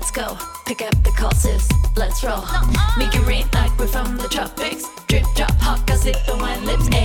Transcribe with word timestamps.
Let's 0.00 0.10
go. 0.10 0.36
Pick 0.66 0.82
up 0.82 0.94
the 1.04 1.10
call, 1.10 1.32
sis. 1.32 1.68
Let's 1.96 2.22
roll. 2.24 2.44
Make 2.98 3.14
it 3.14 3.26
rain 3.26 3.46
like 3.52 3.76
we're 3.78 3.86
from 3.86 4.16
the 4.16 4.28
tropics. 4.28 4.84
Drip, 5.06 5.24
drop, 5.36 5.52
hot, 5.52 5.86
got 5.86 5.98
sip 5.98 6.16
on 6.28 6.40
my 6.40 6.56
lips. 6.60 6.99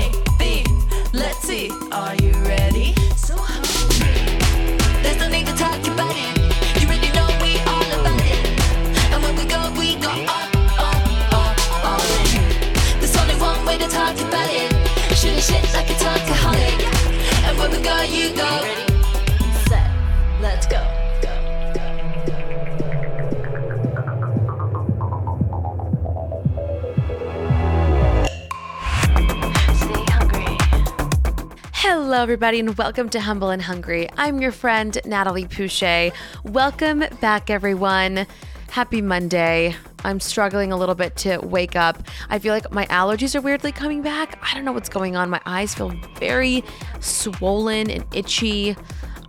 Everybody, 32.26 32.60
and 32.60 32.76
welcome 32.76 33.08
to 33.08 33.20
Humble 33.20 33.52
and 33.52 33.62
Hungry. 33.62 34.10
I'm 34.18 34.42
your 34.42 34.52
friend, 34.52 34.98
Natalie 35.06 35.46
Pouchet. 35.46 36.12
Welcome 36.44 37.04
back, 37.22 37.52
everyone. 37.52 38.26
Happy 38.72 39.00
Monday. 39.00 39.76
I'm 40.04 40.20
struggling 40.20 40.72
a 40.72 40.76
little 40.76 40.96
bit 40.96 41.16
to 41.18 41.38
wake 41.38 41.76
up. 41.76 42.02
I 42.28 42.40
feel 42.40 42.52
like 42.52 42.72
my 42.72 42.88
allergies 42.88 43.36
are 43.36 43.42
weirdly 43.42 43.72
coming 43.72 44.02
back. 44.02 44.40
I 44.42 44.56
don't 44.56 44.66
know 44.66 44.72
what's 44.72 44.90
going 44.90 45.16
on. 45.16 45.30
My 45.30 45.40
eyes 45.46 45.76
feel 45.76 45.94
very 46.18 46.64
swollen 47.00 47.92
and 47.92 48.04
itchy. 48.12 48.76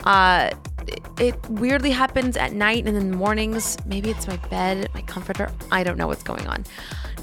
Uh, 0.06 0.52
it, 0.86 1.00
it 1.20 1.50
weirdly 1.50 1.90
happens 1.90 2.34
at 2.38 2.54
night 2.54 2.86
and 2.86 2.96
in 2.96 3.10
the 3.10 3.16
mornings. 3.16 3.76
Maybe 3.84 4.08
it's 4.08 4.26
my 4.26 4.38
bed, 4.48 4.88
my 4.94 5.02
comforter. 5.02 5.52
I 5.70 5.84
don't 5.84 5.98
know 5.98 6.06
what's 6.06 6.22
going 6.22 6.46
on. 6.46 6.64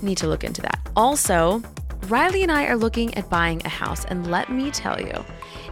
Need 0.04 0.20
to 0.20 0.28
look 0.28 0.44
into 0.44 0.62
that. 0.62 0.80
Also, 0.96 1.64
Riley 2.10 2.44
and 2.44 2.52
I 2.52 2.66
are 2.66 2.76
looking 2.76 3.14
at 3.16 3.30
buying 3.30 3.62
a 3.66 3.70
house, 3.70 4.04
and 4.06 4.30
let 4.30 4.52
me 4.52 4.72
tell 4.72 5.00
you, 5.00 5.24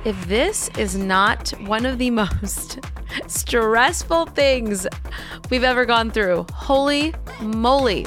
if 0.06 0.28
this 0.28 0.70
is 0.78 0.96
not 0.96 1.50
one 1.66 1.86
of 1.86 1.98
the 1.98 2.10
most 2.12 2.80
stressful 3.28 4.28
things 4.28 4.88
we've 5.50 5.64
ever 5.64 5.86
gone 5.86 6.10
through, 6.10 6.46
holy 6.54 7.14
moly. 7.42 8.06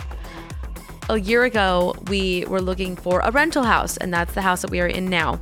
A 1.11 1.19
year 1.19 1.45
ago, 1.45 1.95
we 2.09 2.47
were 2.47 2.63
looking 2.63 2.97
for 2.97 3.21
a 3.21 3.31
rental 3.31 3.63
house, 3.63 3.99
and 3.99 4.13
that's 4.13 4.33
the 4.33 4.43
house 4.43 4.63
that 4.63 4.71
we 4.71 4.81
are 4.81 4.87
in 4.87 5.11
now. 5.11 5.39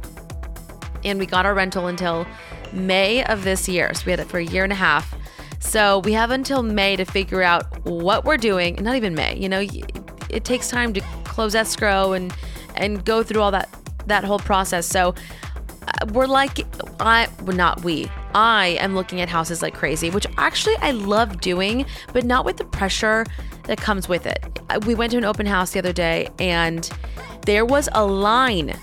And 1.04 1.20
we 1.20 1.26
got 1.26 1.46
our 1.46 1.54
rental 1.54 1.86
until 1.86 2.26
May 2.72 3.24
of 3.24 3.44
this 3.44 3.68
year. 3.68 3.94
So 3.94 4.02
we 4.06 4.10
had 4.10 4.20
it 4.20 4.28
for 4.28 4.38
a 4.38 4.44
year 4.44 4.64
and 4.64 4.72
a 4.72 4.76
half. 4.76 5.14
So 5.60 6.00
we 6.00 6.12
have 6.14 6.32
until 6.32 6.62
May 6.64 6.96
to 6.96 7.04
figure 7.04 7.42
out 7.42 7.84
what 7.84 8.24
we're 8.24 8.36
doing. 8.36 8.76
Not 8.82 8.96
even 8.96 9.14
May, 9.14 9.36
you 9.36 9.48
know, 9.48 9.64
it 10.30 10.44
takes 10.44 10.68
time 10.68 10.92
to 10.94 11.00
close 11.24 11.54
escrow 11.54 12.12
and 12.12 12.34
and 12.76 13.04
go 13.04 13.22
through 13.22 13.40
all 13.40 13.50
that 13.50 13.68
that 14.06 14.24
whole 14.24 14.38
process. 14.38 14.86
So 14.86 15.14
uh, 15.86 16.06
we're 16.12 16.26
like 16.26 16.66
I 17.00 17.28
well, 17.42 17.56
not 17.56 17.84
we. 17.84 18.08
I 18.34 18.78
am 18.80 18.94
looking 18.94 19.20
at 19.20 19.28
houses 19.28 19.62
like 19.62 19.74
crazy, 19.74 20.10
which 20.10 20.26
actually 20.38 20.76
I 20.76 20.92
love 20.92 21.40
doing, 21.40 21.86
but 22.12 22.24
not 22.24 22.44
with 22.44 22.56
the 22.56 22.64
pressure 22.64 23.26
that 23.64 23.78
comes 23.78 24.08
with 24.08 24.26
it. 24.26 24.60
We 24.86 24.94
went 24.94 25.12
to 25.12 25.18
an 25.18 25.24
open 25.24 25.46
house 25.46 25.72
the 25.72 25.78
other 25.78 25.92
day 25.92 26.28
and 26.38 26.88
there 27.42 27.64
was 27.64 27.88
a 27.92 28.04
line 28.04 28.74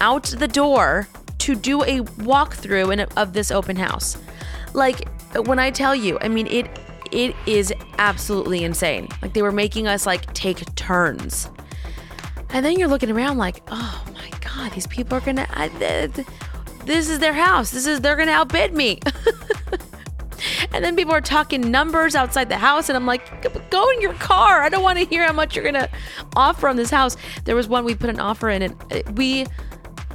out 0.00 0.24
the 0.24 0.48
door 0.48 1.08
to 1.38 1.54
do 1.54 1.82
a 1.82 2.00
walkthrough 2.00 2.92
in, 2.92 3.00
of 3.00 3.32
this 3.32 3.50
open 3.50 3.76
house. 3.76 4.16
Like 4.72 5.08
when 5.46 5.58
I 5.58 5.70
tell 5.70 5.94
you, 5.94 6.18
I 6.20 6.28
mean 6.28 6.46
it 6.46 6.66
it 7.12 7.36
is 7.46 7.72
absolutely 7.98 8.64
insane. 8.64 9.08
Like 9.22 9.34
they 9.34 9.42
were 9.42 9.52
making 9.52 9.86
us 9.86 10.06
like 10.06 10.32
take 10.34 10.74
turns. 10.74 11.48
And 12.54 12.64
then 12.64 12.78
you're 12.78 12.88
looking 12.88 13.10
around 13.10 13.36
like, 13.36 13.62
oh 13.66 14.04
my 14.14 14.30
god, 14.38 14.70
these 14.72 14.86
people 14.86 15.18
are 15.18 15.20
gonna. 15.20 15.46
I, 15.50 15.68
th- 15.68 16.24
this 16.84 17.10
is 17.10 17.18
their 17.18 17.32
house. 17.32 17.72
This 17.72 17.84
is 17.84 18.00
they're 18.00 18.14
gonna 18.14 18.30
outbid 18.30 18.72
me. 18.72 19.00
and 20.72 20.84
then 20.84 20.94
people 20.94 21.12
are 21.12 21.20
talking 21.20 21.72
numbers 21.72 22.14
outside 22.14 22.48
the 22.48 22.56
house, 22.56 22.88
and 22.88 22.96
I'm 22.96 23.06
like, 23.06 23.70
go 23.70 23.90
in 23.90 24.00
your 24.00 24.14
car. 24.14 24.62
I 24.62 24.68
don't 24.68 24.84
want 24.84 25.00
to 25.00 25.04
hear 25.04 25.26
how 25.26 25.32
much 25.32 25.56
you're 25.56 25.64
gonna 25.64 25.88
offer 26.36 26.68
on 26.68 26.76
this 26.76 26.90
house. 26.90 27.16
There 27.44 27.56
was 27.56 27.66
one 27.66 27.84
we 27.84 27.96
put 27.96 28.08
an 28.08 28.20
offer 28.20 28.48
in, 28.50 28.62
and 28.62 28.76
uh, 28.92 29.02
we 29.14 29.46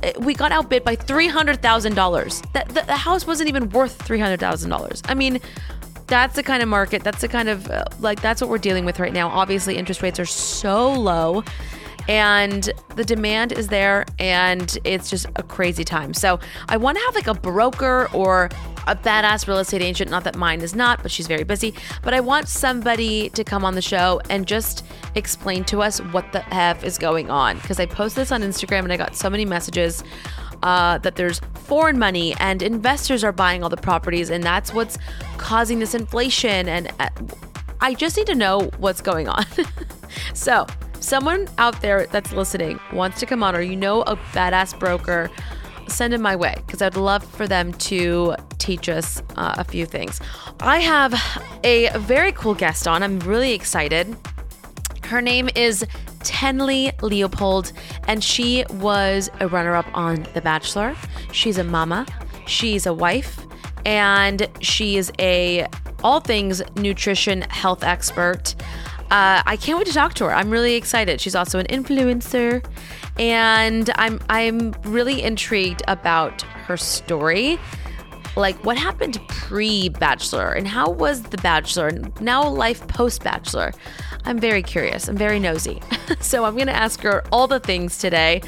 uh, 0.02 0.12
we 0.20 0.34
got 0.34 0.54
outbid 0.54 0.86
by 0.86 0.96
three 0.96 1.28
hundred 1.28 1.62
thousand 1.62 1.96
dollars. 1.96 2.42
That 2.54 2.70
the, 2.70 2.84
the 2.84 2.96
house 2.96 3.28
wasn't 3.28 3.50
even 3.50 3.70
worth 3.72 4.02
three 4.04 4.20
hundred 4.20 4.40
thousand 4.40 4.70
dollars. 4.70 5.02
I 5.06 5.14
mean. 5.14 5.40
That's 6.08 6.36
the 6.36 6.42
kind 6.42 6.64
of 6.64 6.70
market. 6.70 7.04
That's 7.04 7.22
the 7.22 7.28
kind 7.28 7.50
of 7.50 7.70
uh, 7.70 7.86
like 8.00 8.20
that's 8.20 8.42
what 8.42 8.50
we're 8.50 8.58
dealing 8.58 8.84
with 8.84 9.00
right 9.00 9.14
now. 9.14 9.30
Obviously, 9.30 9.78
interest 9.78 10.02
rates 10.02 10.20
are 10.20 10.26
so 10.26 10.92
low 10.92 11.44
and 12.10 12.72
the 12.96 13.06
demand 13.06 13.52
is 13.52 13.68
there 13.68 14.04
and 14.18 14.80
it's 14.84 15.12
just 15.12 15.28
a 15.36 15.44
crazy 15.44 15.84
time. 15.84 16.12
So 16.16 16.40
I 16.68 16.76
want 16.76 16.98
to 16.98 17.04
have 17.04 17.14
like 17.14 17.28
a 17.28 17.36
broker 17.36 18.10
or 18.14 18.50
a 18.88 18.96
badass 18.96 19.48
real 19.48 19.60
estate 19.60 19.84
agent. 19.84 20.10
Not 20.10 20.24
that 20.24 20.36
mine 20.36 20.62
is 20.62 20.74
not, 20.74 21.04
but 21.04 21.12
she's 21.12 21.28
very 21.28 21.44
busy. 21.44 21.76
But 22.02 22.16
I 22.16 22.20
want 22.20 22.48
somebody 22.48 23.30
to 23.30 23.44
come 23.44 23.64
on 23.64 23.76
the 23.76 23.82
show 23.84 24.20
and 24.28 24.48
just 24.48 24.84
explain 25.14 25.64
to 25.66 25.84
us 25.84 26.00
what 26.00 26.32
the 26.32 26.44
F 26.52 26.84
is 26.84 26.98
going 26.98 27.30
on. 27.30 27.58
Because 27.58 27.80
I 27.80 27.86
posted 27.86 28.24
this 28.24 28.32
on 28.32 28.42
Instagram 28.42 28.80
and 28.80 28.92
I 28.92 28.98
got 28.98 29.16
so 29.16 29.30
many 29.30 29.46
messages 29.46 30.04
uh, 30.64 30.98
that 30.98 31.16
there's 31.16 31.40
foreign 31.54 32.00
money 32.00 32.36
and 32.40 32.64
investors 32.64 33.24
are 33.24 33.32
buying 33.32 33.62
all 33.62 33.70
the 33.70 33.78
properties 33.78 34.32
and 34.32 34.44
that's 34.44 34.74
what's 34.74 34.98
causing 35.38 35.78
this 35.78 35.94
inflation. 35.94 36.68
And 36.68 36.92
uh, 37.00 37.10
I 37.82 37.94
just 37.94 38.18
need 38.18 38.26
to 38.28 38.36
know 38.36 38.72
what's 38.80 39.00
going 39.00 39.28
on. 39.30 39.46
so, 40.34 40.66
someone 41.00 41.48
out 41.58 41.82
there 41.82 42.08
that's 42.08 42.32
listening 42.32 42.80
wants 42.94 43.20
to 43.20 43.26
come 43.26 43.44
on, 43.44 43.56
or 43.56 43.62
you 43.62 43.76
know 43.76 44.02
a 44.04 44.16
badass 44.34 44.78
broker, 44.78 45.30
send 45.88 46.14
them 46.14 46.22
my 46.22 46.36
way 46.36 46.56
because 46.66 46.82
I'd 46.82 46.96
love 46.96 47.24
for 47.24 47.48
them 47.48 47.74
to 47.74 48.36
teach 48.58 48.90
us 48.90 49.22
uh, 49.36 49.56
a 49.58 49.64
few 49.64 49.86
things. 49.86 50.20
I 50.60 50.80
have 50.80 51.14
a 51.64 51.90
very 51.98 52.32
cool 52.32 52.54
guest 52.54 52.88
on. 52.88 53.04
I'm 53.04 53.20
really 53.20 53.54
excited. 53.54 54.16
Her 55.04 55.22
name 55.22 55.50
is 55.56 55.86
Tenley 56.20 57.00
Leopold, 57.02 57.72
and 58.08 58.24
she 58.24 58.66
was 58.74 59.30
a 59.40 59.48
runner 59.48 59.76
up 59.76 59.88
on 59.94 60.28
The 60.34 60.42
Bachelor. 60.42 60.96
She's 61.32 61.58
a 61.58 61.64
mama, 61.64 62.06
she's 62.46 62.86
a 62.86 62.94
wife, 62.94 63.40
and 63.86 64.48
she 64.62 64.98
is 64.98 65.12
a 65.20 65.68
all 66.04 66.20
things 66.20 66.62
nutrition 66.76 67.42
health 67.44 67.84
expert. 67.84 68.56
Uh, 69.12 69.42
I 69.46 69.58
can't 69.58 69.78
wait 69.78 69.88
to 69.88 69.94
talk 69.94 70.14
to 70.16 70.26
her. 70.26 70.34
I'm 70.34 70.50
really 70.50 70.76
excited. 70.76 71.20
She's 71.20 71.36
also 71.36 71.60
an 71.60 71.66
influencer, 71.68 72.64
and 73.18 73.90
I'm 73.96 74.20
I'm 74.30 74.72
really 74.84 75.24
intrigued 75.24 75.82
about 75.88 76.42
her 76.44 76.78
story. 76.78 77.60
Like 78.36 78.64
what 78.64 78.78
happened 78.78 79.20
pre 79.28 79.90
Bachelor 79.90 80.52
and 80.52 80.68
how 80.68 80.92
was 80.92 81.24
the 81.24 81.38
Bachelor 81.38 81.88
and 81.88 82.22
now 82.22 82.48
life 82.48 82.88
post 82.88 83.24
Bachelor. 83.24 83.74
I'm 84.26 84.38
very 84.38 84.62
curious. 84.62 85.08
I'm 85.08 85.18
very 85.18 85.40
nosy. 85.40 85.82
so 86.20 86.46
I'm 86.46 86.56
going 86.56 86.68
to 86.68 86.76
ask 86.76 87.02
her 87.02 87.24
all 87.32 87.48
the 87.48 87.60
things 87.60 87.98
today. 87.98 88.42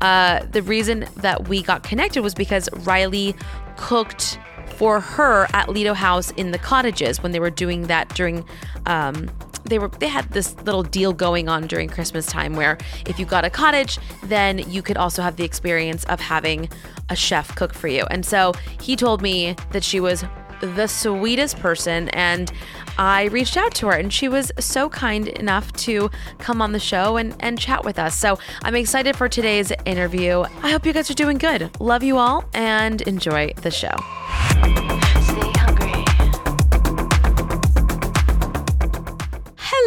Uh, 0.00 0.44
the 0.46 0.62
reason 0.62 1.06
that 1.16 1.48
we 1.48 1.62
got 1.62 1.82
connected 1.82 2.22
was 2.22 2.34
because 2.34 2.68
Riley 2.86 3.34
cooked 3.76 4.38
for 4.76 5.00
her 5.00 5.46
at 5.52 5.68
Lido 5.68 5.94
House 5.94 6.30
in 6.32 6.50
the 6.50 6.58
cottages 6.58 7.22
when 7.22 7.32
they 7.32 7.40
were 7.40 7.50
doing 7.50 7.86
that 7.86 8.08
during 8.14 8.44
um, 8.86 9.30
they 9.66 9.78
were 9.78 9.88
they 9.88 10.08
had 10.08 10.28
this 10.30 10.56
little 10.62 10.82
deal 10.82 11.12
going 11.12 11.48
on 11.48 11.66
during 11.66 11.88
Christmas 11.88 12.26
time 12.26 12.54
where 12.54 12.78
if 13.06 13.18
you 13.18 13.26
got 13.26 13.44
a 13.44 13.50
cottage, 13.50 13.98
then 14.24 14.58
you 14.70 14.82
could 14.82 14.96
also 14.96 15.22
have 15.22 15.36
the 15.36 15.44
experience 15.44 16.04
of 16.04 16.20
having 16.20 16.68
a 17.08 17.16
chef 17.16 17.54
cook 17.54 17.74
for 17.74 17.88
you. 17.88 18.04
And 18.10 18.24
so 18.24 18.52
he 18.80 18.96
told 18.96 19.22
me 19.22 19.56
that 19.72 19.84
she 19.84 20.00
was 20.00 20.24
the 20.60 20.86
sweetest 20.86 21.58
person 21.58 22.08
and 22.10 22.50
I 22.98 23.24
reached 23.24 23.56
out 23.56 23.74
to 23.76 23.88
her 23.88 23.92
and 23.92 24.12
she 24.12 24.28
was 24.28 24.50
so 24.58 24.88
kind 24.88 25.28
enough 25.28 25.70
to 25.74 26.10
come 26.38 26.62
on 26.62 26.72
the 26.72 26.80
show 26.80 27.18
and, 27.18 27.36
and 27.40 27.58
chat 27.58 27.84
with 27.84 27.98
us. 27.98 28.16
So 28.16 28.38
I'm 28.62 28.74
excited 28.74 29.16
for 29.16 29.28
today's 29.28 29.72
interview. 29.84 30.44
I 30.62 30.70
hope 30.70 30.86
you 30.86 30.92
guys 30.92 31.10
are 31.10 31.14
doing 31.14 31.38
good. 31.38 31.70
Love 31.78 32.02
you 32.02 32.16
all 32.16 32.44
and 32.54 33.02
enjoy 33.02 33.52
the 33.56 33.70
show. 33.70 34.95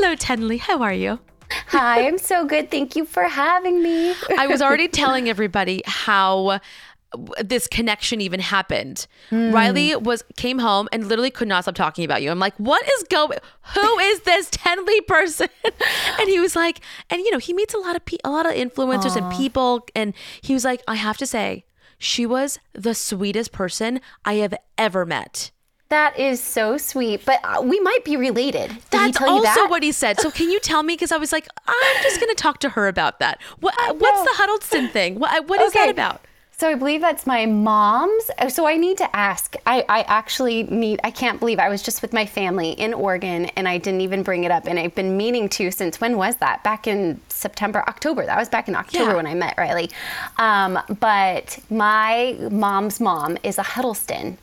Hello, 0.01 0.15
Tenley. 0.15 0.59
How 0.59 0.81
are 0.81 0.93
you? 0.93 1.19
Hi, 1.67 2.07
I'm 2.07 2.17
so 2.17 2.45
good. 2.45 2.71
Thank 2.71 2.95
you 2.95 3.03
for 3.03 3.23
having 3.23 3.83
me. 3.83 4.15
I 4.37 4.47
was 4.47 4.61
already 4.61 4.87
telling 5.01 5.27
everybody 5.27 5.81
how 5.85 6.47
uh, 6.47 6.59
this 7.43 7.67
connection 7.67 8.21
even 8.21 8.39
happened. 8.39 9.07
Riley 9.29 9.91
hmm. 9.91 10.01
was 10.05 10.23
came 10.37 10.59
home 10.59 10.87
and 10.93 11.05
literally 11.09 11.31
could 11.31 11.49
not 11.49 11.65
stop 11.65 11.75
talking 11.75 12.05
about 12.05 12.23
you. 12.23 12.31
I'm 12.31 12.39
like, 12.39 12.55
what 12.55 12.81
is 12.87 13.03
going? 13.09 13.39
Who 13.75 13.99
is 13.99 14.21
this 14.21 14.49
Tenley 14.51 15.05
person? 15.05 15.49
and 15.65 16.29
he 16.29 16.39
was 16.39 16.55
like, 16.55 16.79
and 17.09 17.19
you 17.19 17.31
know, 17.31 17.37
he 17.37 17.53
meets 17.53 17.73
a 17.73 17.77
lot 17.77 17.97
of 17.97 18.05
pe- 18.05 18.19
a 18.23 18.29
lot 18.29 18.45
of 18.45 18.53
influencers 18.53 19.17
and 19.17 19.29
people, 19.33 19.85
and 19.97 20.13
he 20.39 20.53
was 20.53 20.63
like, 20.63 20.81
I 20.87 20.95
have 20.95 21.17
to 21.17 21.27
say, 21.27 21.65
she 21.97 22.25
was 22.25 22.57
the 22.71 22.95
sweetest 22.95 23.51
person 23.51 23.99
I 24.23 24.35
have 24.35 24.53
ever 24.77 25.05
met. 25.05 25.51
That 25.89 26.19
is 26.19 26.39
so 26.41 26.77
sweet, 26.77 27.25
but 27.25 27.39
uh, 27.43 27.61
we 27.63 27.79
might 27.79 28.03
be 28.05 28.15
related. 28.15 28.67
Did 28.69 28.73
he 28.73 28.87
That's 28.91 29.17
tell 29.17 29.27
you 29.27 29.33
also 29.47 29.61
that? 29.61 29.69
what 29.71 29.81
he 29.81 29.91
said. 29.91 30.19
So 30.19 30.29
can 30.29 30.49
you 30.51 30.59
tell 30.59 30.83
me? 30.83 30.93
Because 30.93 31.11
I 31.11 31.17
was 31.17 31.31
like, 31.31 31.47
I'm 31.67 32.03
just 32.03 32.19
going 32.21 32.29
to 32.29 32.35
talk 32.35 32.59
to 32.59 32.69
her 32.69 32.87
about 32.87 33.17
that. 33.19 33.41
What, 33.59 33.73
what's 33.97 34.21
the 34.21 34.37
Huddleston 34.37 34.89
thing? 34.89 35.17
What, 35.17 35.47
what 35.47 35.59
is 35.61 35.73
that 35.73 35.89
about? 35.89 36.21
So 36.59 36.67
I 36.69 36.75
believe 36.75 37.01
that's 37.01 37.25
my 37.25 37.45
mom's. 37.47 38.29
uh, 38.37 38.49
So 38.49 38.67
I 38.67 38.75
need 38.75 38.97
to 38.99 39.15
ask. 39.15 39.55
I, 39.65 39.83
I 39.89 40.01
actually 40.01 40.63
need, 40.63 40.99
I 41.03 41.09
can't 41.09 41.39
believe 41.39 41.57
I 41.57 41.69
was 41.69 41.81
just 41.81 42.01
with 42.03 42.11
my 42.13 42.25
family 42.25 42.71
in 42.71 42.93
Oregon 42.93 43.45
and 43.55 43.67
I 43.67 43.77
didn't 43.79 44.01
even 44.01 44.21
bring 44.23 44.43
it 44.43 44.51
up. 44.51 44.67
And 44.67 44.77
I've 44.77 44.93
been 44.93 45.17
meaning 45.17 45.49
to 45.49 45.71
since 45.71 45.99
when 45.99 46.17
was 46.17 46.35
that? 46.35 46.63
Back 46.63 46.85
in 46.85 47.19
September, 47.29 47.83
October. 47.87 48.25
That 48.27 48.37
was 48.37 48.49
back 48.49 48.67
in 48.67 48.75
October 48.75 49.11
Yeah. 49.11 49.15
when 49.15 49.25
I 49.25 49.33
met 49.33 49.55
Riley. 49.57 49.89
Um, 50.37 50.77
but 50.99 51.57
my 51.71 52.37
mom's 52.51 52.99
mom 52.99 53.37
is 53.41 53.57
a 53.57 53.63
Huddleston. 53.63 54.37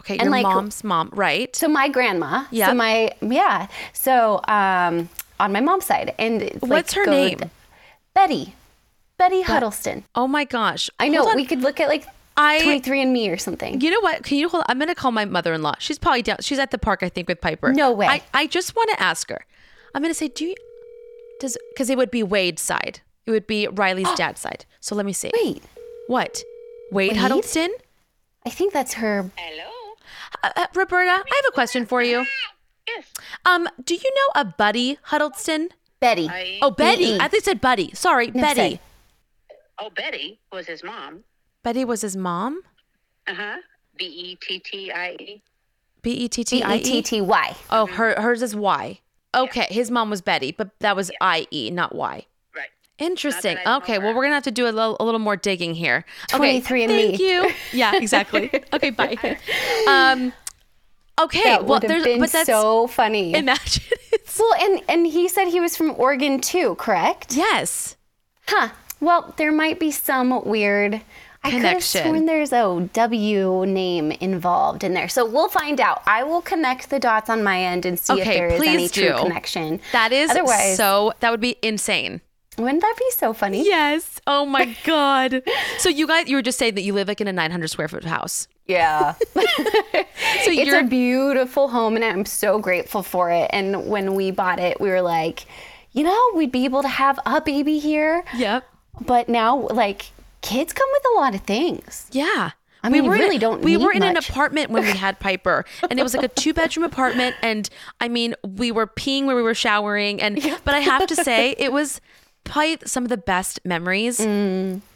Okay, 0.00 0.14
And 0.14 0.24
your 0.24 0.32
like- 0.32 0.42
mom's 0.42 0.82
mom, 0.84 1.10
right? 1.12 1.54
So 1.56 1.68
my 1.68 1.88
grandma. 1.88 2.44
Yeah. 2.50 2.68
So 2.68 2.74
my, 2.74 3.12
yeah. 3.22 3.68
So 3.92 4.40
um, 4.48 5.08
on 5.38 5.52
my 5.52 5.60
mom's 5.60 5.84
side. 5.86 6.14
And 6.18 6.42
it's 6.42 6.60
What's 6.62 6.94
like 6.96 6.96
her 6.96 7.04
go- 7.06 7.10
name? 7.12 7.40
Betty. 8.14 8.54
Betty 9.18 9.42
Huddleston. 9.42 10.04
Oh 10.14 10.26
my 10.26 10.44
gosh. 10.44 10.88
I 10.98 11.08
know. 11.08 11.28
On. 11.28 11.36
We 11.36 11.44
could 11.44 11.60
look 11.60 11.78
at 11.80 11.88
like 11.88 12.06
I- 12.36 12.62
23 12.62 13.02
and 13.02 13.12
Me 13.12 13.28
or 13.28 13.36
something. 13.36 13.80
You 13.80 13.90
know 13.90 14.00
what? 14.00 14.22
Can 14.24 14.38
you 14.38 14.48
hold? 14.48 14.64
I'm 14.68 14.78
gonna 14.78 14.94
call 14.94 15.12
my 15.12 15.26
mother-in-law. 15.26 15.74
She's 15.78 15.98
probably 15.98 16.22
down. 16.22 16.38
She's 16.40 16.58
at 16.58 16.70
the 16.70 16.78
park, 16.78 17.02
I 17.02 17.08
think, 17.10 17.28
with 17.28 17.40
Piper. 17.40 17.72
No 17.72 17.92
way. 17.92 18.06
I, 18.06 18.22
I 18.32 18.46
just 18.46 18.74
want 18.74 18.88
to 18.90 19.00
ask 19.02 19.28
her. 19.28 19.44
I'm 19.94 20.00
gonna 20.02 20.14
say, 20.14 20.28
do 20.28 20.46
you? 20.46 20.54
Does 21.38 21.58
because 21.72 21.90
it 21.90 21.98
would 21.98 22.10
be 22.10 22.22
Wade's 22.22 22.62
side. 22.62 23.00
It 23.26 23.30
would 23.30 23.46
be 23.46 23.66
Riley's 23.68 24.10
dad's 24.16 24.40
side. 24.40 24.64
So 24.80 24.94
let 24.94 25.04
me 25.04 25.12
see. 25.12 25.30
Wait, 25.34 25.62
What? 26.06 26.42
Wade, 26.90 27.10
Wade? 27.12 27.16
Huddleston? 27.18 27.70
I 28.46 28.50
think 28.50 28.72
that's 28.72 28.94
her. 28.94 29.30
Uh, 29.36 29.40
uh, 30.42 30.66
Roberta, 30.74 31.10
I 31.10 31.14
have 31.16 31.44
a 31.48 31.52
question 31.52 31.86
for 31.86 32.02
you. 32.02 32.26
Yes. 32.88 33.06
Um, 33.46 33.68
do 33.84 33.94
you 33.94 34.00
know 34.14 34.40
a 34.40 34.44
Buddy 34.44 34.98
Huddleston? 35.02 35.70
Betty. 36.00 36.28
Oh, 36.62 36.70
Betty. 36.70 37.04
B-E. 37.04 37.18
I 37.20 37.28
think 37.28 37.42
it 37.42 37.44
said 37.44 37.60
Buddy. 37.60 37.90
Sorry, 37.94 38.28
No, 38.28 38.40
Betty. 38.42 38.54
say. 38.60 38.80
Oh, 39.78 39.90
Betty 39.90 40.40
was 40.50 40.66
his 40.66 40.82
mom. 40.82 41.24
Betty 41.62 41.84
was 41.84 42.00
his 42.00 42.16
mom. 42.16 42.62
Uh 43.26 43.34
huh. 43.34 43.56
B 43.96 44.06
E 44.06 44.38
T 44.40 44.58
T 44.58 44.90
I 44.90 45.10
E. 45.20 45.42
B 46.02 46.12
e 46.12 46.28
t 46.28 46.40
B 46.40 46.44
t 46.44 46.62
i 46.62 46.76
E 46.76 46.82
T 46.82 46.98
e. 46.98 47.02
T 47.02 47.20
Y. 47.20 47.56
Oh, 47.70 47.86
her 47.86 48.18
hers 48.20 48.40
is 48.42 48.56
Y. 48.56 49.00
Okay, 49.34 49.66
his 49.70 49.90
mom 49.90 50.08
was 50.10 50.22
Betty, 50.22 50.50
but 50.52 50.70
that 50.80 50.96
was 50.96 51.10
I 51.20 51.46
E, 51.50 51.70
not 51.70 51.94
Y. 51.94 52.24
Right. 53.00 53.06
Interesting. 53.10 53.54
Not 53.56 53.64
that 53.64 53.68
I 53.70 53.72
know 53.72 53.76
Okay, 53.82 53.98
well, 53.98 54.14
we're 54.14 54.22
gonna 54.22 54.34
have 54.34 54.44
to 54.44 54.50
do 54.50 54.64
a 54.64 54.70
little, 54.72 54.96
a 55.00 55.04
little 55.04 55.20
more 55.20 55.36
digging 55.36 55.74
here. 55.74 56.04
Okay, 56.32 56.60
23 56.60 56.82
and 56.84 56.92
thank 56.92 57.18
me. 57.18 57.28
you. 57.28 57.50
Yeah, 57.72 57.94
exactly. 57.96 58.50
okay, 58.72 58.90
bye. 58.90 59.16
Um, 59.88 60.32
okay, 61.20 61.42
That 61.44 61.64
well, 61.64 61.80
would 61.80 61.82
have 61.84 61.88
there's, 61.90 62.04
been 62.04 62.20
but 62.20 62.30
that's 62.32 62.46
so 62.46 62.86
funny. 62.86 63.34
imagine 63.34 63.82
it's 64.12 64.38
well, 64.38 64.54
and 64.60 64.82
and 64.88 65.06
he 65.06 65.28
said 65.28 65.48
he 65.48 65.60
was 65.60 65.76
from 65.76 65.94
Oregon 65.98 66.40
too, 66.40 66.74
correct? 66.76 67.34
yes. 67.36 67.96
Huh. 68.46 68.70
Well, 69.00 69.32
there 69.38 69.52
might 69.52 69.78
be 69.80 69.90
some 69.90 70.44
weird. 70.44 71.00
I 71.42 71.50
could 71.50 71.62
have 71.62 71.70
Connection. 71.70 72.02
sworn 72.02 72.26
there's 72.26 72.52
a 72.52 72.90
W 72.92 73.64
name 73.64 74.10
involved 74.12 74.84
in 74.84 74.92
there. 74.92 75.08
So 75.08 75.24
we'll 75.24 75.48
find 75.48 75.80
out. 75.80 76.02
I 76.06 76.22
will 76.22 76.42
connect 76.42 76.90
the 76.90 76.98
dots 76.98 77.30
on 77.30 77.42
my 77.42 77.62
end 77.62 77.86
and 77.86 77.98
see 77.98 78.20
if 78.20 78.26
there 78.26 78.48
is 78.48 78.58
please 78.58 78.68
any 78.68 78.88
true 78.90 79.16
connection. 79.16 79.80
That 79.92 80.12
is 80.12 80.30
Otherwise, 80.30 80.76
so. 80.76 81.14
That 81.20 81.30
would 81.30 81.40
be 81.40 81.56
insane. 81.62 82.20
Wouldn't 82.62 82.82
that 82.82 82.94
be 82.98 83.10
so 83.10 83.32
funny? 83.32 83.64
Yes. 83.64 84.20
Oh 84.26 84.46
my 84.46 84.76
god. 84.84 85.42
so 85.78 85.88
you 85.88 86.06
guys, 86.06 86.28
you 86.28 86.36
were 86.36 86.42
just 86.42 86.58
saying 86.58 86.74
that 86.74 86.82
you 86.82 86.92
live 86.92 87.08
like 87.08 87.20
in 87.20 87.28
a 87.28 87.32
900 87.32 87.68
square 87.68 87.88
foot 87.88 88.04
house. 88.04 88.48
Yeah. 88.66 89.14
So 90.44 90.50
it's 90.52 90.72
a 90.72 90.84
beautiful 90.88 91.68
home 91.68 91.96
and 91.96 92.04
I'm 92.04 92.24
so 92.24 92.58
grateful 92.58 93.02
for 93.02 93.30
it. 93.30 93.50
And 93.52 93.88
when 93.88 94.14
we 94.14 94.30
bought 94.30 94.58
it, 94.58 94.80
we 94.80 94.88
were 94.88 95.02
like, 95.02 95.44
you 95.92 96.04
know, 96.04 96.30
we'd 96.34 96.52
be 96.52 96.64
able 96.64 96.82
to 96.82 96.88
have 96.88 97.18
a 97.26 97.40
baby 97.40 97.78
here. 97.78 98.24
Yep. 98.36 98.64
But 99.00 99.28
now, 99.28 99.66
like, 99.68 100.06
kids 100.40 100.72
come 100.72 100.88
with 100.92 101.02
a 101.14 101.18
lot 101.18 101.34
of 101.34 101.42
things. 101.42 102.06
Yeah. 102.12 102.52
I 102.82 102.88
mean, 102.88 103.04
in- 103.04 103.10
really 103.10 103.38
don't 103.38 103.62
We 103.62 103.76
were 103.76 103.92
in 103.92 104.02
an 104.02 104.16
apartment 104.16 104.70
when 104.70 104.84
we 104.84 104.92
had 104.92 105.20
Piper, 105.20 105.64
and 105.90 105.98
it 105.98 106.02
was 106.02 106.14
like 106.14 106.24
a 106.24 106.28
two 106.28 106.54
bedroom 106.54 106.84
apartment. 106.84 107.36
And 107.42 107.68
I 108.00 108.08
mean, 108.08 108.34
we 108.42 108.72
were 108.72 108.86
peeing 108.86 109.26
where 109.26 109.36
we 109.36 109.42
were 109.42 109.54
showering, 109.54 110.20
and 110.22 110.42
yeah. 110.42 110.56
but 110.64 110.74
I 110.74 110.80
have 110.80 111.06
to 111.08 111.16
say, 111.16 111.54
it 111.58 111.72
was 111.72 112.00
probably 112.50 112.78
some 112.84 113.04
of 113.04 113.08
the 113.08 113.16
best 113.16 113.60
memories 113.64 114.20
ever. 114.20 114.24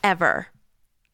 Mm. 0.03 0.55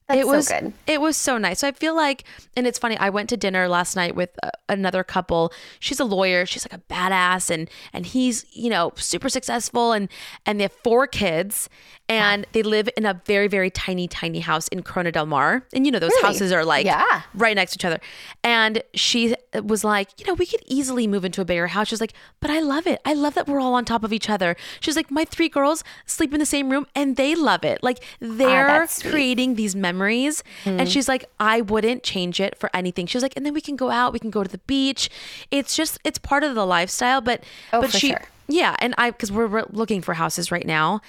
That's 0.07 0.19
it 0.19 0.27
was 0.27 0.47
so 0.47 0.59
good. 0.59 0.73
it 0.87 1.01
was 1.01 1.15
so 1.15 1.37
nice. 1.37 1.59
So 1.59 1.67
I 1.67 1.71
feel 1.71 1.95
like, 1.95 2.25
and 2.57 2.67
it's 2.67 2.77
funny. 2.77 2.97
I 2.97 3.09
went 3.09 3.29
to 3.29 3.37
dinner 3.37 3.69
last 3.69 3.95
night 3.95 4.13
with 4.13 4.29
uh, 4.43 4.49
another 4.67 5.03
couple. 5.05 5.53
She's 5.79 6.01
a 6.01 6.05
lawyer. 6.05 6.45
She's 6.45 6.65
like 6.69 6.73
a 6.73 6.83
badass, 6.93 7.49
and 7.49 7.69
and 7.93 8.05
he's 8.05 8.45
you 8.51 8.69
know 8.69 8.91
super 8.97 9.29
successful, 9.29 9.93
and 9.93 10.09
and 10.45 10.59
they 10.59 10.63
have 10.63 10.73
four 10.83 11.07
kids, 11.07 11.69
and 12.11 12.45
they 12.51 12.63
live 12.63 12.87
in 12.97 13.05
a 13.05 13.13
very 13.25 13.47
very 13.47 13.69
tiny 13.69 14.07
tiny 14.07 14.39
house 14.41 14.67
in 14.69 14.83
Corona 14.83 15.11
del 15.11 15.25
Mar, 15.25 15.63
and 15.73 15.85
you 15.85 15.91
know 15.91 15.99
those 15.99 16.11
Really? 16.17 16.27
houses 16.27 16.51
are 16.51 16.65
like 16.65 16.85
Yeah. 16.85 17.21
right 17.33 17.55
next 17.55 17.71
to 17.73 17.77
each 17.79 17.85
other. 17.85 17.99
And 18.43 18.83
she 18.93 19.35
was 19.63 19.83
like, 19.83 20.09
you 20.19 20.25
know, 20.27 20.33
we 20.33 20.45
could 20.45 20.61
easily 20.67 21.05
move 21.07 21.23
into 21.25 21.41
a 21.41 21.45
bigger 21.45 21.67
house. 21.67 21.87
She's 21.89 22.01
like, 22.01 22.13
but 22.39 22.49
I 22.49 22.59
love 22.59 22.85
it. 22.87 22.99
I 23.05 23.13
love 23.13 23.33
that 23.35 23.47
we're 23.47 23.59
all 23.61 23.75
on 23.75 23.85
top 23.85 24.03
of 24.03 24.11
each 24.11 24.29
other. 24.29 24.55
She's 24.79 24.95
like, 24.95 25.09
my 25.11 25.25
three 25.25 25.49
girls 25.49 25.83
sleep 26.05 26.33
in 26.33 26.39
the 26.39 26.45
same 26.45 26.69
room 26.69 26.85
and 26.95 27.15
they 27.15 27.35
love 27.35 27.63
it. 27.63 27.81
Like 27.83 27.99
they're 28.19 28.83
Ah, 28.83 28.87
creating 29.09 29.55
these 29.55 29.75
memories. 29.75 30.43
Mm-hmm. 30.65 30.79
And 30.79 30.89
she's 30.89 31.07
like, 31.07 31.25
I 31.39 31.61
wouldn't 31.61 32.03
change 32.03 32.39
it 32.39 32.57
for 32.57 32.69
anything. 32.73 33.05
she's 33.07 33.21
like, 33.23 33.33
and 33.37 33.45
then 33.45 33.53
we 33.53 33.61
can 33.61 33.75
go 33.75 33.89
out, 33.91 34.11
we 34.13 34.19
can 34.19 34.31
go 34.31 34.43
to 34.43 34.49
the 34.49 34.63
beach. 34.73 35.09
It's 35.51 35.75
just, 35.75 35.99
it's 36.03 36.17
part 36.19 36.43
of 36.43 36.55
the 36.55 36.65
lifestyle. 36.65 37.21
But, 37.21 37.43
Oh, 37.73 37.81
but 37.81 37.91
she, 37.91 38.09
sure. 38.09 38.21
yeah. 38.47 38.75
And 38.79 38.93
I, 38.97 39.11
because 39.11 39.31
we're, 39.31 39.47
we're 39.47 39.65
looking 39.71 40.01
for 40.01 40.13
houses 40.15 40.51
right 40.51 40.65
now. 40.65 41.01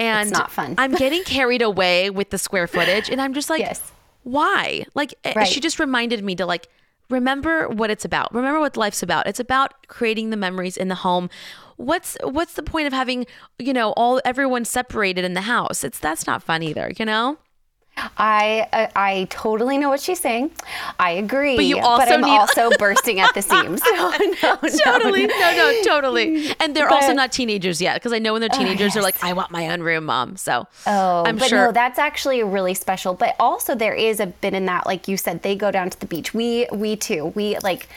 And 0.00 0.28
it's 0.28 0.38
not 0.38 0.50
fun. 0.50 0.74
I'm 0.78 0.94
getting 0.94 1.22
carried 1.24 1.62
away 1.62 2.10
with 2.10 2.30
the 2.30 2.38
square 2.38 2.66
footage. 2.66 3.08
And 3.10 3.20
I'm 3.20 3.34
just 3.34 3.50
like, 3.50 3.60
Yes. 3.60 3.92
why? 4.22 4.84
Like 4.94 5.14
eh, 5.24 5.32
Right. 5.36 5.46
she 5.48 5.60
just 5.60 5.78
reminded 5.78 6.24
me 6.24 6.34
to 6.36 6.46
like 6.46 6.68
remember 7.08 7.68
what 7.68 7.90
it's 7.90 8.04
about. 8.04 8.32
Remember 8.34 8.60
what 8.60 8.76
life's 8.76 9.02
about. 9.02 9.26
It's 9.26 9.40
about 9.40 9.86
creating 9.88 10.30
the 10.30 10.36
memories 10.36 10.76
in 10.76 10.88
the 10.88 10.94
home. 10.96 11.28
What's 11.76 12.16
what's 12.22 12.54
the 12.54 12.62
point 12.62 12.86
of 12.86 12.92
having, 12.92 13.26
you 13.58 13.72
know, 13.72 13.92
all 13.92 14.20
everyone 14.24 14.64
separated 14.64 15.24
in 15.24 15.34
the 15.34 15.40
house? 15.42 15.82
It's 15.84 15.98
that's 15.98 16.26
not 16.26 16.42
fun 16.42 16.62
either, 16.62 16.92
you 16.98 17.04
know? 17.04 17.38
I 18.16 18.68
uh, 18.72 18.86
I 18.96 19.26
totally 19.30 19.78
know 19.78 19.88
what 19.88 20.00
she's 20.00 20.20
saying. 20.20 20.50
I 20.98 21.10
agree. 21.12 21.56
But 21.56 21.64
you 21.66 21.78
also 21.78 22.14
I'm 22.14 22.20
need- 22.22 22.30
also 22.30 22.70
bursting 22.78 23.20
at 23.20 23.34
the 23.34 23.42
seams. 23.42 23.80
No, 23.90 24.10
no, 24.10 24.56
totally. 24.84 25.26
no. 25.26 25.34
No, 25.38 25.56
no, 25.56 25.82
totally. 25.84 26.54
And 26.60 26.74
they're 26.74 26.88
also 26.88 27.12
not 27.12 27.32
teenagers 27.32 27.80
yet 27.82 27.94
because 27.94 28.12
I 28.12 28.18
know 28.18 28.32
when 28.32 28.40
they're 28.40 28.48
teenagers, 28.48 28.94
they're 28.94 29.02
like, 29.02 29.22
I 29.22 29.32
want 29.32 29.50
my 29.50 29.68
own 29.70 29.80
room, 29.82 30.04
mom. 30.06 30.36
So 30.36 30.66
Oh, 30.86 31.24
I'm 31.26 31.36
but 31.36 31.48
sure. 31.48 31.66
no, 31.66 31.72
that's 31.72 31.98
actually 31.98 32.42
really 32.42 32.74
special. 32.74 33.14
But 33.14 33.34
also, 33.38 33.74
there 33.74 33.94
is 33.94 34.20
a 34.20 34.26
bit 34.26 34.54
in 34.54 34.66
that, 34.66 34.86
like 34.86 35.08
you 35.08 35.16
said, 35.16 35.42
they 35.42 35.56
go 35.56 35.70
down 35.70 35.90
to 35.90 35.98
the 36.00 36.06
beach. 36.06 36.32
We, 36.34 36.66
we 36.72 36.96
too, 36.96 37.26
we 37.34 37.58
like, 37.58 37.88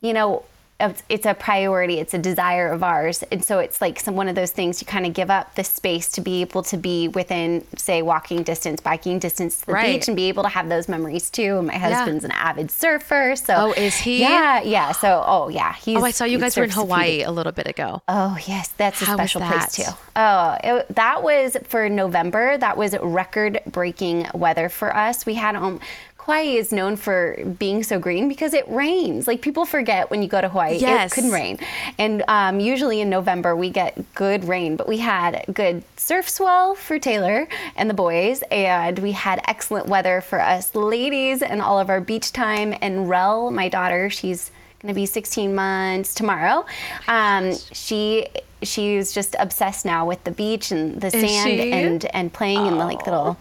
you 0.00 0.12
know, 0.12 0.44
it's- 0.80 1.02
it's 1.08 1.26
a 1.26 1.34
priority. 1.34 1.98
It's 1.98 2.14
a 2.14 2.18
desire 2.18 2.70
of 2.70 2.82
ours, 2.84 3.24
and 3.32 3.44
so 3.44 3.58
it's 3.58 3.80
like 3.80 3.98
some 3.98 4.14
one 4.14 4.28
of 4.28 4.34
those 4.36 4.52
things 4.52 4.80
you 4.80 4.86
kind 4.86 5.04
of 5.06 5.12
give 5.12 5.30
up 5.30 5.54
the 5.56 5.64
space 5.64 6.06
to 6.12 6.20
be 6.20 6.40
able 6.42 6.62
to 6.64 6.76
be 6.76 7.08
within, 7.08 7.64
say, 7.76 8.00
walking 8.02 8.42
distance, 8.44 8.80
biking 8.80 9.18
distance 9.18 9.58
to 9.60 9.66
the 9.66 9.72
Right. 9.72 9.94
beach, 9.96 10.06
and 10.08 10.16
be 10.16 10.28
able 10.28 10.44
to 10.44 10.48
have 10.48 10.68
those 10.68 10.88
memories 10.88 11.30
too. 11.30 11.58
And 11.58 11.66
my 11.66 11.76
husband's 11.78 12.24
an 12.24 12.30
avid 12.30 12.70
surfer, 12.70 13.34
so 13.34 13.54
Oh, 13.56 13.72
is 13.72 13.96
he? 13.96 14.20
Yeah, 14.20 14.60
yeah. 14.62 14.92
So, 14.92 15.24
oh 15.26 15.48
yeah, 15.48 15.74
he's. 15.74 15.98
oh, 15.98 16.04
I 16.04 16.12
saw 16.12 16.24
you 16.24 16.38
guys 16.38 16.56
were 16.56 16.62
in 16.64 16.70
surfs 16.70 16.76
a 16.76 16.80
few 16.80 16.94
Hawaii 16.94 17.22
a 17.22 17.30
little 17.32 17.52
bit 17.52 17.66
ago. 17.66 18.02
Oh 18.06 18.38
yes, 18.46 18.68
that's 18.76 19.02
a 19.02 19.06
How 19.06 19.14
special 19.14 19.40
place 19.40 19.72
too. 19.72 19.90
Oh, 20.14 20.56
it, 20.62 20.94
that 20.94 21.22
was 21.22 21.56
for 21.68 21.88
November. 21.88 22.56
That 22.56 22.76
was 22.76 22.94
record-breaking 23.00 24.28
weather 24.34 24.68
for 24.68 24.94
us. 24.96 25.26
We 25.26 25.34
had 25.34 25.56
um, 25.56 25.80
Hawaii 26.28 26.58
is 26.58 26.72
known 26.72 26.96
for 26.96 27.42
being 27.58 27.82
so 27.82 27.98
green 27.98 28.28
because 28.28 28.52
it 28.52 28.68
rains. 28.68 29.26
Like 29.26 29.40
people 29.40 29.64
forget 29.64 30.10
when 30.10 30.20
you 30.20 30.28
go 30.28 30.42
to 30.42 30.50
Hawaii, 30.50 30.76
Yes. 30.76 31.10
it 31.16 31.22
can 31.22 31.30
rain, 31.30 31.58
and 31.96 32.22
um, 32.28 32.60
usually 32.60 33.00
in 33.00 33.08
November 33.08 33.56
we 33.56 33.70
get 33.70 33.96
good 34.14 34.44
rain. 34.44 34.76
But 34.76 34.86
we 34.88 34.98
had 34.98 35.42
good 35.54 35.82
surf 35.96 36.28
swell 36.28 36.74
for 36.74 36.98
Taylor 36.98 37.48
and 37.76 37.88
the 37.88 37.94
boys, 37.94 38.42
and 38.50 38.98
we 38.98 39.12
had 39.12 39.40
excellent 39.48 39.86
weather 39.86 40.20
for 40.20 40.38
us 40.38 40.74
ladies 40.74 41.40
and 41.40 41.62
all 41.62 41.78
of 41.80 41.88
our 41.88 42.02
beach 42.02 42.30
time. 42.30 42.74
And 42.82 43.08
Rel, 43.08 43.50
my 43.50 43.70
daughter, 43.70 44.10
she's 44.10 44.50
going 44.82 44.92
to 44.92 44.94
be 44.94 45.06
16 45.06 45.54
months 45.54 46.14
tomorrow. 46.14 46.66
Um, 47.08 47.54
she 47.72 48.26
she's 48.62 49.12
just 49.14 49.34
obsessed 49.38 49.86
now 49.86 50.04
with 50.04 50.22
the 50.24 50.30
beach 50.32 50.72
and 50.72 51.00
the 51.00 51.10
sand 51.10 51.48
she? 51.48 51.72
and 51.72 52.04
and 52.14 52.30
playing 52.30 52.66
in 52.66 52.76
the 52.76 52.84
like 52.84 53.06
little 53.06 53.38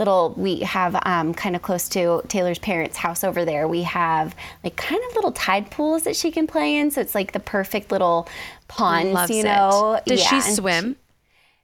little 0.00 0.34
we 0.36 0.60
have 0.60 1.00
um, 1.06 1.32
kind 1.34 1.54
of 1.54 1.62
close 1.62 1.88
to 1.90 2.22
taylor's 2.26 2.58
parents 2.58 2.96
house 2.96 3.22
over 3.22 3.44
there 3.44 3.68
we 3.68 3.82
have 3.82 4.34
like 4.64 4.74
kind 4.74 5.00
of 5.08 5.14
little 5.14 5.30
tide 5.32 5.70
pools 5.70 6.02
that 6.02 6.16
she 6.16 6.32
can 6.32 6.46
play 6.48 6.76
in 6.78 6.90
so 6.90 7.00
it's 7.00 7.14
like 7.14 7.30
the 7.32 7.38
perfect 7.40 7.92
little 7.92 8.26
ponds 8.66 9.12
Loves 9.12 9.30
you 9.30 9.40
it. 9.40 9.44
know 9.44 10.00
Does 10.06 10.20
Yeah, 10.20 10.40
she 10.42 10.54
swim? 10.54 10.96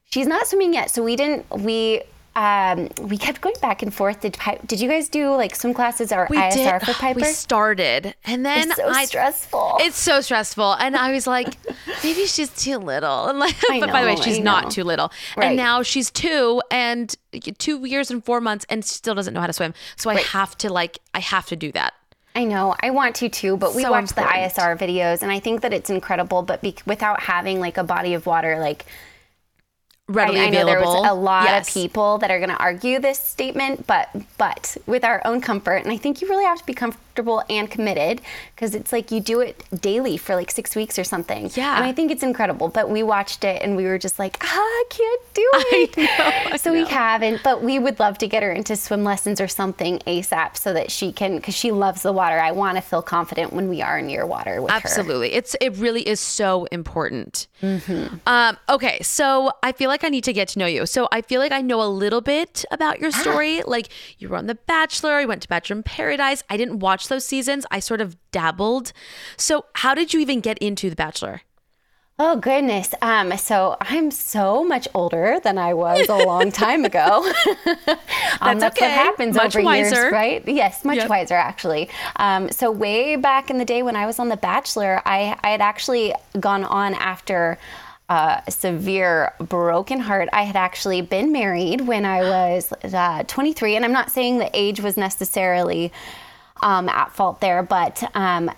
she's 0.04 0.26
not 0.28 0.46
swimming 0.46 0.72
yet 0.74 0.90
so 0.90 1.02
we 1.02 1.16
didn't 1.16 1.44
we 1.50 2.02
um, 2.36 2.88
we 3.00 3.16
kept 3.16 3.40
going 3.40 3.54
back 3.62 3.82
and 3.82 3.92
forth. 3.92 4.20
Did, 4.20 4.36
did 4.66 4.78
you 4.80 4.88
guys 4.88 5.08
do 5.08 5.30
like 5.34 5.56
swim 5.56 5.72
classes 5.72 6.12
or 6.12 6.26
We 6.28 6.36
ISR 6.36 6.80
did. 6.80 6.86
for 6.86 6.92
Piper? 6.92 7.20
We 7.20 7.24
started, 7.24 8.14
and 8.26 8.44
then 8.44 8.68
it's 8.68 8.76
so 8.76 8.88
I. 8.88 9.04
stressful. 9.06 9.76
It's 9.80 9.98
so 9.98 10.20
stressful, 10.20 10.74
and 10.74 10.96
I 10.96 11.12
was 11.12 11.26
like, 11.26 11.56
maybe 12.04 12.26
she's 12.26 12.50
too 12.50 12.76
little. 12.78 13.26
And 13.28 13.38
like, 13.38 13.56
I 13.70 13.80
but 13.80 13.90
by 13.90 14.02
the 14.02 14.08
way, 14.08 14.16
she's 14.16 14.38
not 14.38 14.70
too 14.70 14.84
little. 14.84 15.10
Right. 15.36 15.46
And 15.46 15.56
now 15.56 15.82
she's 15.82 16.10
two 16.10 16.60
and 16.70 17.14
two 17.58 17.84
years 17.86 18.10
and 18.10 18.22
four 18.24 18.40
months, 18.42 18.66
and 18.68 18.84
still 18.84 19.14
doesn't 19.14 19.32
know 19.32 19.40
how 19.40 19.46
to 19.46 19.52
swim. 19.54 19.72
So 19.96 20.10
I 20.10 20.20
have 20.20 20.56
to 20.58 20.70
like, 20.72 20.98
I 21.14 21.20
have 21.20 21.46
to 21.46 21.56
do 21.56 21.72
that. 21.72 21.94
I 22.34 22.44
know. 22.44 22.74
I 22.80 22.90
want 22.90 23.16
to 23.16 23.30
too, 23.30 23.56
but 23.56 23.74
we 23.74 23.80
So 23.82 23.90
watch 23.90 24.10
the 24.10 24.20
ISR 24.20 24.76
videos, 24.78 25.22
and 25.22 25.32
I 25.32 25.40
think 25.40 25.62
that 25.62 25.72
it's 25.72 25.88
incredible. 25.88 26.42
But 26.42 26.60
be- 26.60 26.76
without 26.84 27.20
having 27.20 27.60
like 27.60 27.78
a 27.78 27.84
body 27.84 28.12
of 28.12 28.26
water, 28.26 28.58
like 28.60 28.84
Readily 30.08 30.40
I, 30.40 30.44
I 30.44 30.50
know 30.50 30.62
available. 30.62 30.92
there 30.92 31.02
was 31.02 31.10
a 31.10 31.14
lot 31.14 31.44
Yes. 31.44 31.68
of 31.68 31.74
people 31.74 32.18
that 32.18 32.30
are 32.30 32.38
going 32.38 32.50
to 32.50 32.56
argue 32.56 33.00
this 33.00 33.18
statement, 33.18 33.86
but 33.88 34.08
but 34.38 34.76
with 34.86 35.04
our 35.04 35.20
own 35.24 35.40
comfort, 35.40 35.78
and 35.82 35.90
I 35.92 35.96
think 35.96 36.22
you 36.22 36.28
really 36.28 36.44
have 36.44 36.58
to 36.58 36.64
be 36.66 36.74
comfortable 36.74 37.42
and 37.50 37.68
committed 37.70 38.20
because 38.54 38.74
it's 38.74 38.92
like 38.92 39.10
you 39.10 39.20
do 39.20 39.40
it 39.40 39.64
daily 39.80 40.16
for 40.16 40.36
like 40.36 40.50
six 40.52 40.76
weeks 40.76 40.96
or 40.98 41.02
something. 41.04 41.50
Yeah. 41.54 41.74
and 41.76 41.84
I 41.84 41.92
think 41.92 42.12
it's 42.12 42.22
incredible. 42.22 42.68
But 42.68 42.88
we 42.88 43.02
watched 43.02 43.42
it 43.42 43.62
and 43.62 43.74
we 43.74 43.84
were 43.86 43.98
just 43.98 44.18
like, 44.18 44.36
ah, 44.42 44.46
I 44.46 44.84
can't 44.90 45.22
do 45.34 45.50
I 45.54 45.88
it. 45.90 45.96
know, 45.96 46.52
I 46.52 46.56
so 46.56 46.72
we 46.72 46.84
haven't, 46.84 47.42
but 47.42 47.62
we 47.62 47.78
would 47.80 47.98
love 47.98 48.18
to 48.18 48.28
get 48.28 48.42
her 48.44 48.52
into 48.52 48.76
swim 48.76 49.02
lessons 49.02 49.40
or 49.40 49.48
something 49.48 49.98
ASAP 50.00 50.56
so 50.56 50.72
that 50.74 50.90
she 50.92 51.10
can, 51.10 51.36
because 51.36 51.54
she 51.56 51.72
loves 51.72 52.02
the 52.02 52.12
water. 52.12 52.38
I 52.38 52.52
want 52.52 52.76
to 52.76 52.82
feel 52.82 53.02
confident 53.02 53.52
when 53.52 53.68
we 53.68 53.82
are 53.82 54.00
near 54.02 54.24
water 54.26 54.62
with 54.62 54.70
her. 54.70 54.76
Absolutely. 54.76 55.32
It's 55.32 55.56
it 55.60 55.70
really 55.78 56.06
is 56.06 56.20
so 56.20 56.66
important. 56.66 57.46
Mm-hmm. 57.62 58.16
Um, 58.26 58.56
okay, 58.68 59.00
so 59.02 59.50
I 59.62 59.72
feel 59.72 59.88
like 59.88 59.95
I 60.04 60.08
need 60.08 60.24
to 60.24 60.32
get 60.32 60.48
to 60.48 60.58
know 60.58 60.66
you. 60.66 60.86
So 60.86 61.08
I 61.12 61.20
feel 61.22 61.40
like 61.40 61.52
I 61.52 61.60
know 61.60 61.82
a 61.82 61.88
little 61.88 62.20
bit 62.20 62.64
about 62.70 62.96
Ah. 62.96 63.00
your 63.02 63.10
story. 63.10 63.62
Like 63.66 63.88
you 64.18 64.28
were 64.28 64.36
on 64.36 64.46
The 64.46 64.54
Bachelor, 64.54 65.20
you 65.20 65.28
went 65.28 65.42
to 65.42 65.48
Bachelor 65.48 65.76
in 65.76 65.82
Paradise. 65.82 66.42
I 66.50 66.56
didn't 66.56 66.78
watch 66.80 67.08
those 67.08 67.24
seasons. 67.24 67.66
I 67.70 67.80
sort 67.80 68.00
of 68.00 68.16
dabbled. 68.32 68.92
So 69.36 69.66
how 69.74 69.94
did 69.94 70.12
you 70.14 70.20
even 70.20 70.40
get 70.40 70.58
into 70.58 70.90
The 70.90 70.96
Bachelor? 70.96 71.42
Oh 72.18 72.36
goodness. 72.36 72.94
Um, 73.02 73.36
so 73.36 73.76
I'm 73.82 74.10
so 74.10 74.64
much 74.64 74.88
older 74.94 75.38
than 75.44 75.58
I 75.58 75.74
was 75.74 76.08
a 76.08 76.16
long 76.16 76.50
time 76.50 76.86
ago. 76.86 77.30
um, 78.40 78.58
That's 78.58 78.62
what 78.62 78.72
okay. 78.78 78.88
happens 78.90 79.36
Much 79.36 79.54
over 79.54 79.62
wiser. 79.62 79.94
years, 80.04 80.12
right? 80.12 80.48
Yes, 80.48 80.82
much 80.82 80.96
Yep. 80.96 81.10
wiser 81.10 81.34
actually. 81.34 81.90
Um, 82.16 82.50
so 82.50 82.70
way 82.70 83.16
back 83.16 83.50
in 83.50 83.58
the 83.58 83.66
day 83.66 83.82
when 83.82 83.96
I 83.96 84.06
was 84.06 84.18
on 84.18 84.30
The 84.30 84.36
Bachelor, 84.38 85.02
I, 85.04 85.36
I 85.44 85.50
had 85.50 85.60
actually 85.60 86.14
gone 86.40 86.64
on 86.64 86.94
after 86.94 87.58
uh, 88.08 88.40
a 88.46 88.50
severe 88.50 89.32
broken 89.38 90.00
heart. 90.00 90.28
I 90.32 90.42
had 90.42 90.56
actually 90.56 91.00
been 91.00 91.32
married 91.32 91.80
when 91.80 92.04
I 92.04 92.20
was 92.22 92.72
uh, 92.84 93.24
23, 93.24 93.76
and 93.76 93.84
I'm 93.84 93.92
not 93.92 94.10
saying 94.10 94.38
the 94.38 94.50
age 94.54 94.80
was 94.80 94.96
necessarily 94.96 95.92
um, 96.62 96.88
at 96.88 97.12
fault 97.12 97.40
there, 97.40 97.62
but 97.62 98.02
um, 98.14 98.50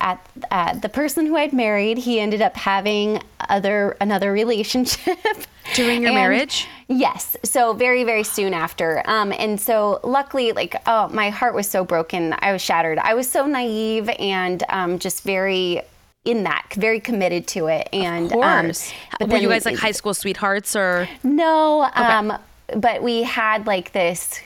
at, 0.00 0.24
at 0.50 0.82
the 0.82 0.88
person 0.88 1.26
who 1.26 1.36
I'd 1.36 1.52
married, 1.52 1.98
he 1.98 2.20
ended 2.20 2.42
up 2.42 2.56
having 2.56 3.22
other 3.48 3.96
another 4.00 4.32
relationship 4.32 5.18
During 5.74 6.02
your 6.02 6.10
And- 6.10 6.16
marriage? 6.16 6.66
Yes. 6.88 7.36
So 7.44 7.72
very 7.72 8.02
very 8.04 8.24
soon 8.24 8.52
after, 8.54 9.02
um, 9.08 9.32
and 9.32 9.60
so 9.60 10.00
luckily, 10.02 10.52
like 10.52 10.74
oh, 10.86 11.08
my 11.08 11.30
heart 11.30 11.54
was 11.54 11.68
so 11.68 11.84
broken, 11.84 12.34
I 12.40 12.52
was 12.52 12.60
shattered. 12.62 12.98
I 12.98 13.14
was 13.14 13.30
so 13.30 13.46
naive 13.46 14.08
and 14.18 14.62
um, 14.68 14.98
just 14.98 15.22
very 15.22 15.82
in 16.24 16.44
that, 16.44 16.66
very 16.74 17.00
committed 17.00 17.46
to 17.48 17.66
it. 17.66 17.88
And. 17.92 18.32
Um, 18.32 18.72
but 19.18 19.28
were 19.28 19.38
you 19.38 19.48
guys 19.48 19.64
like 19.64 19.78
high 19.78 19.92
school 19.92 20.14
sweethearts 20.14 20.76
or 20.76 21.08
no, 21.22 21.88
um, 21.94 22.36
but 22.76 23.02
we 23.02 23.22
had 23.22 23.66
like 23.66 23.92
this 23.92 24.40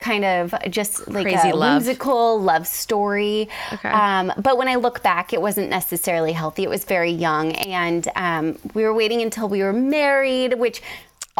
kind 0.00 0.24
of 0.24 0.54
just 0.70 1.06
like 1.08 1.24
Crazy 1.24 1.50
a 1.50 1.54
love. 1.54 1.82
whimsical 1.84 2.40
love 2.40 2.66
story. 2.66 3.48
Okay. 3.72 3.88
Um, 3.90 4.32
but 4.38 4.56
when 4.56 4.66
I 4.66 4.76
look 4.76 5.02
back, 5.02 5.32
it 5.32 5.42
wasn't 5.42 5.68
necessarily 5.68 6.32
healthy. 6.32 6.62
It 6.62 6.70
was 6.70 6.84
very 6.84 7.10
young, 7.12 7.52
and 7.52 8.08
um, 8.16 8.58
we 8.74 8.82
were 8.82 8.94
waiting 8.94 9.20
until 9.22 9.48
we 9.48 9.62
were 9.62 9.72
married, 9.72 10.54
which. 10.54 10.82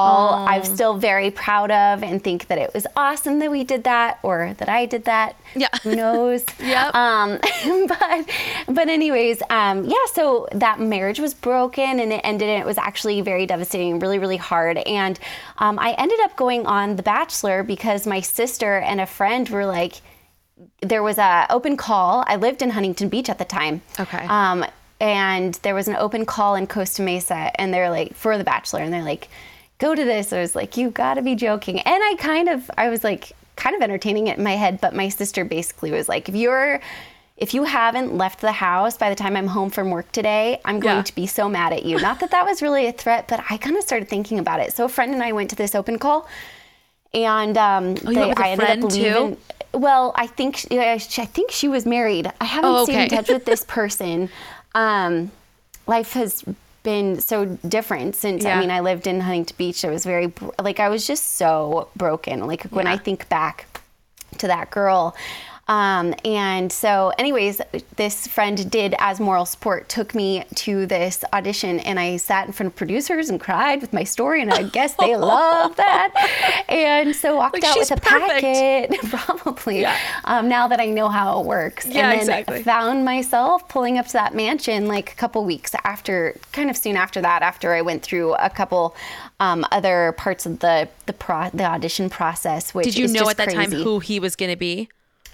All 0.01 0.47
I'm 0.49 0.65
still 0.65 0.97
very 0.97 1.31
proud 1.31 1.71
of 1.71 2.03
and 2.03 2.23
think 2.23 2.49
that 2.49 2.59
it 2.59 2.73
was 2.75 2.87
awesome 2.97 3.39
that 3.41 3.51
we 3.51 3.65
did 3.65 3.85
that 3.85 4.19
or 4.23 4.55
that 4.59 4.69
I 4.69 4.87
did 4.87 5.05
that. 5.05 5.37
Yeah. 5.55 5.69
Who 5.83 5.97
knows? 5.97 6.45
Yep. 6.61 6.95
Um, 6.95 7.39
but 7.89 8.31
but 8.69 8.89
anyways, 8.89 9.43
um, 9.51 9.85
yeah. 9.85 9.97
So 10.13 10.47
that 10.53 10.79
marriage 10.79 11.19
was 11.19 11.35
broken 11.35 11.99
and 11.99 12.13
it 12.13 12.21
ended. 12.23 12.49
And 12.49 12.63
it 12.63 12.67
was 12.67 12.79
actually 12.79 13.21
very 13.23 13.47
devastating, 13.47 13.99
really 13.99 14.19
really 14.19 14.37
hard. 14.37 14.79
And 14.79 15.19
um, 15.59 15.79
I 15.79 15.93
ended 15.99 16.21
up 16.21 16.37
going 16.37 16.67
on 16.67 16.97
The 16.97 17.03
Bachelor 17.03 17.63
because 17.63 18.07
my 18.07 18.21
sister 18.21 18.79
and 18.79 19.01
a 19.01 19.07
friend 19.07 19.49
were 19.49 19.67
like, 19.67 20.01
there 20.83 21.03
was 21.03 21.19
a 21.19 21.47
open 21.51 21.77
call. 21.77 22.25
I 22.27 22.37
lived 22.37 22.63
in 22.63 22.71
Huntington 22.71 23.09
Beach 23.09 23.29
at 23.29 23.39
the 23.39 23.45
time. 23.45 23.83
Okay. 23.99 24.25
Um, 24.27 24.65
and 25.01 25.55
there 25.63 25.75
was 25.75 25.89
an 25.89 25.97
open 25.97 26.27
call 26.27 26.55
in 26.55 26.67
Costa 26.67 27.03
Mesa, 27.03 27.51
and 27.59 27.73
they're 27.73 27.91
like 27.91 28.15
for 28.15 28.37
The 28.37 28.45
Bachelor, 28.45 28.81
and 28.81 28.93
they're 28.93 29.03
like, 29.03 29.29
go 29.81 29.95
to 29.95 30.05
this. 30.05 30.33
I 30.33 30.41
was 30.41 30.55
like, 30.55 30.77
you 30.77 30.91
got 30.91 31.15
to 31.15 31.23
be 31.23 31.35
joking. 31.35 31.81
And 31.81 32.03
I 32.03 32.15
kind 32.19 32.49
of, 32.49 32.71
I 32.79 32.89
was 32.89 33.03
like, 33.03 33.33
kind 33.57 33.75
of 33.75 33.83
entertaining 33.83 34.29
it 34.29 34.39
in 34.39 34.45
my 34.45 34.53
head. 34.57 34.81
But 34.81 34.95
my 34.95 35.09
sister 35.09 35.45
basically 35.45 35.91
was 35.91 36.09
like, 36.09 36.29
if 36.29 36.35
you're, 36.37 36.81
if 37.37 37.55
you 37.55 37.65
haven't 37.65 38.17
left 38.17 38.41
the 38.41 38.53
house 38.53 38.97
by 38.97 39.09
the 39.11 39.17
time 39.17 39.37
I'm 39.37 39.47
home 39.49 39.71
from 39.71 39.91
work 39.91 40.13
today, 40.13 40.61
I'm 40.65 40.79
going 40.79 40.97
Yeah. 40.99 41.03
to 41.03 41.15
be 41.15 41.27
so 41.27 41.49
mad 41.49 41.73
at 41.73 41.85
you. 41.85 41.99
Not 41.99 42.21
that 42.21 42.31
that 42.31 42.45
was 42.47 42.63
really 42.63 42.87
a 42.87 42.93
threat, 42.93 43.27
but 43.29 43.43
I 43.51 43.57
kind 43.57 43.77
of 43.77 43.83
started 43.83 44.09
thinking 44.09 44.39
about 44.39 44.61
it. 44.61 44.73
So 44.75 44.85
a 44.85 44.89
friend 44.89 45.13
and 45.15 45.23
I 45.23 45.33
went 45.33 45.51
to 45.51 45.57
this 45.57 45.75
open 45.75 45.99
call, 45.99 46.29
and 47.13 47.57
um, 47.59 47.97
Oh, 48.07 48.11
you 48.11 48.19
went 48.19 48.29
with 48.31 48.39
a 48.39 48.45
I 48.45 48.49
ended 48.51 48.85
up 48.85 48.91
too? 48.91 49.03
leaving. 49.03 49.37
Well, 49.73 50.13
I 50.17 50.27
think 50.27 50.57
she, 50.57 50.79
I 50.79 50.99
think 50.99 51.51
she 51.51 51.69
was 51.69 51.87
married. 51.87 52.31
I 52.41 52.45
haven't 52.45 52.71
Oh, 52.71 52.85
stayed 52.85 53.05
in 53.05 53.09
touch 53.09 53.29
with 53.31 53.45
this 53.47 53.65
person. 53.65 54.29
Um, 54.75 55.31
life 55.87 56.13
has 56.15 56.45
been 56.83 57.21
so 57.21 57.45
different 57.47 58.17
since 58.17 58.45
Yeah. 58.45 58.57
I 58.57 58.61
mean 58.61 58.71
I 58.71 58.81
lived 58.81 59.07
in 59.07 59.21
Huntington 59.21 59.57
Beach. 59.57 59.85
I 59.85 59.91
was 59.91 60.05
very 60.05 60.33
like 60.61 60.81
I 60.81 60.89
was 60.89 61.07
just 61.07 61.37
so 61.37 61.89
broken. 61.97 62.47
Like 62.47 62.65
when 62.65 62.87
I 62.87 62.97
think 62.97 63.29
back 63.29 63.67
to 64.39 64.47
that 64.47 64.71
girl. 64.71 65.15
Um, 65.71 66.15
and 66.25 66.73
so, 66.73 67.13
anyways, 67.17 67.61
this 67.95 68.27
friend 68.27 68.69
did 68.69 68.93
as 68.99 69.21
moral 69.21 69.47
support 69.47 69.89
took 69.89 70.17
me 70.17 70.43
to 70.57 70.85
this 70.85 71.23
audition, 71.33 71.79
and 71.79 72.01
I 72.01 72.17
sat 72.17 72.49
in 72.49 72.53
front 72.53 72.73
of 72.73 72.77
producers 72.77 73.31
and 73.31 73.41
cried 73.41 73.81
with 73.81 73.93
my 73.93 74.03
story, 74.03 74.43
and 74.43 74.53
I 74.53 74.65
guess 74.65 74.95
they 74.95 75.15
love 75.35 75.77
that. 75.77 76.65
And 76.69 77.15
so 77.15 77.37
walked 77.37 77.55
Like, 77.55 77.63
out 77.65 77.79
with 77.79 77.93
a 77.93 77.97
perfect. 77.99 78.41
packet, 78.43 79.01
probably. 79.11 79.87
Um, 80.25 80.49
now 80.49 80.67
that 80.67 80.81
I 80.81 80.87
know 80.87 81.09
how 81.09 81.39
it 81.41 81.47
works, 81.47 81.87
Yeah, 81.87 82.11
and 82.11 82.13
then 82.15 82.19
exactly. 82.41 82.63
found 82.65 83.05
myself 83.05 83.69
pulling 83.69 83.97
up 83.97 84.07
to 84.09 84.13
that 84.15 84.35
mansion 84.35 84.89
like 84.89 85.13
a 85.13 85.15
couple 85.15 85.45
weeks 85.45 85.73
after, 85.85 86.37
kind 86.51 86.69
of 86.69 86.77
soon 86.77 86.97
after 86.97 87.21
that, 87.21 87.43
after 87.43 87.75
I 87.75 87.83
went 87.83 88.03
through 88.03 88.35
a 88.35 88.51
couple 88.51 88.97
um, 89.39 89.65
other 89.71 90.17
parts 90.19 90.47
of 90.47 90.59
the 90.59 90.89
the 91.07 91.13
pro- 91.13 91.51
the 91.51 91.65
audition 91.65 92.11
process. 92.11 92.75
Which 92.75 92.87
Did 92.87 92.99
you 92.99 93.07
know 93.07 93.31
at 93.31 93.37
that 93.37 93.53
time 93.53 93.71
who 93.71 94.01
he 94.01 94.19
was 94.19 94.35
going 94.35 94.51
to 94.51 94.57
be? 94.57 94.89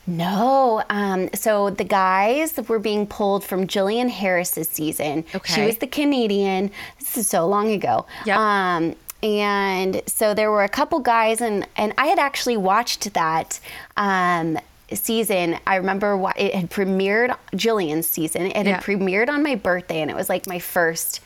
No. 0.06 0.82
Um, 0.90 1.28
so 1.34 1.70
the 1.70 1.84
guys 1.84 2.56
were 2.68 2.78
being 2.78 3.06
pulled 3.06 3.44
from 3.44 3.66
Jillian 3.66 4.08
Harris's 4.10 4.68
season. 4.68 5.25
Okay. 5.34 5.52
She 5.54 5.66
was 5.66 5.78
the 5.78 5.86
Canadian. 5.86 6.70
This 6.98 7.16
is 7.18 7.28
so 7.28 7.46
long 7.46 7.70
ago. 7.72 8.06
Yep. 8.25 8.38
Um, 8.38 8.96
and 9.22 10.02
so 10.06 10.34
there 10.34 10.50
were 10.50 10.62
a 10.62 10.68
couple 10.68 11.00
guys, 11.00 11.40
and 11.40 11.66
and 11.76 11.92
I 11.98 12.06
had 12.06 12.18
actually 12.18 12.56
watched 12.56 13.12
that. 13.14 13.60
Um, 13.96 14.58
season 14.92 15.58
i 15.66 15.75
remember 15.75 16.16
wh- 16.16 16.38
it 16.40 16.54
had 16.54 16.70
premiered 16.70 17.36
jillian's 17.54 18.06
season 18.08 18.42
it 18.42 18.66
Yeah. 18.68 18.75
had 18.76 18.84
premiered 18.84 19.28
on 19.28 19.42
my 19.42 19.56
birthday 19.56 20.00
and 20.00 20.12
it 20.12 20.16
was 20.16 20.28
like 20.28 20.46
my 20.46 20.60
first 20.60 21.18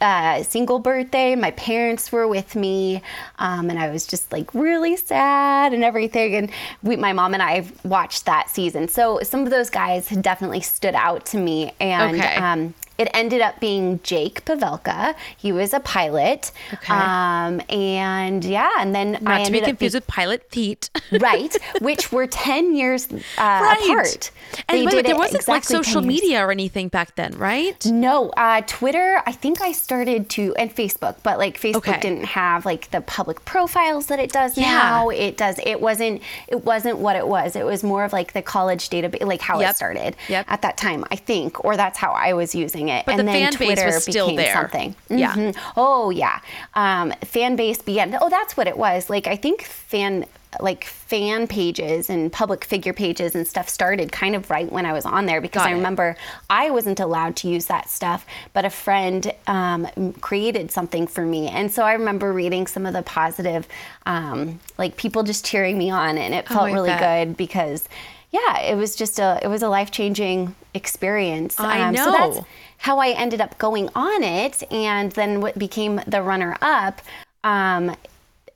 uh, 0.00 0.42
single 0.42 0.78
birthday. 0.78 1.34
My 1.34 1.50
parents 1.52 2.10
were 2.12 2.26
with 2.26 2.54
me, 2.56 3.02
um, 3.38 3.70
and 3.70 3.78
I 3.78 3.90
was 3.90 4.06
just 4.06 4.30
like 4.32 4.52
really 4.54 4.96
sad 4.96 5.72
and 5.72 5.84
everything. 5.84 6.34
And 6.34 6.50
we, 6.82 6.96
my 6.96 7.12
mom 7.12 7.34
and 7.34 7.42
I 7.42 7.66
watched 7.84 8.26
that 8.26 8.50
season. 8.50 8.88
So 8.88 9.20
some 9.22 9.44
of 9.44 9.50
those 9.50 9.70
guys 9.70 10.08
had 10.08 10.22
definitely 10.22 10.60
stood 10.60 10.94
out 10.94 11.26
to 11.26 11.38
me. 11.38 11.72
And 11.80 12.16
Okay. 12.16 12.36
um, 12.36 12.74
it 12.98 13.08
ended 13.14 13.40
up 13.40 13.60
being 13.60 14.00
Jake 14.02 14.44
Pavelka. 14.44 15.14
He 15.36 15.52
was 15.52 15.72
a 15.72 15.80
pilot. 15.80 16.50
Okay. 16.74 16.92
Um, 16.92 17.60
and 17.70 18.44
yeah, 18.44 18.70
and 18.78 18.94
then 18.94 19.16
I 19.26 19.38
Not 19.38 19.46
to 19.46 19.52
be 19.52 19.60
confused 19.60 19.92
be- 19.94 19.96
with 19.98 20.06
Pilot 20.06 20.50
Pete. 20.50 20.90
right, 21.20 21.56
which 21.80 22.10
were 22.12 22.26
10 22.26 22.74
years 22.74 23.08
uh, 23.12 23.16
Right. 23.38 23.78
apart. 23.84 24.30
And 24.68 24.84
wait, 24.86 25.04
there 25.06 25.16
wasn't 25.16 25.46
like 25.48 25.58
exactly 25.62 25.74
10 25.76 25.84
social 25.84 26.02
media 26.02 26.44
or 26.44 26.50
anything 26.50 26.88
back 26.88 27.14
then, 27.16 27.32
right? 27.38 27.84
No, 27.86 28.30
uh, 28.30 28.62
Twitter. 28.66 29.22
I 29.26 29.32
think 29.32 29.60
I 29.62 29.72
started 29.72 30.28
to 30.30 30.54
and 30.56 30.74
Facebook, 30.74 31.16
but 31.22 31.38
like 31.38 31.60
Facebook 31.60 31.76
Okay. 31.88 32.00
didn't 32.00 32.24
have 32.24 32.66
like 32.66 32.90
the 32.90 33.00
public 33.00 33.44
profiles 33.44 34.06
that 34.06 34.18
it 34.18 34.32
does 34.32 34.56
Yeah. 34.58 34.72
now. 34.72 35.08
It 35.10 35.36
does. 35.36 35.60
It 35.64 35.80
wasn't. 35.80 36.22
It 36.48 36.64
wasn't 36.64 36.98
what 36.98 37.14
it 37.16 37.28
was. 37.28 37.54
It 37.56 37.64
was 37.64 37.84
more 37.84 38.04
of 38.04 38.12
like 38.12 38.32
the 38.32 38.42
college 38.42 38.90
database, 38.90 39.24
like 39.24 39.40
how 39.40 39.60
Yep. 39.60 39.70
it 39.70 39.76
started 39.76 40.16
Yep. 40.28 40.46
at 40.48 40.62
that 40.62 40.76
time. 40.76 41.04
I 41.10 41.16
think, 41.16 41.64
or 41.64 41.76
that's 41.76 41.98
how 41.98 42.12
I 42.12 42.32
was 42.32 42.54
using 42.54 42.87
it. 42.88 43.06
But 43.06 43.12
and 43.12 43.20
the 43.20 43.32
then 43.32 43.52
fan 43.52 43.58
base 43.76 43.84
was 43.84 44.02
still 44.02 44.26
became 44.26 44.36
there. 44.36 44.52
something. 44.54 44.94
Yeah. 45.08 45.34
Mhm. 45.34 45.56
Oh 45.76 46.10
yeah. 46.10 46.40
Um, 46.74 47.12
fan 47.24 47.56
base 47.56 47.80
began. 47.82 48.16
Oh, 48.20 48.28
that's 48.28 48.56
what 48.56 48.66
it 48.66 48.76
was. 48.76 49.08
Like 49.10 49.26
I 49.26 49.36
think 49.36 49.62
fan 49.62 50.26
like 50.60 50.84
fan 50.84 51.46
pages 51.46 52.08
and 52.08 52.32
public 52.32 52.64
figure 52.64 52.94
pages 52.94 53.34
and 53.34 53.46
stuff 53.46 53.68
started 53.68 54.10
kind 54.10 54.34
of 54.34 54.48
right 54.48 54.72
when 54.72 54.86
I 54.86 54.94
was 54.94 55.04
on 55.04 55.26
there 55.26 55.42
because 55.42 55.60
Got 55.60 55.68
I 55.68 55.72
it. 55.72 55.74
remember 55.74 56.16
I 56.48 56.70
wasn't 56.70 57.00
allowed 57.00 57.36
to 57.36 57.48
use 57.48 57.66
that 57.66 57.90
stuff, 57.90 58.24
but 58.54 58.64
a 58.64 58.70
friend 58.70 59.30
um, 59.46 59.86
created 60.22 60.70
something 60.70 61.06
for 61.06 61.20
me, 61.26 61.48
and 61.48 61.70
so 61.70 61.82
I 61.82 61.92
remember 61.92 62.32
reading 62.32 62.66
some 62.66 62.86
of 62.86 62.94
the 62.94 63.02
positive, 63.02 63.68
um, 64.06 64.58
like 64.78 64.96
people 64.96 65.22
just 65.22 65.44
cheering 65.44 65.76
me 65.76 65.90
on, 65.90 66.16
and 66.16 66.32
it 66.32 66.48
felt 66.48 66.70
I 66.70 66.72
really 66.72 66.96
good 66.96 67.36
because, 67.36 67.86
yeah, 68.30 68.58
it 68.60 68.74
was 68.74 68.96
just 68.96 69.18
a 69.18 69.38
it 69.42 69.48
was 69.48 69.62
a 69.62 69.68
life 69.68 69.90
changing 69.90 70.54
experience. 70.72 71.60
I 71.60 71.80
Um, 71.88 71.94
So 71.96 72.10
that's 72.10 72.36
know. 72.36 72.46
How 72.78 72.98
I 72.98 73.08
ended 73.10 73.40
up 73.40 73.58
going 73.58 73.88
on 73.94 74.22
it, 74.22 74.62
and 74.72 75.12
then 75.12 75.40
what 75.40 75.58
became 75.58 76.00
the 76.06 76.22
runner 76.22 76.56
up. 76.62 77.00
Um, 77.44 77.94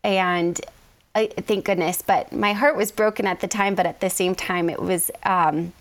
and 0.04 0.60
I, 1.14 1.26
thank 1.26 1.64
goodness, 1.66 2.02
but 2.02 2.32
my 2.32 2.52
heart 2.52 2.76
was 2.76 2.90
broken 2.90 3.26
at 3.26 3.40
the 3.40 3.48
time. 3.48 3.74
But 3.74 3.86
at 3.86 4.00
the 4.00 4.10
same 4.10 4.34
time, 4.34 4.70
it 4.70 4.80
was 4.80 5.10
um, 5.24 5.72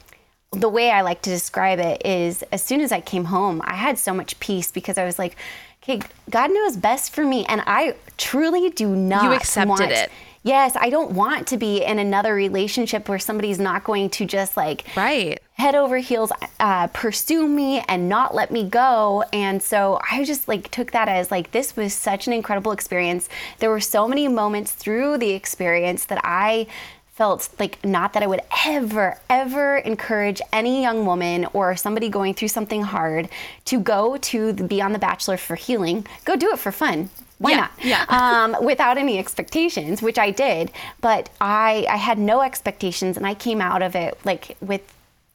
the 0.52 0.70
way 0.70 0.92
I 0.92 1.02
like 1.02 1.22
to 1.24 1.30
describe 1.30 1.80
it 1.80 2.06
is 2.06 2.44
as 2.52 2.62
soon 2.62 2.82
as 2.82 2.92
I 2.92 3.00
came 3.02 3.26
home, 3.26 3.62
I 3.64 3.76
had 3.76 3.98
so 3.98 4.14
much 4.14 4.40
peace 4.40 4.72
because 4.72 4.98
I 4.98 5.06
was 5.06 5.18
like, 5.18 5.36
okay, 5.84 6.02
God 6.30 6.52
knows 6.54 6.76
best 6.78 7.14
for 7.14 7.24
me, 7.26 7.46
and 7.48 7.64
I 7.66 7.96
truly 8.18 8.70
do 8.70 8.96
not. 8.96 9.34
accepted 9.34 9.70
want- 9.70 9.92
it. 9.92 10.12
Yes, 10.44 10.76
I 10.76 10.90
don't 10.90 11.12
want 11.12 11.48
to 11.50 11.58
be 11.58 11.84
in 11.84 12.00
another 12.00 12.34
relationship 12.34 13.08
where 13.08 13.20
somebody's 13.20 13.60
not 13.60 13.84
going 13.84 14.10
to 14.10 14.26
just 14.26 14.58
like 14.58 14.86
Right. 14.98 15.40
Head 15.62 15.76
over 15.76 15.98
heels 16.00 16.32
uh, 16.60 16.88
pursue 16.88 17.48
me 17.48 17.80
and 17.88 18.10
not 18.10 18.34
let 18.34 18.50
me 18.52 18.64
go 18.68 19.24
and 19.32 19.62
so 19.62 20.00
i 20.12 20.24
just 20.24 20.48
like 20.48 20.70
took 20.72 20.90
that 20.92 21.08
as 21.08 21.30
like 21.30 21.52
this 21.52 21.76
was 21.76 21.94
such 21.94 22.26
an 22.28 22.34
incredible 22.34 22.72
experience 22.72 23.30
there 23.60 23.70
were 23.70 23.80
so 23.80 24.08
many 24.08 24.28
moments 24.28 24.72
through 24.72 25.18
the 25.20 25.32
experience 25.32 26.06
that 26.06 26.20
i 26.24 26.66
felt 27.14 27.48
like 27.60 27.76
not 27.86 28.14
that 28.14 28.24
i 28.24 28.28
would 28.28 28.42
ever 28.66 29.20
ever 29.30 29.78
encourage 29.78 30.42
any 30.52 30.82
young 30.82 31.06
woman 31.06 31.46
or 31.54 31.76
somebody 31.76 32.10
going 32.10 32.34
through 32.34 32.48
something 32.48 32.82
hard 32.82 33.30
to 33.64 33.80
go 33.80 34.18
to 34.18 34.52
the 34.54 34.64
beyond 34.64 34.96
the 34.96 35.00
bachelor 35.10 35.38
for 35.38 35.56
healing 35.56 36.06
go 36.26 36.36
do 36.36 36.50
it 36.52 36.58
for 36.60 36.72
fun 36.72 37.10
why 37.38 37.52
Yeah, 37.52 37.58
not? 37.58 37.72
yeah. 37.84 38.06
um, 38.54 38.66
without 38.66 39.00
any 39.00 39.18
expectations, 39.18 40.00
which 40.00 40.20
I 40.20 40.30
did. 40.30 40.72
But 41.02 41.32
I, 41.42 41.88
I 41.90 41.98
had 41.98 42.20
no 42.20 42.42
expectations, 42.42 43.18
and 43.18 43.26
I 43.26 43.34
came 43.34 43.60
out 43.60 43.82
of 43.82 43.96
it 43.96 44.16
like 44.24 44.56
with 44.62 44.84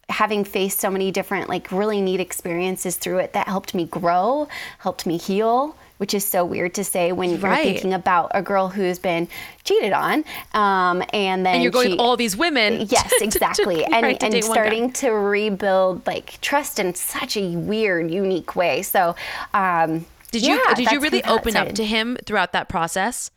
having 0.09 0.45
faced 0.45 0.79
so 0.81 0.91
many 0.91 1.11
different, 1.11 1.49
like 1.49 1.71
really 1.73 2.01
neat 2.01 2.21
experiences 2.21 2.97
through 2.97 3.19
it 3.19 3.33
that 3.33 3.49
helped 3.49 3.75
me 3.75 3.85
grow, 3.87 4.49
helped 4.79 5.07
me 5.07 5.17
heal. 5.19 5.77
Which 5.99 6.13
is 6.13 6.27
so 6.27 6.45
weird 6.45 6.75
to 6.75 6.85
say 6.85 7.11
when 7.13 7.31
you're 7.31 7.39
thinking 7.57 7.95
about 7.95 8.31
a 8.35 8.43
girl 8.43 8.69
who's 8.69 8.99
been 8.99 9.29
cheated 9.65 9.95
on, 9.95 10.27
um, 10.53 11.03
and 11.15 11.47
then 11.47 11.55
And 11.55 11.63
you're 11.63 11.73
going 11.73 11.87
she- 11.87 11.93
with 11.93 12.01
all 12.01 12.19
these 12.19 12.37
women. 12.37 12.81
Yes, 12.91 13.09
to- 13.13 13.19
to- 13.21 13.25
exactly. 13.25 13.77
to- 13.77 13.95
and 13.95 14.03
right, 14.05 14.23
and 14.23 14.31
date 14.35 14.45
one 14.45 14.55
guy. 14.57 14.63
starting 14.63 14.93
to 14.93 15.11
rebuild 15.13 16.07
like 16.07 16.39
trust 16.43 16.79
in 16.79 16.95
such 16.95 17.39
a 17.39 17.57
weird, 17.57 18.11
unique 18.11 18.55
way. 18.55 18.83
So, 18.83 19.17
um, 19.55 20.05
Did 20.33 20.43
you 20.47 20.57
yeah, 20.67 20.75
did 20.75 20.91
you 20.91 21.01
really 21.01 21.25
open 21.25 21.57
up 21.57 21.73
to 21.73 21.83
him 21.87 22.19
throughout 22.27 22.53
that 22.53 22.69
process? 22.69 23.31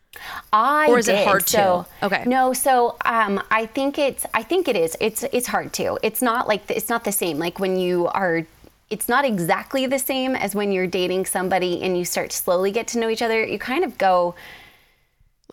I 0.52 0.88
Or 0.90 0.98
is 1.00 1.08
it 1.08 1.14
did. 1.14 1.28
hard 1.28 1.46
to? 1.48 1.52
so, 1.58 1.86
Okay. 2.04 2.24
No, 2.26 2.54
so 2.54 2.96
um, 3.06 3.42
I 3.52 3.66
think 3.68 3.98
it's 4.00 4.26
I 4.34 4.44
think 4.44 4.68
it 4.68 4.76
is. 4.76 4.98
It's 5.00 5.24
it's 5.32 5.48
hard 5.48 5.72
to. 5.74 5.98
It's 6.02 6.22
not 6.22 6.48
like 6.48 6.70
it's 6.72 6.90
not 6.90 7.04
the 7.04 7.12
same. 7.12 7.38
Like 7.40 7.60
when 7.60 7.78
you 7.78 8.08
are. 8.08 8.46
It's 8.90 9.08
not 9.08 9.24
exactly 9.24 9.86
the 9.86 10.00
same 10.00 10.36
as 10.36 10.56
when 10.56 10.72
you're 10.72 10.88
dating 10.88 11.28
somebody 11.28 11.84
and 11.84 11.96
you 11.96 12.04
start 12.04 12.32
to 12.32 12.38
slowly 12.38 12.72
get 12.72 12.88
to 12.88 13.00
know 13.00 13.08
each 13.08 13.22
other. 13.22 13.46
You 13.46 13.60
kind 13.60 13.84
of 13.84 14.00
go 14.00 14.34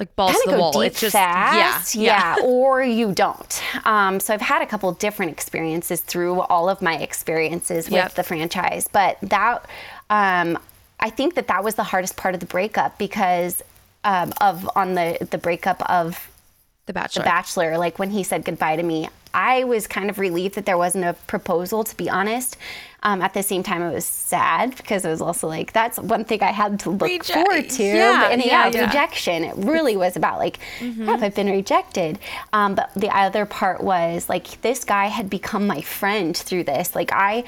Like 0.01 0.17
balls 0.17 0.33
kind 0.33 0.45
to 0.45 0.49
of 0.49 0.53
the 0.53 0.57
go 0.57 0.61
wall. 0.63 0.73
deep 0.73 0.93
it's 0.93 1.01
just 1.01 1.13
fast, 1.13 1.95
yeah, 1.95 2.37
yeah, 2.39 2.43
or 2.43 2.83
you 2.83 3.13
don't. 3.13 3.63
Um, 3.87 4.21
so 4.21 4.33
I've 4.33 4.41
had 4.41 4.63
a 4.63 4.67
couple 4.67 4.91
different 4.93 5.33
experiences 5.33 6.01
through 6.01 6.41
all 6.41 6.71
of 6.71 6.81
my 6.81 6.97
experiences 6.97 7.87
with 7.89 7.93
Yep. 7.95 8.15
the 8.15 8.23
franchise, 8.23 8.89
but 8.91 9.19
that 9.21 9.67
um, 10.09 10.59
I 10.99 11.11
think 11.11 11.35
that 11.35 11.47
that 11.49 11.63
was 11.63 11.75
the 11.75 11.85
hardest 11.85 12.17
part 12.17 12.33
of 12.33 12.41
the 12.41 12.47
breakup 12.47 12.97
because 12.97 13.63
um, 14.07 14.33
of 14.41 14.57
on 14.75 14.95
the 14.95 15.09
the 15.33 15.39
breakup 15.39 15.81
of 15.91 16.31
The 16.87 16.93
Bachelor. 16.95 17.23
the 17.23 17.27
Bachelor, 17.27 17.79
like 17.79 17.99
when 17.99 18.11
he 18.11 18.23
said 18.23 18.45
goodbye 18.45 18.77
to 18.77 18.83
me, 18.83 19.09
I 19.35 19.65
was 19.65 19.87
kind 19.87 20.09
of 20.09 20.19
relieved 20.19 20.55
that 20.55 20.65
there 20.65 20.79
wasn't 20.79 21.05
a 21.05 21.13
proposal, 21.27 21.85
to 21.85 21.97
be 21.97 22.09
honest. 22.09 22.57
Um, 23.03 23.21
at 23.23 23.35
the 23.35 23.43
same 23.43 23.63
time, 23.63 23.83
I 23.83 23.91
was 23.91 24.05
sad 24.05 24.77
because 24.77 25.05
it 25.05 25.11
was 25.11 25.21
also 25.21 25.47
like, 25.47 25.73
that's 25.73 25.99
one 25.99 26.25
thing 26.25 26.43
I 26.43 26.51
had 26.53 26.81
to 26.81 26.91
look 26.91 27.09
Reje- 27.11 27.35
forward 27.35 27.69
to. 27.71 27.85
yeah, 27.85 28.31
and 28.31 28.43
yeah, 28.43 28.67
yeah. 28.67 28.71
Mm-hmm. 28.71 28.87
rejection. 28.87 29.45
It 29.45 29.57
really 29.59 29.97
was 29.97 30.17
about 30.17 30.39
like, 30.39 30.57
have 31.11 31.23
I 31.23 31.29
been 31.29 31.51
rejected? 31.51 32.19
Um, 32.53 32.75
but 32.75 32.91
the 32.97 33.11
other 33.11 33.45
part 33.47 33.83
was 33.83 34.29
like, 34.29 34.61
this 34.63 34.85
guy 34.85 35.07
had 35.07 35.29
become 35.29 35.67
my 35.67 35.83
friend 35.83 36.37
through 36.37 36.65
this. 36.65 36.95
Like, 36.95 37.11
I. 37.13 37.45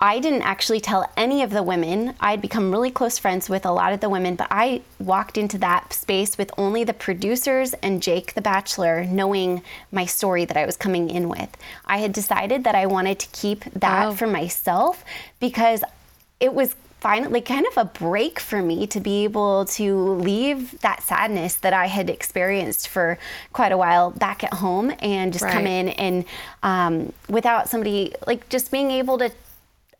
I 0.00 0.20
didn't 0.20 0.42
actually 0.42 0.80
tell 0.80 1.10
any 1.16 1.42
of 1.42 1.50
the 1.50 1.62
women. 1.62 2.14
I'd 2.20 2.40
become 2.40 2.70
really 2.70 2.90
close 2.90 3.18
friends 3.18 3.48
with 3.48 3.66
a 3.66 3.72
lot 3.72 3.92
of 3.92 3.98
the 3.98 4.08
women, 4.08 4.36
but 4.36 4.46
I 4.48 4.82
walked 5.00 5.36
into 5.36 5.58
that 5.58 5.92
space 5.92 6.38
with 6.38 6.52
only 6.56 6.84
the 6.84 6.92
producers 6.92 7.74
and 7.82 8.00
Jake 8.00 8.34
the 8.34 8.40
Bachelor 8.40 9.04
knowing 9.04 9.60
my 9.90 10.06
story 10.06 10.44
that 10.44 10.56
I 10.56 10.66
was 10.66 10.76
coming 10.76 11.10
in 11.10 11.28
with. 11.28 11.48
I 11.84 11.98
had 11.98 12.12
decided 12.12 12.62
that 12.62 12.76
I 12.76 12.86
wanted 12.86 13.18
to 13.18 13.28
keep 13.32 13.64
that 13.74 14.06
Wow. 14.06 14.12
for 14.12 14.28
myself 14.28 15.04
because 15.40 15.82
it 16.38 16.54
was 16.54 16.76
finally 17.00 17.40
kind 17.40 17.66
of 17.66 17.76
a 17.76 17.84
break 17.84 18.38
for 18.38 18.62
me 18.62 18.86
to 18.86 19.00
be 19.00 19.24
able 19.24 19.64
to 19.64 20.12
leave 20.14 20.80
that 20.80 21.02
sadness 21.02 21.54
that 21.56 21.72
I 21.72 21.86
had 21.86 22.08
experienced 22.08 22.86
for 22.88 23.18
quite 23.52 23.72
a 23.72 23.76
while 23.76 24.10
back 24.12 24.44
at 24.44 24.54
home 24.54 24.92
and 25.00 25.32
just 25.32 25.44
come 25.46 25.66
in 25.66 25.88
and 25.90 26.24
um, 26.62 27.12
without 27.28 27.68
somebody 27.68 28.14
like 28.28 28.48
just 28.48 28.70
being 28.70 28.90
able 28.92 29.18
to 29.18 29.30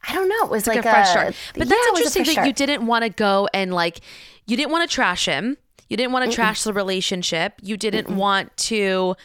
I 0.06 0.14
don't 0.14 0.28
know. 0.28 0.44
It 0.44 0.50
was 0.50 0.66
like, 0.66 0.76
like 0.76 0.86
a 0.86 0.90
fresh 0.90 1.10
start. 1.10 1.34
But 1.54 1.68
that's 1.68 1.86
a 1.86 1.88
interesting 1.90 2.24
that 2.34 2.46
you 2.46 2.52
didn't 2.52 2.86
want 2.86 3.04
to 3.04 3.10
go 3.10 3.48
and 3.52 3.72
like 3.72 4.00
you 4.46 4.56
didn't 4.56 4.70
want 4.70 4.88
to 4.88 4.94
trash 4.94 5.26
him. 5.26 5.56
You 5.88 5.96
didn't 5.96 6.12
want 6.12 6.30
to 6.30 6.34
trash 6.34 6.62
the 6.64 6.72
relationship. 6.72 7.54
You 7.62 7.76
didn't 7.76 8.14
want 8.14 8.56
to 8.58 9.16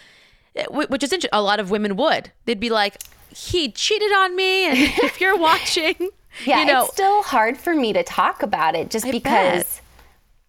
eh, 0.56 0.66
which 0.70 1.04
is 1.04 1.12
interesting. 1.12 1.38
A 1.38 1.42
lot 1.42 1.60
of 1.60 1.70
women 1.70 1.96
would. 1.98 2.32
They'd 2.46 2.60
be 2.60 2.70
like, 2.70 3.02
he 3.36 3.72
cheated 3.72 4.12
on 4.12 4.36
me. 4.36 4.66
And 4.66 4.78
if 5.04 5.20
you're 5.22 5.38
watching, 5.38 6.10
Yeah, 6.46 6.60
you 6.60 6.66
know, 6.66 6.86
it's 6.86 6.94
still 6.94 7.22
hard 7.24 7.58
for 7.58 7.76
me 7.76 7.94
to 7.94 8.04
talk 8.04 8.42
about 8.44 8.76
it 8.76 8.90
just 8.90 9.06
I 9.06 9.12
because 9.12 9.64
bet. 9.64 9.82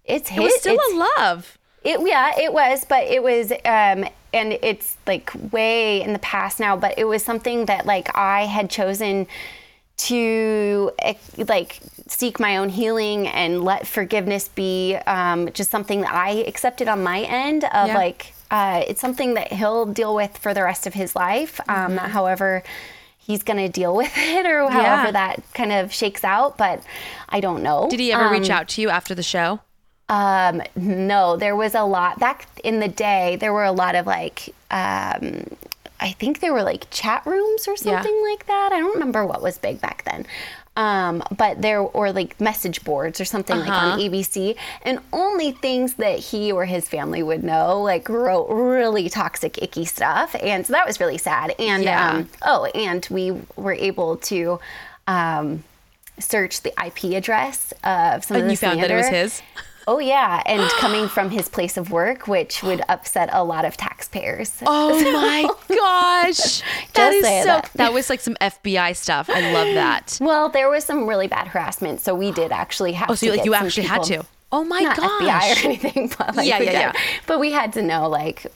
it's 0.05 0.31
it 0.31 0.41
was 0.41 0.55
still 0.59 0.79
a 0.79 1.09
love. 1.19 1.59
It 1.83 2.01
yeah, 2.07 2.33
it 2.39 2.53
was, 2.53 2.85
but 2.89 3.05
it 3.05 3.23
was 3.23 3.53
um 3.53 4.09
and 4.33 4.59
it's 4.63 4.97
like 5.07 5.31
way 5.53 6.03
in 6.03 6.13
the 6.13 6.19
past 6.21 6.59
now, 6.59 6.77
but 6.77 6.99
it 6.99 7.05
was 7.05 7.23
something 7.23 7.67
that 7.67 7.85
like 7.85 8.17
I 8.17 8.47
had 8.47 8.71
chosen 8.71 9.27
to 9.96 10.90
like 11.48 11.80
seek 12.09 12.38
my 12.40 12.57
own 12.57 12.68
healing 12.68 13.26
and 13.28 13.64
let 13.64 13.87
forgiveness 13.87 14.48
be 14.48 14.96
um, 15.07 15.50
just 15.52 15.70
something 15.70 16.00
that 16.02 16.12
I 16.14 16.30
accepted 16.46 16.88
on 16.88 17.02
my 17.02 17.20
end 17.22 17.64
of 17.64 17.88
Yeah. 17.88 17.94
like 17.96 18.33
uh, 18.50 18.83
it's 18.87 19.00
something 19.00 19.35
that 19.35 19.52
he'll 19.52 19.87
deal 19.87 20.14
with 20.14 20.37
for 20.38 20.54
the 20.54 20.62
rest 20.62 20.87
of 20.87 20.94
his 20.94 21.16
life. 21.16 21.61
Um, 21.68 21.96
However, 21.96 22.62
he's 23.18 23.42
going 23.42 23.57
to 23.57 23.68
deal 23.68 23.96
with 24.02 24.12
it 24.16 24.46
or 24.46 24.68
however 24.68 24.78
Mm-hmm. 24.78 25.07
Yeah. 25.07 25.11
that 25.12 25.42
kind 25.54 25.72
of 25.72 25.92
shakes 25.92 26.22
out, 26.24 26.57
but 26.59 26.83
I 27.28 27.40
don't 27.40 27.62
know. 27.62 27.88
Did 27.90 28.00
he 28.00 28.12
ever 28.12 28.28
reach 28.30 28.50
Um, 28.50 28.57
out 28.59 28.68
to 28.68 28.80
you 28.83 28.90
after 28.90 29.14
the 29.14 29.22
show? 29.22 29.61
um, 30.11 30.61
no, 30.76 31.37
there 31.37 31.57
was 31.57 31.74
a 31.74 31.83
lot 31.85 32.18
back 32.20 32.46
in 32.62 32.78
the 32.80 32.88
day. 32.88 33.37
There 33.37 33.52
were 33.54 33.64
a 33.64 33.72
lot 33.72 33.94
of 33.94 34.07
like, 34.07 34.54
um, 34.70 35.44
I 36.00 36.11
think 36.12 36.40
there 36.40 36.52
were 36.52 36.62
like 36.62 36.90
chat 36.90 37.24
rooms 37.26 37.66
or 37.68 37.72
Yeah. 37.72 37.76
something 38.02 38.22
like 38.30 38.46
that. 38.46 38.70
I 38.72 38.80
don't 38.80 38.92
remember 38.94 39.24
what 39.24 39.42
was 39.42 39.59
big 39.59 39.80
back 39.80 40.04
then. 40.04 40.26
Um, 40.76 41.22
but 41.37 41.62
there 41.62 41.80
or 41.80 42.11
like 42.12 42.40
message 42.40 42.83
boards 42.83 43.20
or 43.20 43.24
something 43.24 43.61
like 43.61 43.68
Uh-huh. 43.68 43.90
on 43.92 43.98
ABC, 44.00 44.57
and 44.83 44.98
only 45.12 45.52
things 45.52 45.94
that 45.94 46.18
he 46.18 46.50
or 46.50 46.64
his 46.64 46.88
family 46.88 47.22
would 47.22 47.44
know, 47.44 47.80
like 47.80 48.09
wrote 48.09 48.48
really 48.50 49.09
toxic, 49.09 49.62
icky 49.62 49.85
stuff, 49.85 50.35
and 50.42 50.66
so 50.66 50.72
that 50.72 50.85
was 50.85 50.98
really 50.98 51.16
sad. 51.18 51.54
And 51.61 51.85
Yeah. 51.85 52.11
um, 52.11 52.28
oh, 52.42 52.64
and 52.74 53.07
we 53.09 53.40
were 53.54 53.74
able 53.74 54.16
to 54.16 54.59
um, 55.07 55.62
search 56.18 56.62
the 56.62 56.72
IP 56.85 57.14
address 57.16 57.72
of 57.85 58.24
some 58.24 58.37
of 58.38 58.40
And 58.42 58.50
the 58.50 58.54
you 58.54 58.57
found 58.57 58.80
that 58.83 58.90
it 58.90 58.96
was 58.96 59.09
his? 59.09 59.42
Oh 59.87 59.99
yeah, 59.99 60.42
and 60.47 60.62
coming 60.73 61.09
from 61.09 61.31
his 61.31 61.49
place 61.49 61.77
of 61.77 61.90
work, 61.90 62.27
which 62.27 62.62
would 62.62 62.83
upset 62.88 63.29
a 63.33 63.44
lot 63.44 63.64
of 63.64 63.77
taxpayers. 63.77 64.53
Oh 64.66 65.12
my 65.12 65.42
gosh. 65.68 66.62
that 66.94 67.12
is 67.12 67.25
so 67.25 67.44
that. 67.44 67.70
that 67.75 67.92
was 67.92 68.11
like 68.11 68.20
some 68.20 68.35
FBI 68.37 68.97
stuff. 68.97 69.31
I 69.31 69.53
love 69.53 69.75
that. 69.75 70.18
Well, 70.25 70.49
there 70.49 70.68
was 70.68 70.85
some 70.85 71.07
really 71.07 71.27
bad 71.27 71.49
harassment, 71.49 72.01
so 72.01 72.14
we 72.14 72.33
did 72.33 72.51
actually 72.51 72.92
have. 72.92 73.11
Oh, 73.11 73.14
so 73.14 73.27
to 73.27 73.37
like 73.37 73.44
you 73.44 73.55
actually 73.55 73.87
had 73.87 74.03
to. 74.05 74.25
Oh 74.53 74.64
my 74.64 74.81
not 74.81 74.97
gosh. 74.97 75.23
FBI 75.23 75.57
or 75.62 75.66
anything, 75.66 76.12
but 76.18 76.37
like 76.37 76.47
Yeah, 76.47 76.61
yeah, 76.61 76.73
yeah. 76.73 76.92
But 77.27 77.40
we 77.40 77.53
had 77.53 77.73
to 77.75 77.83
know 77.83 78.09
like 78.09 78.47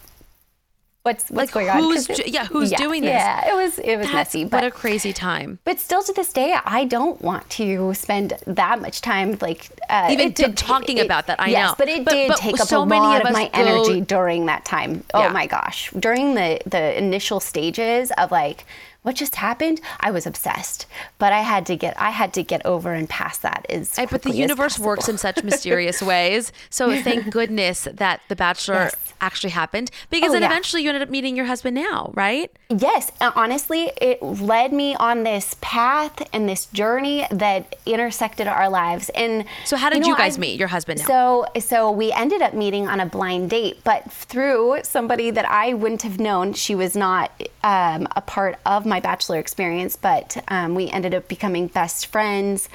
what's 1.09 1.25
what's 1.31 1.55
Like, 1.55 1.67
going 1.67 1.69
on. 1.71 1.79
who's 1.83 2.09
it- 2.09 2.29
yeah, 2.37 2.45
who's 2.53 2.71
doing 2.85 3.01
this? 3.03 3.11
Yeah, 3.25 3.51
it 3.51 3.55
was 3.63 3.73
it 3.91 3.97
was 4.01 4.07
That's 4.07 4.35
messy, 4.35 4.45
what 4.45 4.65
a 4.65 4.71
crazy 4.83 5.13
time. 5.13 5.59
But 5.69 5.77
still, 5.87 6.03
to 6.09 6.13
this 6.21 6.31
day, 6.33 6.51
I 6.79 6.85
don't 6.85 7.19
want 7.29 7.45
to 7.59 7.95
spend 7.95 8.29
that 8.61 8.77
much 8.85 9.01
time 9.01 9.29
like 9.41 9.63
uh, 9.89 10.09
Even 10.15 10.33
did- 10.33 10.57
talking 10.57 10.99
it- 10.99 11.07
about 11.07 11.25
that, 11.29 11.41
I 11.41 11.49
yes, 11.49 11.69
know. 11.71 11.75
but 11.79 11.89
it 11.89 12.05
But- 12.05 12.13
did 12.15 12.29
but 12.29 12.39
take 12.39 12.61
up 12.61 12.69
so 12.69 12.83
a 12.83 12.87
many 12.87 13.01
lot 13.07 13.23
of 13.23 13.29
of, 13.29 13.33
my 13.33 13.45
go- 13.49 13.51
energy 13.63 14.01
during 14.15 14.47
that 14.47 14.63
time. 14.75 14.93
Oh 15.15 15.23
Yeah. 15.23 15.29
my 15.41 15.47
gosh, 15.47 15.91
during 15.99 16.35
the 16.35 16.51
the 16.67 16.85
initial 17.07 17.41
stages 17.41 18.11
of 18.23 18.31
like 18.31 18.65
what 19.03 19.15
just 19.17 19.37
happened, 19.37 19.81
I 20.01 20.11
was 20.11 20.27
obsessed. 20.27 20.87
But 21.19 21.33
I 21.33 21.41
had 21.41 21.65
to 21.67 21.77
get 21.77 21.99
I 22.01 22.11
had 22.11 22.33
to 22.35 22.43
get 22.43 22.65
over 22.67 22.93
and 22.93 23.09
past 23.09 23.43
that. 23.43 23.65
Is 23.69 23.95
but 24.11 24.23
the 24.23 24.33
universe 24.33 24.79
works 24.79 25.09
in 25.09 25.19
such 25.19 25.43
mysterious 25.51 26.03
ways. 26.03 26.53
So 26.71 27.01
thank 27.03 27.31
goodness 27.31 27.87
that 27.93 28.21
The 28.29 28.37
Bachelor 28.37 28.75
Yes. 28.85 29.15
actually 29.21 29.51
happened 29.51 29.91
because 30.11 30.31
Oh, 30.31 30.33
then 30.33 30.43
yeah. 30.43 30.49
eventually 30.49 30.83
you 30.83 30.89
ended 30.91 31.03
up 31.03 31.11
meeting 31.11 31.37
your 31.37 31.47
husband 31.47 31.75
now, 31.75 32.11
right? 32.15 32.51
Yes, 32.71 33.11
uh, 33.21 33.33
honestly, 33.35 33.91
it 34.01 34.23
led 34.23 34.73
me 34.73 34.95
on 34.97 35.23
this 35.23 35.57
path 35.61 36.21
and 36.35 36.49
this 36.49 36.67
journey 36.67 37.27
that 37.31 37.77
intersected 37.87 38.47
our 38.47 38.69
lives. 38.69 39.09
And 39.15 39.45
So 39.65 39.77
how 39.77 39.89
did 39.91 40.05
you, 40.05 40.13
know, 40.13 40.17
guys 40.19 40.37
I- 40.37 40.41
meet 40.41 40.59
your 40.59 40.69
husband 40.69 41.01
now? 41.01 41.07
So, 41.07 41.47
so 41.61 41.91
we 41.91 42.13
ended 42.13 42.43
up 42.43 42.53
meeting 42.53 42.87
on 42.89 43.01
a 43.01 43.07
blind 43.07 43.51
date, 43.51 43.79
but 43.85 44.11
through 44.13 44.81
somebody 44.83 45.31
that 45.31 45.49
I 45.49 45.73
wouldn't 45.73 46.03
have 46.03 46.21
known. 46.21 46.53
She 46.53 46.75
was 46.75 46.95
not 46.95 47.31
um, 47.69 48.09
a 48.17 48.23
part 48.23 48.55
of 48.65 48.87
my 48.87 48.99
bachelor 49.01 49.39
experience, 49.39 49.95
but 49.97 50.43
um, 50.49 50.75
we 50.75 50.89
ended 50.89 51.15
up 51.15 51.29
becoming 51.29 51.67
best 51.67 52.07
friends. 52.07 52.69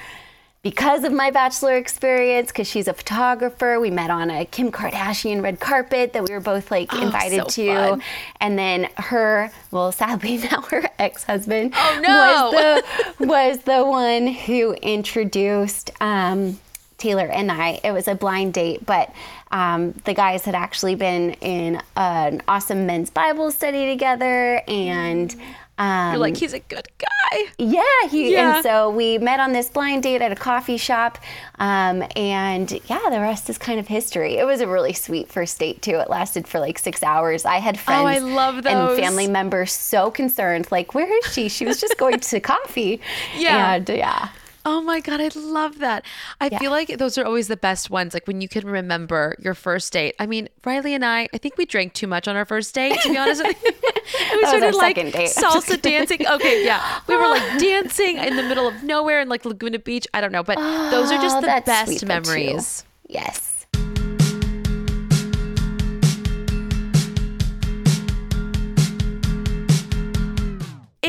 Because 0.61 1.03
of 1.03 1.11
my 1.11 1.29
bachelor 1.29 1.75
experience, 1.75 2.47
because 2.49 2.67
she's 2.69 2.87
a 2.87 2.93
photographer, 2.93 3.81
we 3.81 3.89
met 3.91 4.09
on 4.09 4.29
a 4.29 4.45
Kim 4.45 4.71
Kardashian 4.71 5.43
red 5.43 5.59
carpet 5.59 6.13
that 6.13 6.23
we 6.25 6.33
were 6.33 6.39
both 6.39 6.71
like 6.71 6.93
invited 6.93 7.41
Oh, 7.41 7.47
so 7.49 7.63
to. 7.63 7.75
fun. 7.75 8.03
And 8.39 8.57
then 8.57 8.87
her, 8.95 9.51
well, 9.71 9.91
sadly 9.91 10.37
now 10.51 10.61
her 10.61 10.83
ex-husband 10.99 11.73
Oh, 11.75 11.99
no. 12.01 12.51
was 12.53 12.83
the 13.19 13.25
was 13.27 13.57
the 13.59 13.83
one 13.83 14.27
who 14.27 14.71
introduced 14.75 15.91
um, 15.99 16.57
Taylor 17.03 17.27
and 17.27 17.51
I. 17.51 17.81
It 17.83 17.91
was 17.91 18.07
a 18.07 18.15
blind 18.15 18.53
date, 18.53 18.85
but 18.85 19.13
um, 19.51 19.91
the 20.05 20.13
guys 20.13 20.45
had 20.45 20.55
actually 20.55 20.95
been 20.95 21.31
in 21.41 21.81
an 21.97 22.41
awesome 22.47 22.85
men's 22.85 23.09
Bible 23.09 23.51
study 23.51 23.85
together, 23.87 24.61
and 24.69 25.35
um, 25.77 26.11
You're 26.13 26.19
like, 26.19 26.37
he's 26.37 26.53
a 26.53 26.59
good 26.59 26.87
guy. 26.97 27.43
yeah, 27.57 27.81
he 28.09 28.31
Yeah. 28.31 28.55
and 28.55 28.63
so 28.63 28.89
we 28.89 29.17
met 29.17 29.39
on 29.39 29.51
this 29.53 29.69
blind 29.69 30.03
date 30.03 30.21
at 30.21 30.31
a 30.31 30.35
coffee 30.35 30.77
shop, 30.77 31.17
um, 31.59 32.03
and 32.15 32.71
yeah, 32.87 33.09
the 33.09 33.19
rest 33.19 33.49
is 33.49 33.57
kind 33.57 33.79
of 33.79 33.87
history. 33.87 34.37
It 34.37 34.45
was 34.45 34.61
a 34.61 34.67
really 34.67 34.93
sweet 34.93 35.27
first 35.29 35.59
date 35.59 35.81
too. 35.81 35.95
It 35.99 36.09
lasted 36.09 36.47
for 36.47 36.59
like 36.59 36.79
six 36.79 37.03
hours. 37.03 37.43
I 37.43 37.57
had 37.57 37.77
friends 37.79 38.01
Oh, 38.01 38.05
I 38.05 38.19
love 38.19 38.65
and 38.65 38.97
family 38.97 39.27
members 39.27 39.71
so 39.73 40.09
concerned, 40.09 40.67
like, 40.71 40.93
where 40.95 41.11
is 41.19 41.33
she? 41.33 41.49
She 41.49 41.65
was 41.65 41.81
just 41.81 41.97
going 41.97 42.19
to 42.19 42.39
coffee. 42.53 43.01
Yeah. 43.35 43.73
and 43.75 43.89
yeah. 43.89 44.29
Oh 44.65 44.81
my 44.81 45.01
God, 45.01 45.19
I 45.19 45.29
love 45.35 45.79
that. 45.79 46.05
I 46.39 46.49
feel 46.57 46.71
like 46.71 46.97
those 46.97 47.17
are 47.17 47.25
always 47.25 47.49
the 47.49 47.57
best 47.57 47.89
ones, 47.89 48.13
like 48.13 48.25
when 48.27 48.39
you 48.39 48.47
can 48.47 48.65
remember 48.65 49.35
your 49.39 49.53
first 49.53 49.91
date. 49.91 50.15
I 50.19 50.25
mean, 50.25 50.47
Riley 50.63 50.93
and 50.93 51.03
I, 51.03 51.27
I 51.33 51.37
think 51.37 51.57
we 51.57 51.65
drank 51.65 51.93
too 51.93 52.07
much 52.07 52.29
on 52.29 52.37
our 52.37 52.45
first 52.45 52.73
date, 52.73 52.97
to 53.01 53.09
be 53.09 53.17
honest 53.17 53.43
with 53.43 53.61
you. 53.61 53.71
And 53.73 54.31
we 54.39 54.45
started 54.47 54.75
like 54.75 54.95
second 54.95 55.11
date. 55.11 55.29
salsa 55.35 55.81
dancing. 55.81 56.25
Okay, 56.25 56.63
yeah. 56.65 57.01
We 57.07 57.17
were 57.17 57.27
like 57.27 57.59
dancing 57.59 58.17
in 58.17 58.37
the 58.37 58.43
middle 58.43 58.67
of 58.67 58.83
nowhere 58.83 59.19
in 59.19 59.27
like 59.27 59.43
Laguna 59.43 59.79
Beach. 59.79 60.07
I 60.13 60.21
don't 60.21 60.31
know, 60.31 60.43
but 60.43 60.55
those 60.91 61.11
are 61.11 61.21
just 61.21 61.37
Oh, 61.37 61.41
the 61.41 61.47
best 61.65 61.87
sweet, 61.87 61.99
though, 62.01 62.19
too. 62.21 62.21
memories. 62.29 62.85
Yes. 63.09 63.52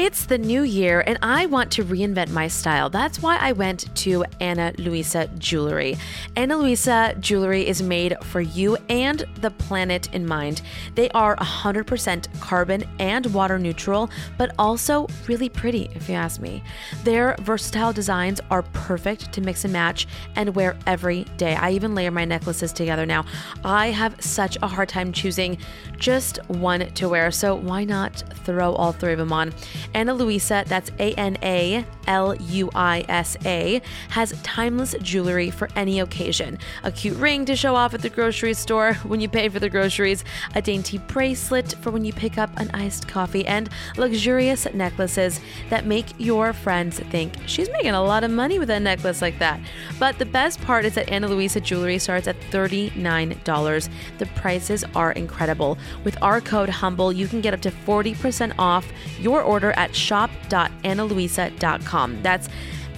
It's 0.04 0.26
the 0.26 0.36
new 0.36 0.64
year 0.64 1.02
and 1.06 1.16
I 1.22 1.46
want 1.46 1.70
to 1.72 1.82
reinvent 1.82 2.28
my 2.28 2.46
style. 2.46 2.90
That's 2.90 3.22
why 3.22 3.38
I 3.38 3.52
went 3.52 3.96
to 4.02 4.22
Ana 4.38 4.74
Luisa 4.76 5.28
Jewelry. 5.38 5.96
Ana 6.36 6.58
Luisa 6.58 7.16
Jewelry 7.20 7.66
is 7.66 7.80
made 7.80 8.14
for 8.22 8.42
you 8.42 8.76
and 8.90 9.24
the 9.40 9.50
planet 9.50 10.12
in 10.12 10.26
mind. 10.26 10.60
They 10.94 11.08
are 11.12 11.34
100% 11.36 12.38
carbon 12.38 12.84
and 12.98 13.24
water 13.32 13.58
neutral, 13.58 14.10
but 14.36 14.54
also 14.58 15.06
really 15.26 15.48
pretty, 15.48 15.88
if 15.94 16.06
you 16.06 16.16
ask 16.16 16.38
me. 16.38 16.62
Their 17.04 17.34
versatile 17.40 17.94
designs 17.94 18.42
are 18.50 18.60
perfect 18.74 19.32
to 19.32 19.40
mix 19.40 19.64
and 19.64 19.72
match 19.72 20.06
and 20.36 20.54
wear 20.54 20.76
every 20.86 21.24
day. 21.38 21.54
I 21.54 21.70
even 21.70 21.94
layer 21.94 22.10
my 22.10 22.26
necklaces 22.26 22.74
together 22.74 23.06
now. 23.06 23.24
I 23.64 23.86
have 23.86 24.22
such 24.22 24.58
a 24.60 24.66
hard 24.66 24.90
time 24.90 25.12
choosing 25.12 25.56
just 25.96 26.44
one 26.48 26.80
to 26.80 27.08
wear, 27.08 27.30
so 27.30 27.54
why 27.54 27.84
not 27.84 28.22
throw 28.44 28.74
all 28.74 28.92
three 28.92 29.12
of 29.12 29.18
them 29.18 29.32
on? 29.32 29.54
Ana 29.94 30.12
Luisa, 30.12 30.64
that's 30.66 30.90
A 30.98 31.14
N 31.14 31.38
A 31.42 31.84
L 32.06 32.34
U 32.34 32.70
I 32.74 33.04
S 33.08 33.36
A, 33.44 33.80
has 34.10 34.32
timeless 34.42 34.94
jewelry 35.00 35.50
for 35.50 35.68
any 35.76 36.00
occasion. 36.00 36.58
A 36.82 36.92
cute 36.92 37.16
ring 37.16 37.44
to 37.46 37.56
show 37.56 37.74
off 37.74 37.94
at 37.94 38.02
the 38.02 38.10
grocery 38.10 38.54
store 38.54 38.94
when 39.04 39.20
you 39.20 39.28
pay 39.28 39.48
for 39.48 39.60
the 39.60 39.70
groceries, 39.70 40.24
a 40.54 40.62
dainty 40.62 40.98
bracelet 40.98 41.74
for 41.80 41.90
when 41.90 42.04
you 42.04 42.12
pick 42.12 42.38
up 42.38 42.50
an 42.58 42.70
iced 42.74 43.08
coffee, 43.08 43.46
and 43.46 43.70
luxurious 43.96 44.66
necklaces 44.74 45.40
that 45.70 45.86
make 45.86 46.06
your 46.18 46.52
friends 46.52 46.98
think 46.98 47.34
she's 47.46 47.70
making 47.70 47.92
a 47.92 48.02
lot 48.02 48.24
of 48.24 48.30
money 48.30 48.58
with 48.58 48.70
a 48.70 48.80
necklace 48.80 49.22
like 49.22 49.38
that. 49.38 49.60
But 49.98 50.18
the 50.18 50.26
best 50.26 50.60
part 50.62 50.84
is 50.84 50.94
that 50.94 51.08
Ana 51.08 51.28
Luisa 51.28 51.60
jewelry 51.60 51.98
starts 51.98 52.26
at 52.26 52.38
$39. 52.50 53.88
The 54.18 54.26
prices 54.26 54.84
are 54.94 55.12
incredible. 55.12 55.78
With 56.02 56.20
our 56.22 56.40
code 56.40 56.68
HUMBLE, 56.68 57.12
you 57.12 57.28
can 57.28 57.40
get 57.40 57.54
up 57.54 57.60
to 57.62 57.70
40% 57.70 58.54
off 58.58 58.86
your 59.20 59.42
order 59.42 59.72
at 59.72 59.83
shop.analuisa.com. 59.92 62.22
That's 62.22 62.48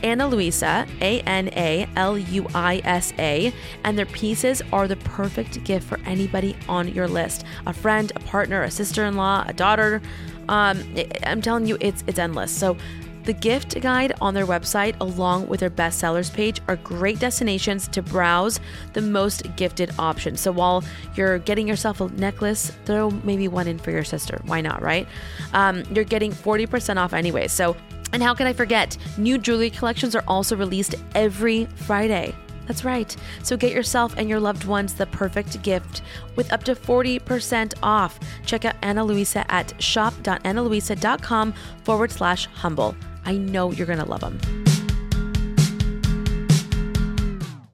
Ana 0.03 0.29
Luisa, 0.29 0.87
A 1.01 1.20
N 1.22 1.49
A 1.57 1.88
L 1.96 2.18
U 2.18 2.46
I 2.55 2.83
S 2.85 3.14
A, 3.18 3.53
and 3.83 3.99
their 3.99 4.07
pieces 4.07 4.62
are 4.72 4.87
the 4.87 4.96
perfect 4.96 5.64
gift 5.64 5.88
for 5.88 5.99
anybody 6.05 6.57
on 6.68 6.88
your 6.88 7.09
list 7.09 7.44
a 7.66 7.72
friend, 7.72 8.12
a 8.14 8.20
partner, 8.20 8.62
a 8.62 8.70
sister 8.70 9.05
in 9.05 9.16
law, 9.16 9.44
a 9.46 9.53
daughter. 9.53 10.01
Um, 10.49 10.83
I'm 11.25 11.42
telling 11.42 11.66
you, 11.66 11.77
it's, 11.81 12.05
it's 12.07 12.18
endless. 12.18 12.53
So 12.53 12.77
The 13.26 13.32
gift 13.32 13.80
guide 13.80 14.12
on 14.20 14.34
their 14.34 14.46
website, 14.46 14.94
along 15.00 15.48
with 15.48 15.58
their 15.58 15.70
bestsellers 15.70 16.32
page, 16.32 16.60
are 16.68 16.76
great 16.76 17.18
destinations 17.18 17.88
to 17.88 18.00
browse 18.00 18.60
the 18.92 19.02
most 19.02 19.42
gifted 19.56 19.90
options. 19.98 20.40
So 20.40 20.52
while 20.52 20.84
you're 21.16 21.40
getting 21.40 21.66
yourself 21.66 22.00
a 22.00 22.08
necklace, 22.10 22.70
throw 22.84 23.10
maybe 23.24 23.48
one 23.48 23.66
in 23.66 23.80
for 23.80 23.90
your 23.90 24.04
sister. 24.04 24.40
Why 24.44 24.60
not, 24.60 24.80
right? 24.80 25.08
Um, 25.54 25.82
you're 25.90 26.04
getting 26.04 26.30
40% 26.30 26.98
off 26.98 27.12
anyway. 27.12 27.48
So, 27.48 27.76
and 28.12 28.22
how 28.22 28.32
can 28.32 28.46
I 28.46 28.52
forget? 28.52 28.96
New 29.18 29.38
jewelry 29.38 29.70
collections 29.70 30.14
are 30.14 30.24
also 30.28 30.54
released 30.54 30.94
every 31.16 31.64
Friday. 31.74 32.32
That's 32.68 32.84
right. 32.84 33.16
So 33.42 33.56
get 33.56 33.72
yourself 33.72 34.14
and 34.16 34.28
your 34.28 34.38
loved 34.38 34.66
ones 34.66 34.94
the 34.94 35.06
perfect 35.06 35.60
gift 35.64 36.02
with 36.36 36.52
up 36.52 36.62
to 36.62 36.76
40% 36.76 37.74
off. 37.82 38.20
Check 38.44 38.64
out 38.64 38.76
Ana 38.82 39.04
Luisa 39.04 39.44
at 39.50 39.80
shop.analuisa.com 39.82 41.54
forward 41.82 42.12
slash 42.12 42.46
humble. 42.46 42.94
I 43.26 43.36
know 43.36 43.72
you're 43.72 43.86
going 43.86 43.98
to 43.98 44.08
love 44.08 44.20
them. 44.20 44.38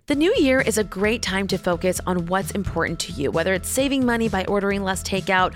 The 0.06 0.16
new 0.16 0.34
year 0.36 0.60
is 0.60 0.78
a 0.78 0.84
great 0.84 1.22
time 1.22 1.46
to 1.46 1.56
focus 1.56 2.00
on 2.06 2.26
what's 2.26 2.50
important 2.50 2.98
to 3.00 3.12
you, 3.12 3.30
whether 3.30 3.54
it's 3.54 3.68
saving 3.68 4.04
money 4.04 4.28
by 4.28 4.44
ordering 4.46 4.82
less 4.82 5.02
takeout 5.02 5.54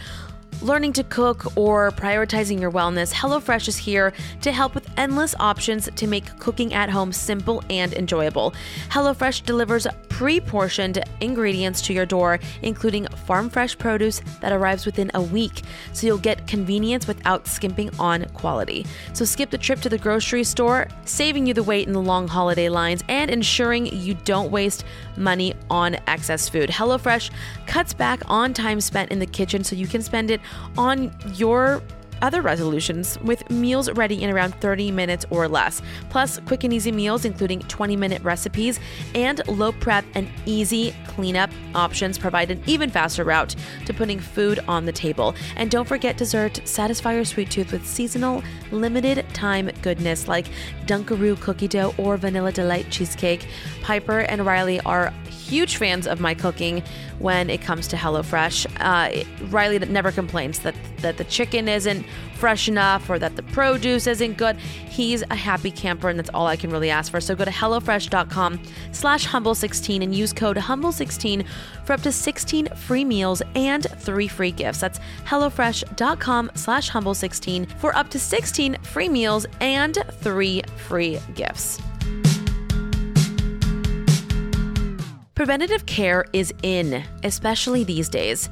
learning 0.62 0.92
to 0.94 1.04
cook, 1.04 1.56
or 1.56 1.90
prioritizing 1.92 2.60
your 2.60 2.72
wellness, 2.72 3.12
HelloFresh 3.12 3.68
is 3.68 3.76
here 3.76 4.12
to 4.42 4.52
help 4.52 4.74
with 4.74 4.88
endless 4.96 5.34
options 5.38 5.88
to 5.94 6.06
make 6.06 6.38
cooking 6.38 6.74
at 6.74 6.90
home 6.90 7.12
simple 7.12 7.62
and 7.70 7.92
enjoyable. 7.94 8.54
HelloFresh 8.90 9.44
delivers 9.44 9.86
pre 10.08 10.40
portioned 10.40 11.02
ingredients 11.20 11.82
to 11.82 11.92
your 11.92 12.06
door, 12.06 12.38
including 12.62 13.06
farm 13.26 13.50
fresh 13.50 13.76
produce 13.76 14.22
that 14.40 14.52
arrives 14.52 14.86
within 14.86 15.10
a 15.14 15.22
week, 15.22 15.62
so 15.92 16.06
you'll 16.06 16.18
get 16.18 16.46
convenience 16.46 17.06
without 17.06 17.46
skimping 17.46 17.90
on 17.98 18.24
quality. 18.30 18.86
So 19.12 19.24
skip 19.24 19.50
the 19.50 19.58
trip 19.58 19.80
to 19.82 19.88
the 19.88 19.98
grocery 19.98 20.44
store, 20.44 20.88
saving 21.04 21.46
you 21.46 21.54
the 21.54 21.62
wait 21.62 21.86
in 21.86 21.92
the 21.92 22.00
long 22.00 22.28
holiday 22.28 22.68
lines 22.68 23.04
and 23.08 23.30
ensuring 23.30 23.86
you 23.86 24.14
don't 24.24 24.50
waste 24.50 24.84
money 25.16 25.54
on 25.70 25.96
excess 26.06 26.48
food. 26.48 26.70
HelloFresh 26.70 27.30
cuts 27.66 27.92
back 27.92 28.22
on 28.26 28.54
time 28.54 28.80
spent 28.80 29.10
in 29.10 29.18
the 29.18 29.26
kitchen 29.26 29.64
so 29.64 29.76
you 29.76 29.86
can 29.86 30.02
spend 30.02 30.30
it 30.30 30.40
on 30.76 31.14
your 31.34 31.82
other 32.22 32.42
resolutions 32.42 33.18
with 33.20 33.48
meals 33.50 33.90
ready 33.92 34.22
in 34.22 34.30
around 34.30 34.54
30 34.56 34.90
minutes 34.90 35.24
or 35.30 35.48
less. 35.48 35.82
Plus, 36.10 36.40
quick 36.46 36.64
and 36.64 36.72
easy 36.72 36.92
meals, 36.92 37.24
including 37.24 37.60
20 37.60 37.96
minute 37.96 38.22
recipes 38.22 38.80
and 39.14 39.46
low 39.48 39.72
prep 39.72 40.04
and 40.14 40.28
easy 40.46 40.94
cleanup 41.06 41.50
options, 41.74 42.18
provide 42.18 42.50
an 42.50 42.62
even 42.66 42.90
faster 42.90 43.24
route 43.24 43.54
to 43.84 43.94
putting 43.94 44.18
food 44.18 44.60
on 44.68 44.84
the 44.84 44.92
table. 44.92 45.34
And 45.56 45.70
don't 45.70 45.86
forget 45.86 46.16
dessert, 46.16 46.60
satisfy 46.64 47.14
your 47.14 47.24
sweet 47.24 47.50
tooth 47.50 47.72
with 47.72 47.86
seasonal, 47.86 48.42
limited 48.70 49.24
time 49.34 49.70
goodness 49.82 50.28
like 50.28 50.46
Dunkaroo 50.86 51.40
cookie 51.40 51.68
dough 51.68 51.94
or 51.98 52.16
Vanilla 52.16 52.52
Delight 52.52 52.90
cheesecake. 52.90 53.46
Piper 53.82 54.20
and 54.20 54.44
Riley 54.44 54.80
are 54.80 55.12
huge 55.46 55.76
fans 55.76 56.06
of 56.06 56.20
my 56.20 56.34
cooking 56.34 56.82
when 57.18 57.48
it 57.50 57.60
comes 57.60 57.88
to 57.88 57.96
HelloFresh. 57.96 58.66
Uh, 58.80 59.24
Riley 59.46 59.78
never 59.78 60.12
complains 60.12 60.60
that, 60.60 60.74
that 60.98 61.16
the 61.16 61.24
chicken 61.24 61.68
isn't 61.68 62.04
fresh 62.34 62.68
enough 62.68 63.08
or 63.08 63.18
that 63.18 63.36
the 63.36 63.42
produce 63.42 64.06
isn't 64.06 64.36
good. 64.36 64.56
He's 64.56 65.22
a 65.30 65.34
happy 65.34 65.70
camper, 65.70 66.08
and 66.08 66.18
that's 66.18 66.30
all 66.34 66.46
I 66.46 66.56
can 66.56 66.70
really 66.70 66.90
ask 66.90 67.10
for. 67.10 67.20
So 67.20 67.34
go 67.34 67.44
to 67.44 67.50
HelloFresh.com 67.50 68.60
slash 68.92 69.26
Humble16 69.26 70.02
and 70.02 70.14
use 70.14 70.32
code 70.32 70.56
Humble16 70.56 71.46
for 71.84 71.92
up 71.94 72.02
to 72.02 72.12
16 72.12 72.68
free 72.74 73.04
meals 73.04 73.42
and 73.54 73.86
three 73.98 74.28
free 74.28 74.50
gifts. 74.50 74.80
That's 74.80 74.98
HelloFresh.com 75.24 76.50
slash 76.54 76.90
Humble16 76.90 77.78
for 77.78 77.96
up 77.96 78.10
to 78.10 78.18
16 78.18 78.76
free 78.82 79.08
meals 79.08 79.46
and 79.60 79.96
three 80.20 80.62
free 80.88 81.20
gifts. 81.34 81.80
Preventative 85.36 85.84
care 85.84 86.24
is 86.32 86.54
in, 86.62 87.04
especially 87.22 87.84
these 87.84 88.08
days. 88.08 88.48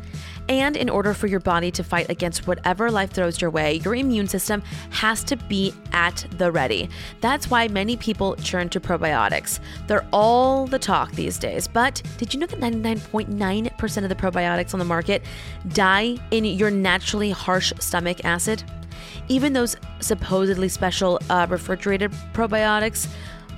And 0.51 0.77
in 0.77 0.91
order 0.91 1.15
for 1.15 1.27
your 1.27 1.41
body 1.41 1.71
to 1.71 1.83
fight 1.83 2.11
against 2.11 2.47
whatever 2.47 2.91
life 2.91 3.11
throws 3.11 3.41
your 3.41 3.49
way, 3.49 3.77
your 3.77 3.95
immune 3.95 4.29
system 4.29 4.63
has 4.91 5.25
to 5.25 5.37
be 5.37 5.73
at 5.93 6.27
the 6.37 6.53
ready. 6.53 6.91
That's 7.23 7.49
why 7.49 7.69
many 7.69 7.97
people 7.97 8.37
turn 8.37 8.69
to 8.69 8.81
probiotics. 8.81 9.61
They're 9.87 10.05
all 10.13 10.67
the 10.67 10.79
talk 10.79 11.11
these 11.13 11.39
days. 11.39 11.67
But 11.67 12.03
did 12.19 12.35
you 12.35 12.41
know 12.41 12.47
that 12.49 12.61
99.9% 12.61 14.03
of 14.03 14.09
the 14.11 14.15
probiotics 14.15 14.75
on 14.75 14.79
the 14.79 14.85
market 14.85 15.23
die 15.69 16.19
in 16.33 16.45
your 16.45 16.71
naturally 16.71 17.31
harsh 17.31 17.73
stomach 17.79 18.27
acid? 18.27 18.63
Even 19.29 19.55
those 19.55 19.75
supposedly 20.01 20.69
special 20.69 21.19
uh, 21.31 21.47
refrigerated 21.49 22.13
probiotics 22.35 23.09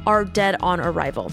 are 0.06 0.24
dead 0.24 0.54
on 0.60 0.78
arrival. 0.78 1.32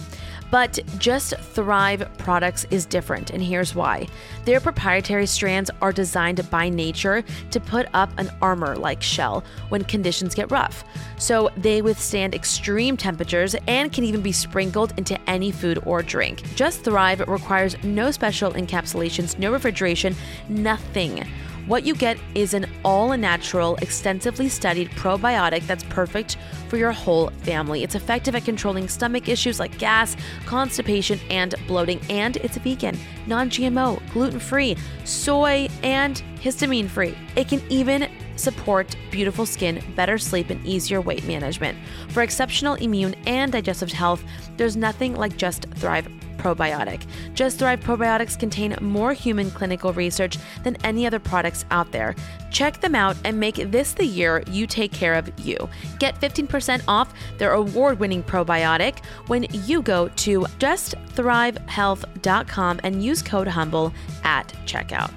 But 0.54 0.78
Just 1.00 1.34
Thrive 1.36 2.08
products 2.20 2.68
is 2.70 2.86
different, 2.86 3.32
and 3.32 3.42
here's 3.42 3.74
why. 3.74 4.08
Their 4.46 4.60
proprietary 4.60 5.26
strands 5.26 5.72
are 5.82 5.92
designed 5.92 6.48
by 6.52 6.70
nature 6.70 7.24
to 7.50 7.60
put 7.60 7.88
up 7.96 8.12
an 8.20 8.30
armor 8.40 8.76
like 8.76 9.02
shell 9.02 9.44
when 9.70 9.84
conditions 9.84 10.36
get 10.36 10.52
rough. 10.52 10.84
So 11.18 11.50
they 11.58 11.82
withstand 11.82 12.36
extreme 12.36 12.98
temperatures 12.98 13.56
and 13.68 13.92
can 13.92 14.04
even 14.04 14.22
be 14.22 14.32
sprinkled 14.32 14.94
into 14.96 15.20
any 15.28 15.52
food 15.52 15.80
or 15.88 16.04
drink. 16.04 16.44
Just 16.56 16.84
Thrive 16.84 17.22
requires 17.22 17.76
no 17.84 18.12
special 18.12 18.52
encapsulations, 18.54 19.40
no 19.40 19.52
refrigeration, 19.52 20.16
nothing. 20.50 21.28
What 21.66 21.86
you 21.86 21.96
get 21.96 22.18
is 22.36 22.54
an 22.54 22.66
all 22.84 23.16
natural, 23.18 23.78
extensively 23.78 24.50
studied 24.50 24.90
probiotic 24.92 25.66
that's 25.66 25.86
perfect 25.86 26.38
for 26.68 26.76
your 26.76 26.92
whole 26.92 27.30
family. 27.44 27.84
It's 27.84 27.96
effective 27.96 28.36
at 28.36 28.44
controlling 28.44 28.90
stomach 28.90 29.30
issues 29.30 29.62
like 29.62 29.78
gas, 29.78 30.18
constipation, 30.46 31.22
and 31.30 31.56
bloating, 31.66 32.02
and 32.10 32.36
it's 32.38 32.58
vegan, 32.58 32.98
non 33.28 33.50
GMO, 33.50 34.02
gluten 34.12 34.42
free, 34.42 34.76
soy, 35.06 35.70
and 35.84 36.22
histamine 36.42 36.90
free. 36.90 37.18
It 37.38 37.48
can 37.48 37.62
even 37.70 38.10
support 38.36 38.98
beautiful 39.10 39.46
skin, 39.46 39.82
better 39.96 40.18
sleep, 40.18 40.50
and 40.50 40.66
easier 40.66 41.00
weight 41.00 41.26
management. 41.26 41.78
For 42.10 42.24
exceptional 42.24 42.74
immune 42.76 43.16
and 43.26 43.54
digestive 43.54 43.94
health, 43.94 44.22
there's 44.58 44.76
nothing 44.76 45.16
like 45.16 45.38
Just 45.38 45.68
Thrive 45.76 46.10
probiotic. 46.38 47.06
Just 47.34 47.60
Thrive 47.60 47.80
probiotics 47.80 48.38
contain 48.38 48.76
more 48.82 49.14
human 49.14 49.50
clinical 49.52 49.94
research 49.94 50.38
than 50.64 50.76
any 50.84 51.08
other 51.08 51.20
products 51.20 51.64
out 51.72 51.90
there. 51.92 52.16
Check 52.52 52.82
them 52.82 52.96
out 52.96 53.16
and 53.24 53.40
make 53.40 53.56
this 53.56 53.94
the 53.94 54.06
year 54.06 54.44
you 54.50 54.68
take 54.68 54.92
care 54.92 55.14
of 55.16 55.32
you. 55.40 55.70
Get 56.00 56.20
15% 56.22 56.84
off 56.88 57.14
their 57.38 57.54
award 57.54 58.00
winning 58.00 58.24
probiotic 58.24 59.04
when 59.28 59.44
you 59.52 59.82
go 59.82 60.08
to 60.08 60.42
justthrivehealth.com 60.60 62.80
and 62.84 63.04
use 63.04 63.22
code 63.22 63.48
HUMBLE 63.48 63.94
at 64.24 64.48
checkout. 64.66 65.12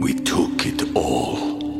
We 0.00 0.14
took 0.14 0.66
it 0.66 0.96
all. 0.96 1.47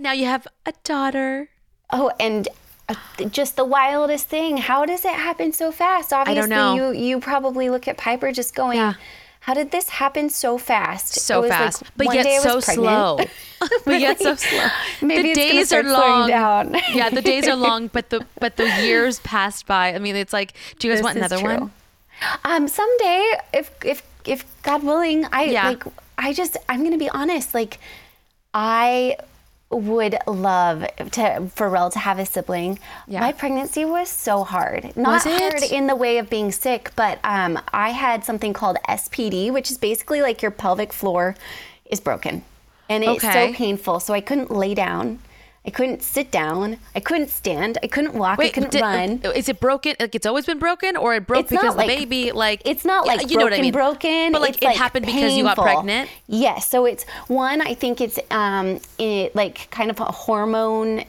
Now 0.00 0.12
you 0.12 0.24
have 0.26 0.46
a 0.64 0.72
daughter. 0.84 1.50
Oh, 1.92 2.10
and 2.18 2.48
uh, 2.88 2.94
just 3.30 3.56
the 3.56 3.64
wildest 3.64 4.26
thing. 4.28 4.56
How 4.56 4.86
does 4.86 5.04
it 5.04 5.12
happen 5.14 5.52
so 5.52 5.70
fast? 5.70 6.12
Obviously, 6.12 6.48
know. 6.48 6.74
you 6.74 6.90
you 6.92 7.20
probably 7.20 7.68
look 7.68 7.86
at 7.86 7.96
Piper 7.98 8.32
just 8.32 8.54
going, 8.54 8.94
"How 9.40 9.54
did 9.54 9.70
this 9.70 9.90
happen 9.90 10.30
so 10.30 10.56
fast?" 10.56 11.16
It 11.16 11.20
So 11.20 11.46
fast, 11.46 11.82
like 11.82 11.90
but 11.96 12.14
yet 12.14 12.42
so 12.42 12.60
slow. 12.60 13.18
but 13.84 14.00
yet 14.00 14.18
so 14.20 14.34
slow. 14.36 14.66
Maybe 15.02 15.22
the 15.22 15.28
it's 15.30 15.38
days 15.38 15.72
are 15.72 15.82
long. 15.82 16.28
down. 16.28 16.76
yeah, 16.94 17.10
the 17.10 17.22
days 17.22 17.46
are 17.46 17.56
long, 17.56 17.88
but 17.88 18.08
the 18.10 18.24
but 18.40 18.56
the 18.56 18.68
years 18.82 19.20
passed 19.20 19.66
by. 19.66 19.94
I 19.94 19.98
mean, 19.98 20.16
it's 20.16 20.32
like, 20.32 20.54
do 20.78 20.88
you 20.88 20.92
guys 20.94 21.00
This 21.00 21.04
want 21.04 21.18
another 21.18 21.38
true. 21.38 21.58
one? 21.58 21.72
Um, 22.44 22.68
someday, 22.68 23.32
if 23.52 23.70
if 23.84 24.02
if 24.24 24.44
God 24.62 24.82
willing, 24.82 25.26
I 25.32 25.44
Yeah. 25.44 25.68
like. 25.68 25.84
I 26.16 26.32
just 26.34 26.56
I'm 26.68 26.82
gonna 26.84 26.98
be 26.98 27.08
honest. 27.08 27.54
Like, 27.54 27.78
I 28.52 29.16
would 29.70 30.16
love 30.26 30.84
to 31.12 31.48
for 31.54 31.68
Rel 31.68 31.90
to 31.90 31.98
have 31.98 32.18
a 32.18 32.26
sibling. 32.26 32.78
My 33.08 33.32
pregnancy 33.32 33.84
was 33.84 34.08
so 34.08 34.42
hard. 34.44 34.96
Not 34.96 35.22
hard 35.22 35.62
in 35.62 35.86
the 35.86 35.94
way 35.96 36.18
of 36.18 36.28
being 36.28 36.50
sick, 36.52 36.90
but 36.96 37.18
um, 37.24 37.58
I 37.72 37.90
had 37.90 38.24
something 38.24 38.52
called 38.52 38.76
SPD, 38.88 39.52
which 39.52 39.70
is 39.70 39.78
basically 39.78 40.22
like 40.22 40.42
your 40.42 40.50
pelvic 40.50 40.92
floor 40.92 41.36
is 41.86 42.00
broken, 42.00 42.42
and 42.88 43.04
it's 43.04 43.24
Okay. 43.24 43.52
so 43.52 43.56
painful. 43.56 44.00
So 44.00 44.12
I 44.12 44.20
couldn't 44.20 44.50
lay 44.50 44.74
down. 44.74 45.20
I 45.66 45.70
couldn't 45.70 46.02
sit 46.02 46.30
down. 46.30 46.78
I 46.94 47.00
couldn't 47.00 47.28
stand. 47.28 47.76
I 47.82 47.86
couldn't 47.86 48.14
walk. 48.14 48.38
I 48.40 48.48
couldn't 48.48 48.70
did- 48.72 48.80
run. 48.80 49.20
Is 49.36 49.48
it 49.50 49.60
broken? 49.60 49.94
Like 50.00 50.14
it's 50.14 50.24
always 50.24 50.46
been 50.46 50.58
broken, 50.58 50.96
or 50.96 51.14
it 51.14 51.26
broke 51.26 51.40
It's 51.42 51.50
because 51.50 51.74
the 51.74 51.78
like- 51.78 51.86
baby? 51.88 52.32
Like 52.32 52.62
It's 52.64 52.84
not 52.84 53.04
Yeah, 53.06 53.14
like 53.16 53.30
you 53.30 53.36
know 53.36 53.44
what 53.44 53.52
I 53.52 53.60
mean. 53.60 53.72
broken. 53.72 54.32
But 54.32 54.40
like 54.40 54.62
it 54.62 54.74
happened 54.76 55.04
because 55.04 55.34
you 55.34 55.44
got 55.44 55.58
pregnant. 55.58 56.08
Yes. 56.28 56.66
So 56.66 56.86
it's 56.86 57.04
one. 57.28 57.60
I 57.60 57.74
think 57.74 58.00
it's 58.00 58.18
um, 58.30 58.80
it, 58.98 59.36
like 59.36 59.68
kind 59.70 59.90
of 59.90 60.00
a 60.00 60.06
hormone. 60.06 61.04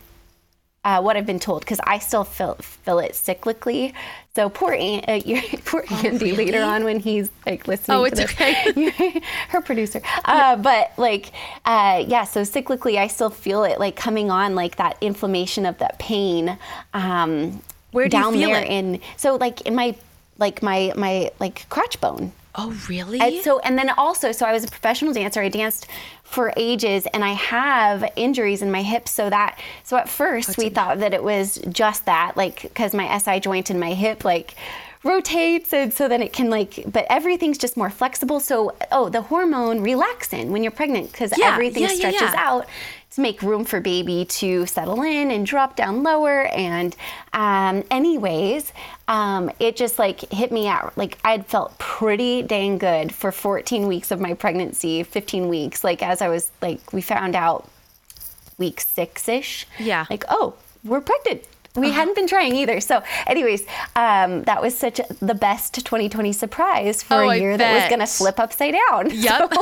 Uh, 0.84 1.00
what 1.00 1.16
I've 1.16 1.28
been 1.28 1.40
told, 1.40 1.62
because 1.62 1.80
I 1.84 2.00
still 2.00 2.24
feel 2.24 2.56
feel 2.56 2.98
it 2.98 3.12
cyclically. 3.12 3.94
So 4.36 4.50
poor 4.50 4.74
An- 4.74 5.04
uh, 5.08 5.22
your, 5.26 5.42
poor 5.64 5.86
Andy 5.92 6.32
later 6.32 6.64
on 6.64 6.84
when 6.84 7.00
he's 7.00 7.30
like 7.46 7.68
listening. 7.68 7.98
Oh, 7.98 8.08
to 8.10 8.24
it's 8.24 8.34
this. 8.34 9.24
her 9.50 9.62
producer. 9.62 10.02
Uh, 10.26 10.56
but 10.56 10.92
like, 10.98 11.34
uh, 11.66 12.04
yeah. 12.08 12.24
So 12.24 12.42
cyclically, 12.42 12.98
I 12.98 13.06
still 13.08 13.30
feel 13.30 13.64
it 13.64 13.80
like 13.80 13.96
coming 13.96 14.32
on, 14.32 14.56
like 14.56 14.78
that 14.78 14.98
inflammation 15.02 15.68
of 15.68 15.78
that 15.78 16.00
pain. 16.00 16.58
Um, 16.96 17.62
Where 17.92 18.10
do 18.10 18.18
you 18.18 18.24
down 18.24 18.34
feel 18.34 18.50
there 18.50 18.64
it? 18.64 18.70
in 18.70 19.02
so 19.18 19.36
like 19.36 19.62
in 19.62 19.76
my 19.76 19.96
like 20.40 20.64
my 20.64 20.94
my 20.96 21.30
like 21.40 21.70
crotch 21.70 22.02
bone. 22.02 22.32
Oh, 22.56 22.78
really? 22.90 23.20
And 23.22 23.42
so, 23.44 23.60
and 23.60 23.78
then 23.78 23.90
also, 23.92 24.34
so 24.34 24.46
I 24.46 24.52
was 24.52 24.66
a 24.66 24.68
professional 24.68 25.14
dancer. 25.14 25.42
I 25.42 25.48
danced 25.48 25.88
for 26.32 26.54
ages, 26.56 27.06
and 27.14 27.24
I 27.24 27.34
have 27.34 28.10
injuries 28.16 28.62
in 28.62 28.72
my 28.72 28.82
hips. 28.82 29.12
So 29.12 29.30
that, 29.30 29.60
so 29.84 29.98
at 29.98 30.08
first 30.08 30.58
we 30.58 30.70
thought 30.70 31.00
that 31.00 31.14
it 31.14 31.24
was 31.24 31.60
just 31.70 32.06
that, 32.06 32.38
like, 32.38 32.62
because 32.62 32.94
my 32.94 33.18
SI 33.18 33.40
joint 33.42 33.70
in 33.70 33.80
my 33.80 33.94
hip, 33.94 34.24
like, 34.24 34.56
rotates, 35.04 35.74
and 35.74 35.94
so 35.94 36.08
then 36.08 36.22
it 36.22 36.32
can 36.32 36.50
like, 36.50 36.84
but 36.90 37.06
everything's 37.10 37.58
just 37.58 37.76
more 37.76 37.90
flexible. 37.90 38.40
So, 38.40 38.76
oh, 38.92 39.10
the 39.10 39.24
hormone 39.24 39.82
relaxin 39.82 40.50
when 40.50 40.64
you're 40.64 40.72
pregnant, 40.72 41.12
because 41.12 41.34
Yeah, 41.38 41.54
everything 41.54 41.84
yeah, 41.84 41.90
stretches 41.90 42.22
yeah. 42.22 42.36
out 42.38 42.66
to 43.12 43.22
make 43.22 43.42
room 43.42 43.66
for 43.66 43.80
baby 43.82 44.26
to 44.26 44.66
settle 44.66 45.02
in 45.02 45.32
and 45.32 45.46
drop 45.46 45.76
down 45.76 46.04
lower. 46.04 46.46
And 46.48 46.96
um, 47.34 47.84
anyways, 47.92 48.72
um, 49.08 49.52
it 49.60 49.76
just 49.76 50.00
like 50.00 50.22
hit 50.32 50.52
me 50.52 50.68
out. 50.68 50.98
Like 50.98 51.18
I'd 51.24 51.46
felt 51.46 51.78
pretty 51.78 52.42
dang 52.42 52.78
good 52.78 53.14
for 53.14 53.32
14 53.32 53.88
weeks 53.88 54.12
of 54.12 54.20
my 54.20 54.34
pregnancy, 54.34 55.04
15 55.04 55.50
weeks. 55.50 55.84
Like 55.84 56.02
as 56.02 56.22
I 56.22 56.30
was 56.30 56.52
like, 56.62 56.94
we 56.94 57.02
found 57.02 57.36
out 57.36 57.70
week 58.58 58.80
six 58.80 59.28
ish. 59.28 59.68
Yeah. 59.78 60.06
Like, 60.10 60.24
oh, 60.30 60.54
we're 60.84 61.02
pregnant. 61.02 61.44
We 61.76 61.92
hadn't 61.92 62.16
been 62.16 62.28
trying 62.28 62.56
either. 62.56 62.82
So, 62.82 63.02
anyways, 63.28 63.62
um, 63.96 64.44
that 64.44 64.62
was 64.62 64.78
such 64.78 65.00
the 65.22 65.34
best 65.34 65.74
2020 65.76 66.34
surprise 66.34 67.02
for 67.02 67.16
Oh, 67.24 67.30
a 67.30 67.38
year 67.38 67.56
that 67.58 67.74
was 67.74 67.90
going 67.90 68.00
to 68.00 68.08
flip 68.08 68.40
upside 68.40 68.74
down. 68.90 69.10
Yep. 69.22 69.54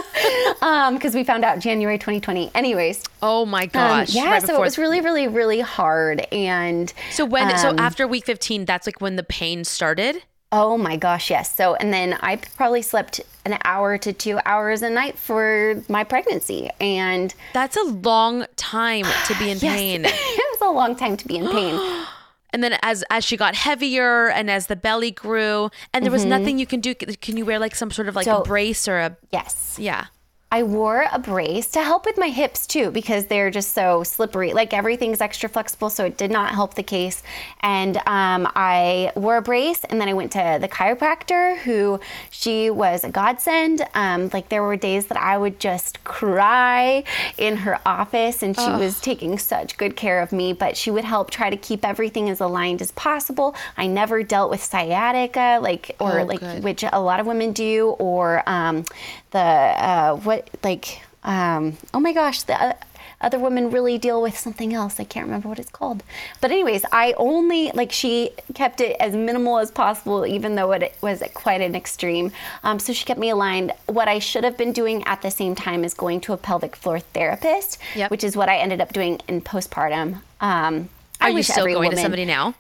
Because 0.94 1.14
we 1.16 1.24
found 1.24 1.46
out 1.46 1.60
January 1.60 1.98
2020. 1.98 2.52
Anyways. 2.56 3.04
Oh 3.22 3.46
my 3.46 3.64
Um, 3.64 3.70
gosh! 3.72 4.14
yeah, 4.16 4.32
right 4.32 4.42
so 4.44 4.56
it 4.56 4.60
was 4.60 4.78
really, 4.78 5.02
really, 5.02 5.28
really 5.28 5.60
hard. 5.62 6.22
And 6.32 6.92
So 7.12 7.26
when? 7.26 7.56
so 7.58 7.70
um, 7.70 7.80
after 7.80 8.08
week 8.08 8.26
fifteen, 8.26 8.66
that's 8.66 8.88
like 8.88 9.00
when 9.02 9.16
the 9.16 9.24
pain 9.24 9.64
started. 9.64 10.24
Oh 10.52 10.78
my 10.78 10.98
gosh, 10.98 11.30
yes. 11.30 11.54
So, 11.56 11.76
and 11.76 11.94
then 11.94 12.18
I 12.22 12.38
probably 12.38 12.82
slept 12.82 13.22
an 13.46 13.58
hour 13.66 13.98
to 14.00 14.12
two 14.14 14.40
hours 14.46 14.82
a 14.82 14.90
night 14.90 15.18
for 15.18 15.82
my 15.88 16.04
pregnancy. 16.04 16.70
And 16.82 17.34
That's 17.54 17.78
a 17.78 17.84
long 17.84 18.46
time 18.56 19.06
to 19.28 19.36
be 19.38 19.52
in 19.52 19.60
Yes. 19.60 19.76
pain. 19.78 20.02
it 20.06 20.60
was 20.60 20.68
a 20.68 20.72
long 20.72 20.96
time 20.96 21.18
to 21.18 21.28
be 21.28 21.38
in 21.38 21.48
pain. 21.50 21.76
And 22.52 22.64
then 22.64 22.80
as 22.82 23.04
as 23.12 23.24
she 23.24 23.38
got 23.38 23.54
heavier 23.54 24.28
and 24.32 24.50
as 24.50 24.66
the 24.66 24.76
belly 24.76 25.12
grew, 25.12 25.70
and 25.94 26.04
there 26.04 26.12
was 26.12 26.24
Mhm. 26.26 26.30
nothing 26.30 26.58
you 26.58 26.66
can 26.66 26.80
do. 26.80 26.96
Can 26.96 27.38
you 27.38 27.46
wear 27.46 27.60
like 27.60 27.76
some 27.76 27.92
sort 27.92 28.10
of 28.10 28.16
like 28.16 28.26
So- 28.26 28.42
a 28.42 28.44
brace 28.44 28.88
or 28.88 28.98
a? 28.98 29.16
Yes. 29.32 29.76
Yeah. 29.78 30.06
I 30.52 30.64
wore 30.64 31.06
a 31.12 31.20
brace 31.20 31.68
to 31.68 31.84
help 31.84 32.06
with 32.06 32.18
my 32.18 32.30
hips 32.30 32.66
too 32.66 32.90
because 32.90 33.28
they're 33.28 33.52
just 33.52 33.74
so 33.74 34.04
slippery. 34.04 34.52
Like 34.54 34.74
everything's 34.74 35.22
extra 35.22 35.48
flexible, 35.48 35.92
so 35.92 36.06
it 36.06 36.18
did 36.18 36.32
not 36.32 36.56
help 36.56 36.74
the 36.74 36.82
case. 36.82 37.22
And 37.60 37.98
um, 38.08 38.50
I 38.56 39.12
wore 39.16 39.38
a 39.38 39.42
brace, 39.44 39.84
and 39.84 40.02
then 40.02 40.10
I 40.10 40.14
went 40.14 40.32
to 40.32 40.58
the 40.60 40.68
chiropractor, 40.68 41.58
who 41.60 42.00
she 42.32 42.72
was 42.72 43.04
a 43.04 43.10
godsend. 43.10 43.84
Um, 43.94 44.32
like 44.34 44.50
there 44.50 44.64
were 44.64 44.76
days 44.76 45.06
that 45.08 45.20
I 45.20 45.38
would 45.38 45.60
just 45.60 46.04
cry 46.04 47.04
in 47.38 47.58
her 47.58 47.80
office, 47.86 48.42
and 48.42 48.56
she 48.56 48.64
Ugh. 48.64 48.80
was 48.80 49.00
taking 49.00 49.38
such 49.38 49.78
good 49.78 49.96
care 49.96 50.20
of 50.20 50.32
me. 50.32 50.54
But 50.54 50.76
she 50.76 50.90
would 50.90 51.06
help 51.06 51.30
try 51.30 51.52
to 51.52 51.58
keep 51.58 51.86
everything 51.86 52.28
as 52.28 52.40
aligned 52.40 52.82
as 52.82 52.92
possible. 52.94 53.56
I 53.78 53.86
never 53.86 54.24
dealt 54.24 54.50
with 54.50 54.64
sciatica, 54.64 55.60
like 55.62 55.96
or 56.00 56.22
Oh, 56.22 56.24
like 56.24 56.40
good. 56.40 56.64
which 56.64 56.84
a 56.92 57.00
lot 57.00 57.20
of 57.20 57.28
women 57.28 57.52
do, 57.52 57.90
or 58.00 58.42
um, 58.50 58.84
the 59.32 59.40
uh, 59.40 60.16
what 60.18 60.50
like 60.64 61.02
um, 61.24 61.78
oh 61.94 62.00
my 62.00 62.14
gosh, 62.14 62.44
the 62.44 62.62
uh, 62.62 62.74
other 63.22 63.38
women 63.38 63.70
really 63.70 63.98
deal 63.98 64.22
with 64.22 64.38
something 64.38 64.74
else. 64.74 65.00
I 65.00 65.04
can't 65.04 65.26
remember 65.26 65.50
what 65.50 65.60
it's 65.60 65.70
called. 65.70 66.04
But 66.40 66.52
anyways, 66.52 66.86
I 66.92 67.14
only 67.18 67.72
like 67.74 67.92
she 67.92 68.32
kept 68.54 68.80
it 68.80 68.96
as 69.00 69.14
minimal 69.14 69.60
as 69.60 69.72
possible, 69.72 70.26
even 70.26 70.56
though 70.56 70.72
it 70.72 70.96
was 71.02 71.22
quite 71.34 71.62
an 71.62 71.76
extreme. 71.76 72.32
Um, 72.64 72.80
so 72.80 72.94
she 72.94 73.06
kept 73.06 73.20
me 73.20 73.30
aligned. 73.30 73.74
What 73.88 74.08
I 74.08 74.20
should 74.20 74.44
have 74.44 74.58
been 74.58 74.72
doing 74.72 75.04
at 75.06 75.22
the 75.22 75.32
same 75.32 75.56
time 75.56 75.84
is 75.84 75.94
going 75.94 76.22
to 76.22 76.34
a 76.34 76.38
pelvic 76.38 76.76
floor 76.76 77.00
therapist, 77.00 77.80
which 78.08 78.24
is 78.24 78.38
what 78.38 78.48
I 78.48 78.58
ended 78.58 78.80
up 78.80 78.94
doing 78.94 79.20
in 79.28 79.42
postpartum. 79.42 80.22
Um, 80.42 80.90
I 81.22 81.26
Are 81.26 81.30
you 81.30 81.36
wish 81.36 81.48
still 81.48 81.66
going 81.66 81.92
to 81.92 81.98
somebody 81.98 82.24
now? 82.24 82.56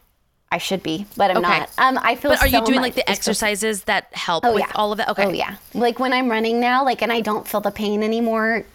I 0.51 0.57
should 0.57 0.81
be, 0.81 1.05
but 1.15 1.29
I'm 1.31 1.38
Okay. 1.38 1.59
not. 1.59 1.69
Um, 1.77 1.99
I 2.01 2.15
feel. 2.15 2.31
But 2.31 2.41
are 2.41 2.47
you 2.47 2.63
doing 2.65 2.81
like 2.81 2.95
the 2.95 3.07
exercises 3.09 3.83
that 3.83 4.07
help 4.13 4.43
Oh, 4.45 4.53
with 4.53 4.62
yeah. 4.62 4.71
all 4.75 4.91
of 4.91 4.99
it? 4.99 5.07
Okay. 5.09 5.25
Oh 5.25 5.29
yeah. 5.29 5.55
Like 5.73 5.99
when 5.99 6.12
I'm 6.13 6.29
running 6.29 6.59
now, 6.59 6.83
like 6.83 7.01
and 7.01 7.12
I 7.12 7.21
don't 7.21 7.47
feel 7.47 7.62
the 7.62 7.71
pain 7.71 8.01
anymore 8.03 8.65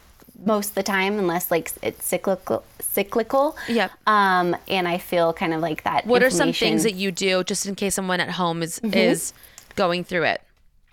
most 0.45 0.71
of 0.71 0.75
the 0.75 0.83
time 0.83 1.19
unless 1.19 1.51
like 1.51 1.73
it's 1.83 2.05
cyclical 2.07 2.63
cyclical. 2.81 3.57
Yep. 3.69 3.91
Um 4.07 4.57
and 4.69 4.87
I 4.87 4.99
feel 4.99 5.33
kind 5.33 5.53
of 5.53 5.61
like 5.61 5.83
that. 5.83 6.07
What 6.07 6.23
are 6.23 6.31
some 6.31 6.53
things 6.53 6.85
that 6.85 6.95
you 6.95 7.11
do 7.11 7.43
just 7.43 7.67
in 7.67 7.75
case 7.75 7.95
someone 7.97 8.21
at 8.21 8.31
home 8.31 8.63
is 8.63 8.79
Mhm. 8.81 8.95
is 8.95 9.33
going 9.75 10.05
through 10.05 10.25
it? 10.25 10.43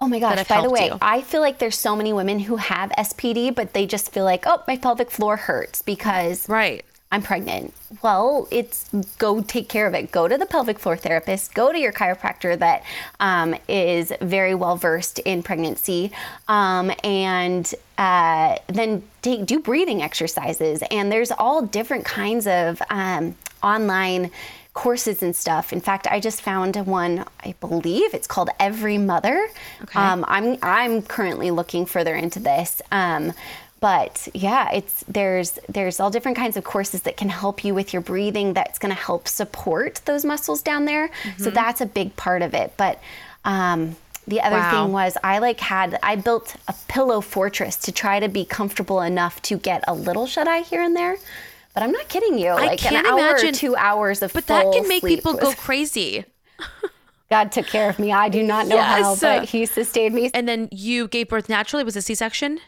Oh 0.03 0.07
my 0.07 0.17
gosh, 0.17 0.47
by 0.47 0.61
the 0.63 0.69
way, 0.71 0.87
you? 0.87 0.97
I 0.99 1.21
feel 1.21 1.41
like 1.41 1.59
there's 1.59 1.77
so 1.77 1.95
many 1.95 2.11
women 2.11 2.39
who 2.39 2.55
have 2.55 2.89
SPD, 2.97 3.51
but 3.53 3.73
they 3.73 3.85
just 3.85 4.11
feel 4.11 4.23
like, 4.23 4.45
oh, 4.47 4.63
my 4.67 4.75
pelvic 4.75 5.11
floor 5.11 5.37
hurts 5.37 5.83
because 5.83 6.49
right. 6.49 6.83
I'm 7.11 7.21
pregnant. 7.21 7.73
Well, 8.01 8.47
it's 8.51 8.89
go 9.17 9.41
take 9.41 9.67
care 9.67 9.85
of 9.85 9.93
it. 9.93 10.11
Go 10.11 10.29
to 10.29 10.37
the 10.37 10.45
pelvic 10.45 10.79
floor 10.79 10.95
therapist, 10.95 11.53
go 11.53 11.71
to 11.71 11.77
your 11.77 11.91
chiropractor 11.91 12.57
that 12.57 12.83
um, 13.19 13.53
is 13.67 14.13
very 14.21 14.55
well 14.55 14.77
versed 14.77 15.19
in 15.19 15.43
pregnancy, 15.43 16.11
um, 16.47 16.91
and 17.03 17.73
uh, 17.97 18.55
then 18.67 19.03
take, 19.21 19.45
do 19.45 19.59
breathing 19.59 20.01
exercises. 20.01 20.83
And 20.89 21.11
there's 21.11 21.31
all 21.31 21.61
different 21.63 22.05
kinds 22.05 22.47
of 22.47 22.81
um, 22.89 23.35
online 23.61 24.31
courses 24.73 25.21
and 25.21 25.35
stuff. 25.35 25.73
In 25.73 25.81
fact, 25.81 26.07
I 26.07 26.21
just 26.21 26.41
found 26.41 26.77
one. 26.87 27.25
I 27.43 27.55
believe 27.59 28.13
it's 28.13 28.27
called 28.27 28.49
Every 28.57 28.97
Mother. 28.97 29.49
Um, 29.95 30.23
I'm 30.29 30.57
I'm 30.61 31.01
currently 31.01 31.51
looking 31.51 31.85
further 31.85 32.15
into 32.15 32.39
this. 32.39 32.81
Um, 32.89 33.33
but 33.81 34.27
yeah, 34.33 34.71
it's 34.71 35.03
there's 35.07 35.59
there's 35.67 35.99
all 35.99 36.09
different 36.09 36.37
kinds 36.37 36.55
of 36.55 36.63
courses 36.63 37.01
that 37.01 37.17
can 37.17 37.27
help 37.29 37.65
you 37.65 37.73
with 37.73 37.91
your 37.91 38.01
breathing. 38.01 38.53
That's 38.53 38.79
going 38.79 38.95
to 38.95 39.01
help 39.01 39.27
support 39.27 40.01
those 40.05 40.23
muscles 40.23 40.61
down 40.61 40.85
there. 40.85 41.09
So 41.37 41.49
Mhm. 41.51 41.53
that's 41.55 41.81
a 41.81 41.85
big 41.85 42.15
part 42.15 42.41
of 42.43 42.53
it. 42.53 42.73
But 42.77 42.99
um, 43.43 43.95
the 44.27 44.39
other 44.39 44.57
Wow. 44.57 44.71
thing 44.85 44.93
was 44.93 45.17
I 45.23 45.39
like 45.39 45.59
had 45.59 45.99
I 46.03 46.15
built 46.15 46.55
a 46.67 46.73
pillow 46.87 47.21
fortress 47.21 47.75
to 47.77 47.91
try 47.91 48.19
to 48.19 48.29
be 48.29 48.45
comfortable 48.45 49.01
enough 49.01 49.41
to 49.43 49.57
get 49.57 49.83
a 49.87 49.93
little 49.95 50.27
shut 50.27 50.47
eye 50.47 50.61
here 50.61 50.81
and 50.83 50.95
there. 50.95 51.17
But 51.73 51.81
I'm 51.83 51.91
not 51.91 52.07
kidding 52.07 52.37
you. 52.37 52.49
I 52.49 52.67
like 52.67 52.79
can't 52.79 52.95
an 52.97 53.05
hour 53.07 53.17
imagine- 53.19 53.53
two 53.55 53.75
hours 53.75 54.21
of 54.21 54.31
But 54.31 54.45
that 54.47 54.71
can 54.73 54.87
make 54.87 55.03
people 55.03 55.33
go 55.33 55.53
crazy. 55.67 56.25
God 57.31 57.51
took 57.51 57.65
care 57.65 57.89
of 57.89 57.97
me. 57.97 58.11
I 58.11 58.27
do 58.29 58.43
not 58.43 58.67
know 58.67 58.79
how, 58.81 59.15
but 59.15 59.45
He 59.49 59.65
sustained 59.65 60.13
me. 60.13 60.29
And 60.33 60.47
then 60.47 60.67
you 60.71 61.07
gave 61.07 61.29
birth 61.29 61.49
naturally. 61.49 61.83
Was 61.83 61.95
it 61.95 62.01
C-section? 62.03 62.59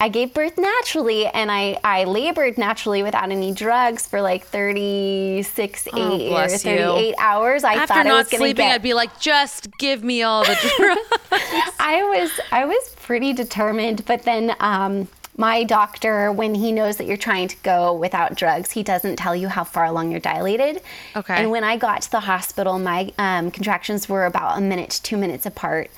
I 0.00 0.08
gave 0.08 0.34
birth 0.34 0.58
naturally, 0.58 1.26
and 1.26 1.50
I 1.50 1.78
I 1.84 2.04
labored 2.04 2.58
naturally 2.58 3.02
without 3.02 3.30
any 3.30 3.52
drugs 3.52 4.06
for 4.06 4.20
like 4.20 4.44
36 4.46 5.88
Oh, 5.92 6.16
eight, 6.16 6.26
or 6.26 6.30
bless 6.30 6.64
you. 6.64 7.14
hours. 7.18 7.64
I 7.64 7.74
After 7.74 7.86
thought 7.94 8.06
I 8.06 8.08
not 8.08 8.18
was 8.18 8.28
sleeping, 8.28 8.66
get- 8.66 8.74
I'd 8.74 8.82
be 8.82 8.94
like, 8.94 9.18
just 9.20 9.68
give 9.78 10.02
me 10.04 10.22
all 10.22 10.44
the 10.44 10.56
drugs. 10.76 11.00
I 11.78 12.02
was 12.02 12.30
I 12.52 12.64
was 12.66 12.94
pretty 13.02 13.32
determined, 13.32 14.04
but 14.04 14.24
then 14.24 14.54
um, 14.60 15.08
my 15.36 15.64
doctor, 15.64 16.30
when 16.32 16.54
he 16.54 16.70
knows 16.72 16.96
that 16.98 17.06
you're 17.06 17.16
trying 17.16 17.48
to 17.48 17.56
go 17.62 17.92
without 17.94 18.34
drugs, 18.36 18.70
he 18.72 18.82
doesn't 18.82 19.16
tell 19.16 19.34
you 19.34 19.48
how 19.48 19.64
far 19.64 19.84
along 19.84 20.10
you're 20.10 20.20
dilated. 20.20 20.80
Okay. 21.16 21.34
And 21.34 21.50
when 21.50 21.64
I 21.64 21.76
got 21.76 22.02
to 22.02 22.10
the 22.10 22.20
hospital, 22.20 22.78
my 22.78 23.12
um, 23.18 23.50
contractions 23.50 24.08
were 24.08 24.26
about 24.26 24.58
a 24.58 24.60
minute 24.60 24.90
to 24.90 25.02
two 25.02 25.16
minutes 25.16 25.44
apart. 25.46 25.90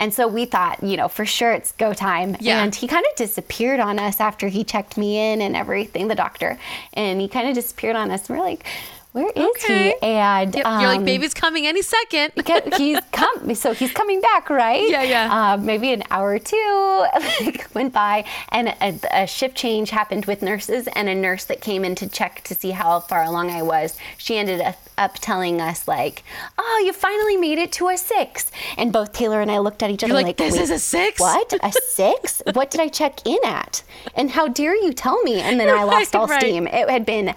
And 0.00 0.12
so 0.12 0.26
we 0.26 0.46
thought, 0.46 0.82
you 0.82 0.96
know, 0.96 1.08
for 1.08 1.26
sure 1.26 1.52
it's 1.52 1.72
go 1.72 1.92
time. 1.92 2.36
Yeah. 2.40 2.64
And 2.64 2.74
he 2.74 2.88
kind 2.88 3.04
of 3.08 3.16
disappeared 3.16 3.78
on 3.78 3.98
us 3.98 4.18
after 4.18 4.48
he 4.48 4.64
checked 4.64 4.96
me 4.96 5.32
in 5.32 5.42
and 5.42 5.54
everything, 5.54 6.08
the 6.08 6.14
doctor. 6.14 6.58
And 6.94 7.20
he 7.20 7.28
kind 7.28 7.48
of 7.48 7.54
disappeared 7.54 7.96
on 7.96 8.10
us. 8.10 8.28
And 8.28 8.38
we're 8.38 8.44
like, 8.44 8.64
where 9.12 9.28
is 9.34 9.42
Okay. 9.42 9.94
he? 10.00 10.06
And 10.06 10.54
Yep, 10.54 10.64
You're 10.64 10.88
like, 10.88 10.98
um, 10.98 11.04
baby's 11.04 11.34
coming 11.34 11.66
any 11.66 11.82
second. 11.82 12.32
He's 12.76 13.00
come, 13.12 13.54
so 13.54 13.72
he's 13.72 13.92
coming 13.92 14.20
back, 14.20 14.50
right? 14.50 14.88
Yeah, 14.88 15.02
yeah. 15.02 15.52
Uh, 15.52 15.56
maybe 15.56 15.92
an 15.92 16.04
hour 16.10 16.30
or 16.30 16.38
two 16.38 17.06
like, 17.40 17.66
went 17.74 17.92
by, 17.92 18.24
and 18.50 18.68
a, 18.68 19.22
a 19.22 19.26
shift 19.26 19.56
change 19.56 19.90
happened 19.90 20.26
with 20.26 20.42
nurses, 20.42 20.88
and 20.94 21.08
a 21.08 21.14
nurse 21.14 21.44
that 21.46 21.60
came 21.60 21.84
in 21.84 21.94
to 21.96 22.08
check 22.08 22.42
to 22.44 22.54
see 22.54 22.70
how 22.70 23.00
far 23.00 23.24
along 23.24 23.50
I 23.50 23.62
was. 23.62 23.96
She 24.16 24.36
ended 24.36 24.60
up, 24.60 25.14
telling 25.20 25.60
us 25.62 25.88
like, 25.88 26.22
"Oh, 26.58 26.82
you 26.84 26.92
finally 26.92 27.36
made 27.36 27.58
it 27.58 27.72
to 27.72 27.88
a 27.88 27.96
six. 27.96 28.50
And 28.76 28.92
both 28.92 29.12
Taylor 29.14 29.40
and 29.40 29.50
I 29.50 29.58
looked 29.58 29.82
at 29.82 29.90
each 29.90 30.04
other 30.04 30.12
like, 30.12 30.36
"This 30.36 30.58
is 30.58 30.70
a 30.70 30.78
six? 30.78 31.18
What? 31.18 31.54
A 31.62 31.72
six? 31.72 32.42
what 32.52 32.70
did 32.70 32.80
I 32.82 32.88
check 32.88 33.26
in 33.26 33.38
at? 33.44 33.82
And 34.14 34.30
how 34.30 34.46
dare 34.48 34.76
you 34.76 34.92
tell 34.92 35.22
me?" 35.22 35.40
And 35.40 35.58
then 35.58 35.68
I 35.70 35.84
lost 35.84 36.14
all 36.14 36.26
right. 36.26 36.40
steam. 36.40 36.66
It 36.66 36.88
had 36.88 37.06
been. 37.06 37.34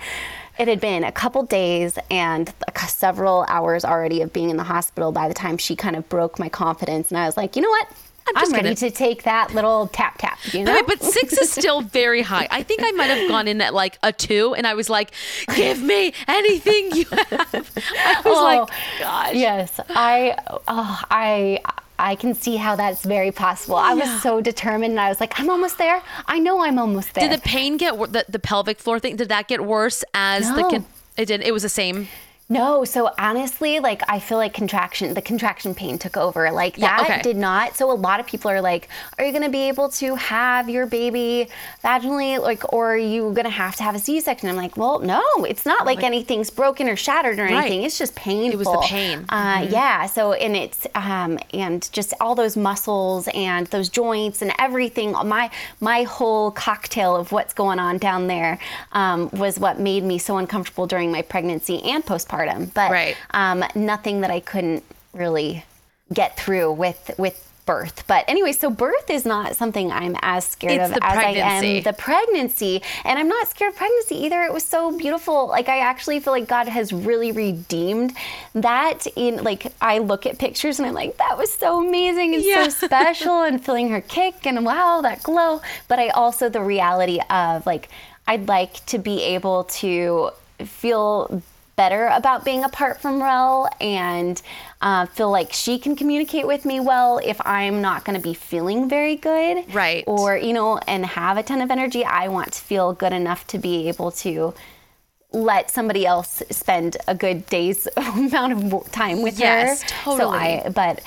It 0.58 0.68
had 0.68 0.80
been 0.80 1.04
a 1.04 1.12
couple 1.12 1.44
days 1.44 1.98
and 2.12 2.54
several 2.88 3.46
hours 3.48 3.84
already 3.84 4.22
of 4.22 4.32
being 4.32 4.50
in 4.50 4.58
the 4.58 4.64
hospital 4.64 5.12
by 5.12 5.28
the 5.28 5.34
time 5.34 5.58
she 5.58 5.76
kind 5.76 5.96
of 5.96 6.08
broke 6.10 6.38
my 6.38 6.50
confidence. 6.50 7.10
And 7.10 7.18
I 7.18 7.26
was 7.26 7.38
like, 7.38 7.56
you 7.56 7.62
know 7.62 7.70
what? 7.70 7.88
I'm, 8.28 8.36
just 8.36 8.52
ready 8.54 8.64
gonna- 8.64 8.76
to 8.76 8.92
take 8.92 9.24
that 9.24 9.54
little 9.54 9.88
tap 9.88 10.18
tap, 10.18 10.40
you 10.54 10.64
know? 10.64 10.72
Okay, 10.74 10.84
but 10.88 11.04
six 11.04 11.34
is 11.34 11.52
still 11.60 11.82
very 11.82 12.22
high. 12.22 12.48
I 12.52 12.64
think 12.64 12.82
I 12.84 12.92
might 12.92 13.08
have 13.08 13.28
gone 13.28 13.48
in 13.48 13.60
at 13.62 13.74
like 13.74 13.98
a 14.02 14.14
two, 14.14 14.54
and 14.56 14.66
I 14.66 14.76
was 14.76 14.90
like, 14.90 15.12
"Give 15.56 15.82
me 15.82 16.14
anything 16.28 16.92
you 16.94 17.06
have." 17.12 17.30
I 17.52 18.22
was 18.24 18.26
oh, 18.26 18.44
like, 18.44 18.70
"Gosh." 19.00 19.30
Oh, 19.30 19.38
Yes, 19.38 19.78
I, 19.90 20.38
oh, 20.70 21.02
I, 21.12 21.60
I 22.04 22.16
can 22.16 22.34
see 22.36 22.58
how 22.58 22.76
that's 22.76 23.04
very 23.04 23.32
possible. 23.32 23.76
I 23.78 23.94
was 23.94 24.06
Yeah. 24.06 24.20
so 24.20 24.42
determined, 24.42 24.92
and 24.92 25.00
I 25.00 25.10
was 25.10 25.20
like, 25.22 25.40
I'm 25.40 25.50
almost 25.50 25.78
there. 25.78 26.02
I 26.26 26.38
know 26.40 26.62
I'm 26.64 26.78
almost 26.78 27.14
there. 27.14 27.30
Did 27.30 27.40
the 27.40 27.42
pain 27.42 27.78
get 27.78 27.98
the, 28.12 28.26
the 28.28 28.40
pelvic 28.40 28.78
floor 28.80 29.00
thing? 29.00 29.16
Did 29.16 29.30
that 29.30 29.48
get 29.48 29.64
worse 29.64 30.04
as 30.14 30.48
the? 30.54 30.62
No. 30.62 30.70
Con- 30.70 30.86
it 31.16 31.26
did. 31.28 31.42
It 31.42 31.54
was 31.54 31.64
the 31.64 31.70
same. 31.70 32.08
No, 32.54 32.86
so 32.86 33.10
honestly, 33.18 33.80
like 33.80 34.02
I 34.08 34.20
feel 34.20 34.38
like 34.38 34.54
contraction, 34.54 35.14
the 35.14 35.22
contraction 35.22 35.74
pain 35.74 35.98
took 35.98 36.16
over. 36.18 36.52
Like 36.52 36.78
Yeah, 36.78 36.98
that 36.98 37.10
okay. 37.10 37.22
did 37.22 37.38
not. 37.38 37.76
So 37.76 37.92
a 37.92 38.00
lot 38.08 38.20
of 38.20 38.26
people 38.28 38.52
are 38.52 38.62
like, 38.62 38.88
"Are 39.18 39.26
you 39.26 39.32
going 39.32 39.44
to 39.44 39.50
be 39.50 39.64
able 39.70 39.90
to 40.02 40.16
have 40.16 40.70
your 40.70 40.86
baby 40.86 41.48
vaginally, 41.84 42.40
like, 42.40 42.72
or 42.74 42.94
are 42.94 42.98
you 42.98 43.22
going 43.38 43.46
to 43.46 43.50
have 43.64 43.76
to 43.78 43.84
have 43.84 43.96
a 43.96 44.00
C-section?" 44.00 44.50
I'm 44.50 44.56
like, 44.56 44.78
"Well, 44.78 45.00
no, 45.00 45.24
it's 45.48 45.66
not 45.66 45.86
like, 45.86 46.04
anything's 46.04 46.50
broken 46.50 46.88
or 46.90 46.96
shattered 46.96 47.40
or 47.40 47.44
Right. 47.46 47.54
anything. 47.54 47.84
It's 47.84 47.98
just 47.98 48.14
painful." 48.16 48.52
It 48.52 48.58
was 48.58 48.68
the 48.68 48.88
pain. 48.96 49.26
Uh, 49.30 49.58
Mhm. 49.62 49.72
Yeah. 49.72 50.06
So 50.08 50.34
and 50.34 50.56
it's 50.56 50.86
um, 50.96 51.40
and 51.54 51.90
just 51.92 52.14
all 52.22 52.36
those 52.36 52.56
muscles 52.58 53.28
and 53.34 53.68
those 53.68 53.90
joints 53.90 54.42
and 54.44 54.52
everything. 54.60 55.14
My 55.26 55.50
my 55.80 56.04
whole 56.04 56.52
cocktail 56.52 57.16
of 57.16 57.32
what's 57.32 57.54
going 57.54 57.80
on 57.80 57.98
down 57.98 58.28
there 58.28 58.60
um, 58.92 59.30
was 59.32 59.58
what 59.60 59.80
made 59.80 60.04
me 60.04 60.18
so 60.18 60.38
uncomfortable 60.38 60.86
during 60.88 61.12
my 61.12 61.22
pregnancy 61.22 61.82
and 61.84 62.06
postpartum. 62.06 62.43
But 62.74 62.92
Right. 62.92 63.16
um, 63.32 63.64
nothing 63.76 64.22
that 64.22 64.32
I 64.32 64.40
couldn't 64.40 64.84
really 65.14 65.64
get 66.14 66.38
through 66.38 66.72
with 66.74 67.12
with 67.18 67.50
birth. 67.66 68.04
But 68.08 68.26
anyway, 68.28 68.52
so 68.52 68.70
birth 68.70 69.10
is 69.10 69.26
not 69.26 69.56
something 69.56 69.90
I'm 69.90 70.18
as 70.22 70.44
scared 70.46 70.82
It's 70.82 70.92
of 70.92 70.98
as 71.02 71.18
I 71.18 71.30
am 71.30 71.82
the 71.84 71.94
pregnancy. 71.94 72.82
And 73.06 73.18
I'm 73.18 73.30
not 73.30 73.48
scared 73.48 73.72
of 73.72 73.78
pregnancy 73.78 74.16
either. 74.26 74.44
It 74.44 74.52
was 74.52 74.66
so 74.66 74.98
beautiful. 74.98 75.48
Like 75.48 75.70
I 75.70 75.80
actually 75.80 76.20
feel 76.20 76.34
like 76.34 76.46
God 76.46 76.68
has 76.68 76.92
really 76.92 77.32
redeemed 77.32 78.18
that 78.54 79.08
in 79.16 79.44
like 79.46 79.68
I 79.80 80.00
look 80.00 80.26
at 80.26 80.40
pictures 80.40 80.78
and 80.80 80.88
I'm 80.90 80.94
like, 80.94 81.16
that 81.18 81.38
was 81.38 81.54
so 81.54 81.88
amazing 81.88 82.36
and 82.36 82.44
Yeah. 82.44 82.68
so 82.68 82.70
special 82.88 83.44
and 83.44 83.64
feeling 83.64 83.90
her 83.92 84.02
kick 84.02 84.46
and 84.46 84.66
wow, 84.66 85.00
that 85.02 85.24
glow. 85.24 85.62
But 85.88 86.00
I 86.00 86.10
also 86.10 86.50
the 86.50 86.62
reality 86.62 87.22
of 87.30 87.66
like 87.66 87.88
I'd 88.28 88.50
like 88.50 88.86
to 88.88 88.98
be 89.00 89.24
able 89.24 89.64
to 89.66 90.32
feel 90.66 91.42
better 91.76 92.08
about 92.08 92.46
being 92.46 92.64
apart 92.64 93.02
from 93.02 93.22
Rel 93.22 93.68
and 93.82 94.42
uh, 94.82 95.06
feel 95.08 95.32
like 95.32 95.54
she 95.54 95.80
can 95.80 95.96
communicate 95.96 96.46
with 96.46 96.66
me 96.66 96.80
well 96.80 97.18
if 97.24 97.40
I'm 97.46 97.82
not 97.82 98.06
going 98.06 98.16
to 98.16 98.22
be 98.22 98.34
feeling 98.34 98.88
very 98.88 99.16
good. 99.16 99.74
Right. 99.74 100.04
Or, 100.06 100.38
you 100.38 100.54
know, 100.54 100.78
and 100.78 101.06
have 101.06 101.38
a 101.38 101.44
ton 101.44 101.62
of 101.62 101.72
energy. 101.72 102.04
I 102.06 102.28
want 102.28 102.54
to 102.54 102.62
feel 102.62 102.94
good 102.94 103.14
enough 103.14 103.48
to 103.48 103.58
be 103.58 103.88
able 103.88 104.12
to 104.12 104.54
let 105.32 105.72
somebody 105.72 106.06
else 106.06 106.44
spend 106.52 106.98
a 107.08 107.16
good 107.16 107.46
day's 107.48 107.88
amount 107.98 108.54
of 108.74 108.92
time 108.92 109.22
with 109.24 109.40
Yes, 109.40 109.82
her. 109.82 109.88
totally. 109.90 110.20
So 110.20 110.30
I, 110.30 110.70
but 110.70 111.02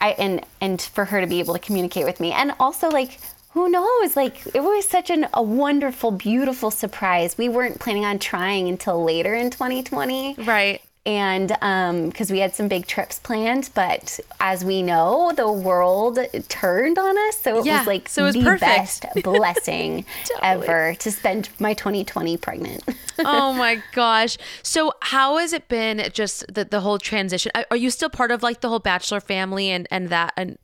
I, 0.00 0.10
and, 0.10 0.44
and 0.60 0.80
for 0.82 1.04
her 1.04 1.20
to 1.20 1.26
be 1.26 1.38
able 1.38 1.54
to 1.54 1.60
communicate 1.60 2.04
with 2.04 2.18
me. 2.18 2.32
And 2.32 2.52
also 2.58 2.88
like, 2.88 3.18
who 3.50 3.68
knows? 3.68 4.16
Like 4.16 4.46
it 4.54 4.62
was 4.62 4.86
such 4.86 5.10
an, 5.10 5.26
a 5.34 5.42
wonderful, 5.42 6.10
beautiful 6.10 6.70
surprise. 6.70 7.36
We 7.38 7.48
weren't 7.48 7.80
planning 7.80 8.04
on 8.04 8.18
trying 8.18 8.68
until 8.68 9.02
later 9.02 9.34
in 9.34 9.50
2020. 9.50 10.34
Right. 10.38 10.80
And 11.06 11.56
um, 11.62 12.10
because 12.10 12.30
we 12.30 12.40
had 12.40 12.54
some 12.54 12.68
big 12.68 12.86
trips 12.86 13.18
planned, 13.18 13.70
but 13.74 14.20
as 14.40 14.62
we 14.62 14.82
know, 14.82 15.32
the 15.34 15.50
world 15.50 16.18
turned 16.48 16.98
on 16.98 17.16
us. 17.28 17.38
So 17.38 17.60
it 17.60 17.64
Yeah, 17.64 17.78
was 17.78 17.86
like 17.86 18.08
so 18.10 18.24
it 18.24 18.26
was 18.26 18.34
the 18.34 18.42
perfect. 18.42 18.60
best 18.60 19.06
blessing 19.24 20.04
ever 20.42 20.94
to 20.98 21.10
spend 21.10 21.48
my 21.58 21.72
2020 21.72 22.36
pregnant. 22.36 22.84
oh 23.20 23.54
my 23.54 23.82
gosh. 23.92 24.36
So 24.62 24.92
how 25.00 25.38
has 25.38 25.54
it 25.54 25.68
been 25.68 26.10
just 26.12 26.44
the, 26.52 26.66
the 26.66 26.80
whole 26.80 26.98
transition? 26.98 27.52
Are- 27.54 27.66
Are 27.70 27.76
you 27.78 27.90
still 27.90 28.10
part 28.10 28.30
of 28.30 28.42
like 28.42 28.60
the 28.60 28.68
whole 28.68 28.78
bachelor 28.78 29.20
family 29.20 29.70
and, 29.70 29.88
and 29.90 30.10
that 30.10 30.34
and 30.36 30.58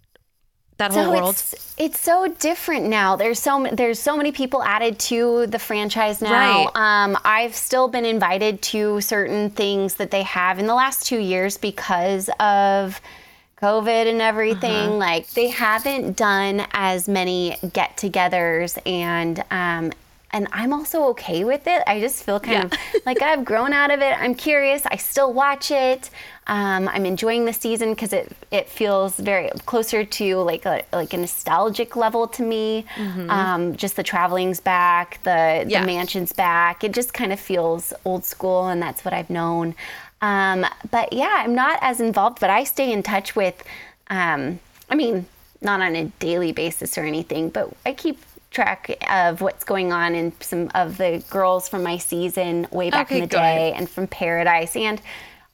that 0.77 0.93
whole 0.93 1.05
so 1.05 1.13
world? 1.13 1.35
It's, 1.35 1.75
it's 1.79 2.01
so 2.01 2.29
different 2.39 2.87
now. 2.87 3.17
There's 3.17 3.39
so 3.39 3.67
there's 3.73 3.99
so 3.99 4.17
many 4.17 4.33
people 4.33 4.63
added 4.63 4.99
to 5.01 5.47
the 5.47 5.59
franchise 5.59 6.21
now. 6.21 6.31
Right. 6.33 6.69
Um, 6.75 7.19
I've 7.25 7.55
still 7.55 7.89
been 7.89 8.05
invited 8.05 8.63
to 8.63 9.01
certain 9.01 9.51
things 9.51 9.95
that 9.97 10.11
they 10.11 10.23
have 10.23 10.59
in 10.59 10.67
the 10.67 10.75
last 10.75 11.07
two 11.07 11.19
years 11.19 11.59
because 11.59 12.29
of 12.41 13.01
COVID 13.63 14.11
and 14.11 14.21
everything. 14.21 14.89
Uh-huh. 14.89 14.97
Like 14.97 15.31
they 15.31 15.49
haven't 15.49 16.17
done 16.17 16.67
as 16.73 17.09
many 17.09 17.57
get-togethers 17.73 18.79
and 18.85 19.43
um, 19.51 19.93
and 20.35 20.49
I'm 20.53 20.73
also 20.73 21.05
okay 21.11 21.45
with 21.45 21.65
it. 21.67 21.81
I 21.87 22.01
just 22.01 22.25
feel 22.25 22.41
kind 22.41 22.65
of 22.65 22.73
like 23.07 23.23
I've 23.23 23.45
grown 23.45 23.73
out 23.73 23.91
of 23.91 24.01
it. 24.01 24.15
I'm 24.21 24.35
curious. 24.35 24.83
I 24.95 24.97
still 24.97 25.33
watch 25.33 25.71
it. 25.71 26.11
Um, 26.47 26.89
I'm 26.89 27.07
enjoying 27.07 27.45
the 27.47 27.53
season 27.53 27.91
because 27.95 28.13
it 28.13 28.27
it 28.51 28.69
feels 28.69 29.13
very 29.31 29.49
closer 29.65 30.05
to 30.19 30.37
like 30.51 30.65
a 30.67 30.83
like 30.93 31.13
a 31.15 31.17
nostalgic 31.17 31.95
level 31.97 32.27
to 32.37 32.43
me. 32.43 32.85
Mhm. 32.97 33.31
Um, 33.31 33.77
just 33.77 33.95
the 33.97 34.03
traveling's 34.03 34.61
back, 34.61 35.23
the 35.23 35.65
Yeah. 35.67 35.81
the 35.81 35.87
mansion's 35.87 36.33
back. 36.33 36.85
It 36.85 36.93
just 36.93 37.15
kind 37.15 37.33
of 37.33 37.41
feels 37.41 37.93
old 38.05 38.25
school, 38.25 38.67
and 38.69 38.83
that's 38.83 39.05
what 39.05 39.15
I've 39.15 39.31
known. 39.31 39.75
Um, 40.21 40.67
but 40.91 41.13
yeah, 41.13 41.35
I'm 41.45 41.55
not 41.55 41.79
as 41.81 42.01
involved, 42.01 42.41
but 42.41 42.51
I 42.51 42.65
stay 42.65 42.93
in 42.93 43.03
touch 43.03 43.37
with. 43.37 43.57
Um, 44.11 44.59
I 44.91 44.95
mean, 44.97 45.27
not 45.63 45.81
on 45.81 45.95
a 45.97 46.05
daily 46.19 46.53
basis 46.53 46.99
or 46.99 47.05
anything, 47.05 47.49
but 47.51 47.67
I 47.87 47.93
keep 47.95 48.19
track 48.55 48.97
of 49.11 49.41
what's 49.41 49.65
going 49.65 49.93
on 49.93 50.15
in 50.15 50.33
some 50.41 50.71
of 50.75 50.97
the 50.97 51.23
girls 51.29 51.69
from 51.69 51.83
my 51.83 51.99
season 51.99 52.67
way 52.71 52.89
back 52.91 53.09
Okay, 53.09 53.17
in 53.17 53.21
the 53.23 53.27
day 53.27 53.73
and 53.77 53.91
from 53.91 54.07
Paradise 54.07 54.77
and 54.77 55.03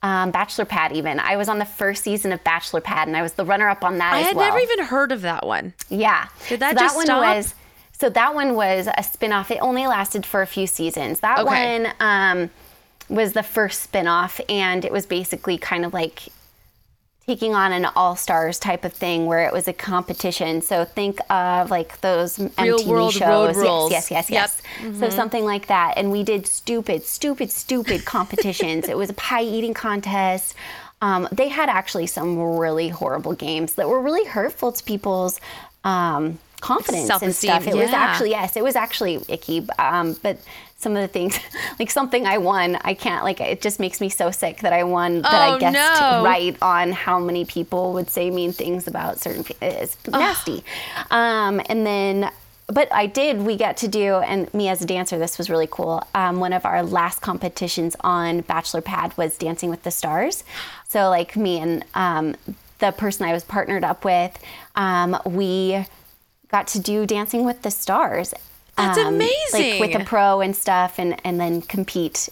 um, 0.02 0.30
Bachelor 0.30 0.64
Pad 0.64 0.92
even. 0.92 1.18
I 1.18 1.36
was 1.36 1.48
on 1.48 1.58
the 1.58 1.64
first 1.64 2.04
season 2.04 2.32
of 2.32 2.42
Bachelor 2.44 2.80
Pad 2.80 3.08
and 3.08 3.16
I 3.16 3.22
was 3.22 3.32
the 3.32 3.44
runner 3.44 3.68
up 3.68 3.82
on 3.84 3.98
that 3.98 4.12
as 4.12 4.12
well. 4.12 4.20
I 4.24 4.26
had 4.28 4.36
well. 4.36 4.46
never 4.48 4.58
even 4.60 4.84
heard 4.86 5.12
of 5.12 5.22
that 5.22 5.46
one. 5.46 5.72
Yeah. 5.88 6.28
Did 6.48 6.60
that 6.60 6.76
so 6.76 6.80
just 6.84 6.96
one 6.96 7.06
stop? 7.06 7.22
was 7.36 7.54
so 7.98 8.08
that 8.08 8.34
one 8.34 8.54
was 8.54 8.88
a 8.96 9.02
spin-off. 9.02 9.50
It 9.50 9.58
only 9.60 9.86
lasted 9.86 10.24
for 10.24 10.40
a 10.40 10.46
few 10.46 10.66
seasons. 10.66 11.20
That 11.20 11.40
Okay. 11.40 11.82
one 11.82 11.92
um, 12.00 12.50
was 13.10 13.32
the 13.34 13.42
first 13.42 13.82
spin-off 13.82 14.40
and 14.48 14.84
it 14.86 14.92
was 14.92 15.04
basically 15.04 15.58
kind 15.58 15.84
of 15.84 15.92
like 15.92 16.28
taking 17.26 17.54
on 17.54 17.72
an 17.72 17.84
all-stars 17.84 18.58
type 18.58 18.84
of 18.84 18.92
thing 18.92 19.26
where 19.26 19.46
it 19.46 19.52
was 19.52 19.68
a 19.68 19.72
competition. 19.72 20.60
So 20.62 20.84
think 20.84 21.18
of 21.30 21.70
like 21.70 22.00
those 22.00 22.38
Real 22.38 22.48
MTV 22.80 23.12
shows. 23.12 23.20
Road 23.20 23.46
Yes, 23.48 23.56
Rules. 23.56 23.90
Yes, 23.92 24.10
yes, 24.10 24.30
yes. 24.30 24.62
Yep. 24.80 24.94
So 24.96 25.06
Mhm. 25.08 25.12
something 25.12 25.44
like 25.44 25.66
that. 25.68 25.94
And 25.96 26.10
we 26.10 26.22
did 26.24 26.46
stupid, 26.46 27.04
stupid, 27.04 27.50
stupid 27.52 28.04
competitions. 28.04 28.88
it 28.88 28.96
was 28.96 29.10
a 29.10 29.14
pie 29.14 29.42
eating 29.42 29.74
contest. 29.74 30.54
Um, 31.02 31.28
they 31.32 31.48
had 31.48 31.68
actually 31.68 32.06
some 32.08 32.38
really 32.38 32.88
horrible 32.88 33.32
games 33.34 33.74
that 33.74 33.88
were 33.88 34.00
really 34.00 34.24
hurtful 34.26 34.72
to 34.72 34.82
people's 34.84 35.40
um, 35.84 36.38
confidence 36.60 37.02
and 37.02 37.06
Self-esteem, 37.08 37.50
stuff. 37.62 37.66
It 37.68 37.74
was 37.76 37.90
actually 37.90 38.30
yes, 38.30 38.56
it 38.56 38.62
was 38.64 38.76
actually 38.76 39.20
icky. 39.28 39.66
Um, 39.78 40.16
but 40.22 40.38
some 40.80 40.96
of 40.96 41.02
the 41.02 41.08
things, 41.08 41.38
like 41.78 41.90
something 41.90 42.26
I 42.26 42.38
won, 42.38 42.76
I 42.82 42.94
can't 42.94 43.22
like. 43.22 43.40
It 43.40 43.60
just 43.60 43.78
makes 43.78 44.00
me 44.00 44.08
so 44.08 44.30
sick 44.30 44.60
that 44.60 44.72
I 44.72 44.82
won. 44.84 45.22
That 45.22 45.48
Oh, 45.50 45.54
I 45.56 45.58
guessed 45.58 46.00
no. 46.00 46.24
right 46.24 46.56
on 46.62 46.92
how 46.92 47.18
many 47.20 47.44
people 47.44 47.92
would 47.92 48.10
say 48.10 48.30
mean 48.30 48.52
things 48.52 48.86
about 48.88 49.18
certain. 49.20 49.44
pe- 49.44 49.54
It's 49.60 49.96
nasty. 50.08 50.64
Um, 51.10 51.60
and 51.66 51.86
then. 51.86 52.30
But 52.72 52.86
I 52.92 53.06
did. 53.06 53.40
We 53.40 53.56
got 53.56 53.78
to 53.78 53.88
do, 53.88 54.14
and 54.18 54.52
me 54.54 54.68
as 54.68 54.80
a 54.80 54.86
dancer, 54.86 55.18
this 55.18 55.38
was 55.38 55.50
really 55.50 55.66
cool. 55.68 56.06
Um, 56.14 56.38
one 56.38 56.52
of 56.52 56.64
our 56.64 56.84
last 56.84 57.20
competitions 57.20 57.96
on 58.02 58.42
Bachelor 58.42 58.80
Pad 58.80 59.12
was 59.18 59.36
Dancing 59.36 59.70
with 59.70 59.82
the 59.82 59.90
Stars. 59.90 60.44
So, 60.86 61.08
like 61.10 61.34
me 61.36 61.58
and 61.58 61.84
um, 61.94 62.36
the 62.78 62.92
person 62.92 63.26
I 63.26 63.32
was 63.32 63.42
partnered 63.42 63.82
up 63.82 64.04
with, 64.04 64.38
um, 64.76 65.18
we 65.26 65.84
got 66.52 66.68
to 66.68 66.78
do 66.78 67.06
Dancing 67.06 67.44
with 67.44 67.62
the 67.62 67.72
Stars. 67.72 68.34
That's 68.80 68.98
um, 68.98 69.18
Like 69.18 69.80
with 69.80 70.00
a 70.00 70.04
pro 70.04 70.40
and 70.40 70.54
stuff, 70.54 70.98
and 70.98 71.20
and 71.24 71.40
then 71.40 71.62
compete 71.62 72.28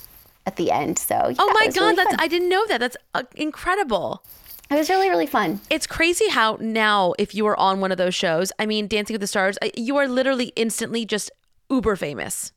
at 0.46 0.57
the 0.57 0.70
end. 0.70 0.99
So 0.99 1.14
yeah, 1.14 1.36
oh 1.38 1.53
my 1.55 1.66
god, 1.66 1.76
really 1.76 1.94
that's 1.96 2.11
fun. 2.11 2.20
I 2.20 2.28
didn't 2.28 2.49
know 2.49 2.66
that. 2.66 2.80
That's 2.80 2.96
uh, 3.14 3.22
incredible. 3.36 4.22
It 4.70 4.74
was 4.74 4.90
really 4.90 5.09
really 5.09 5.26
fun. 5.26 5.61
It's 5.70 5.86
crazy 5.86 6.28
how 6.28 6.59
now 6.61 7.14
if 7.18 7.34
you 7.34 7.46
are 7.46 7.59
on 7.59 7.80
one 7.80 7.92
of 7.92 7.99
those 7.99 8.14
shows, 8.14 8.53
I 8.59 8.66
mean 8.66 8.86
Dancing 8.86 9.14
with 9.14 9.20
the 9.20 9.26
Stars, 9.26 9.59
uh, 9.62 9.68
you 9.76 9.96
are 9.96 10.09
literally 10.09 10.53
instantly 10.57 11.05
just 11.05 11.30
uber 11.70 11.96
famous. 11.96 12.53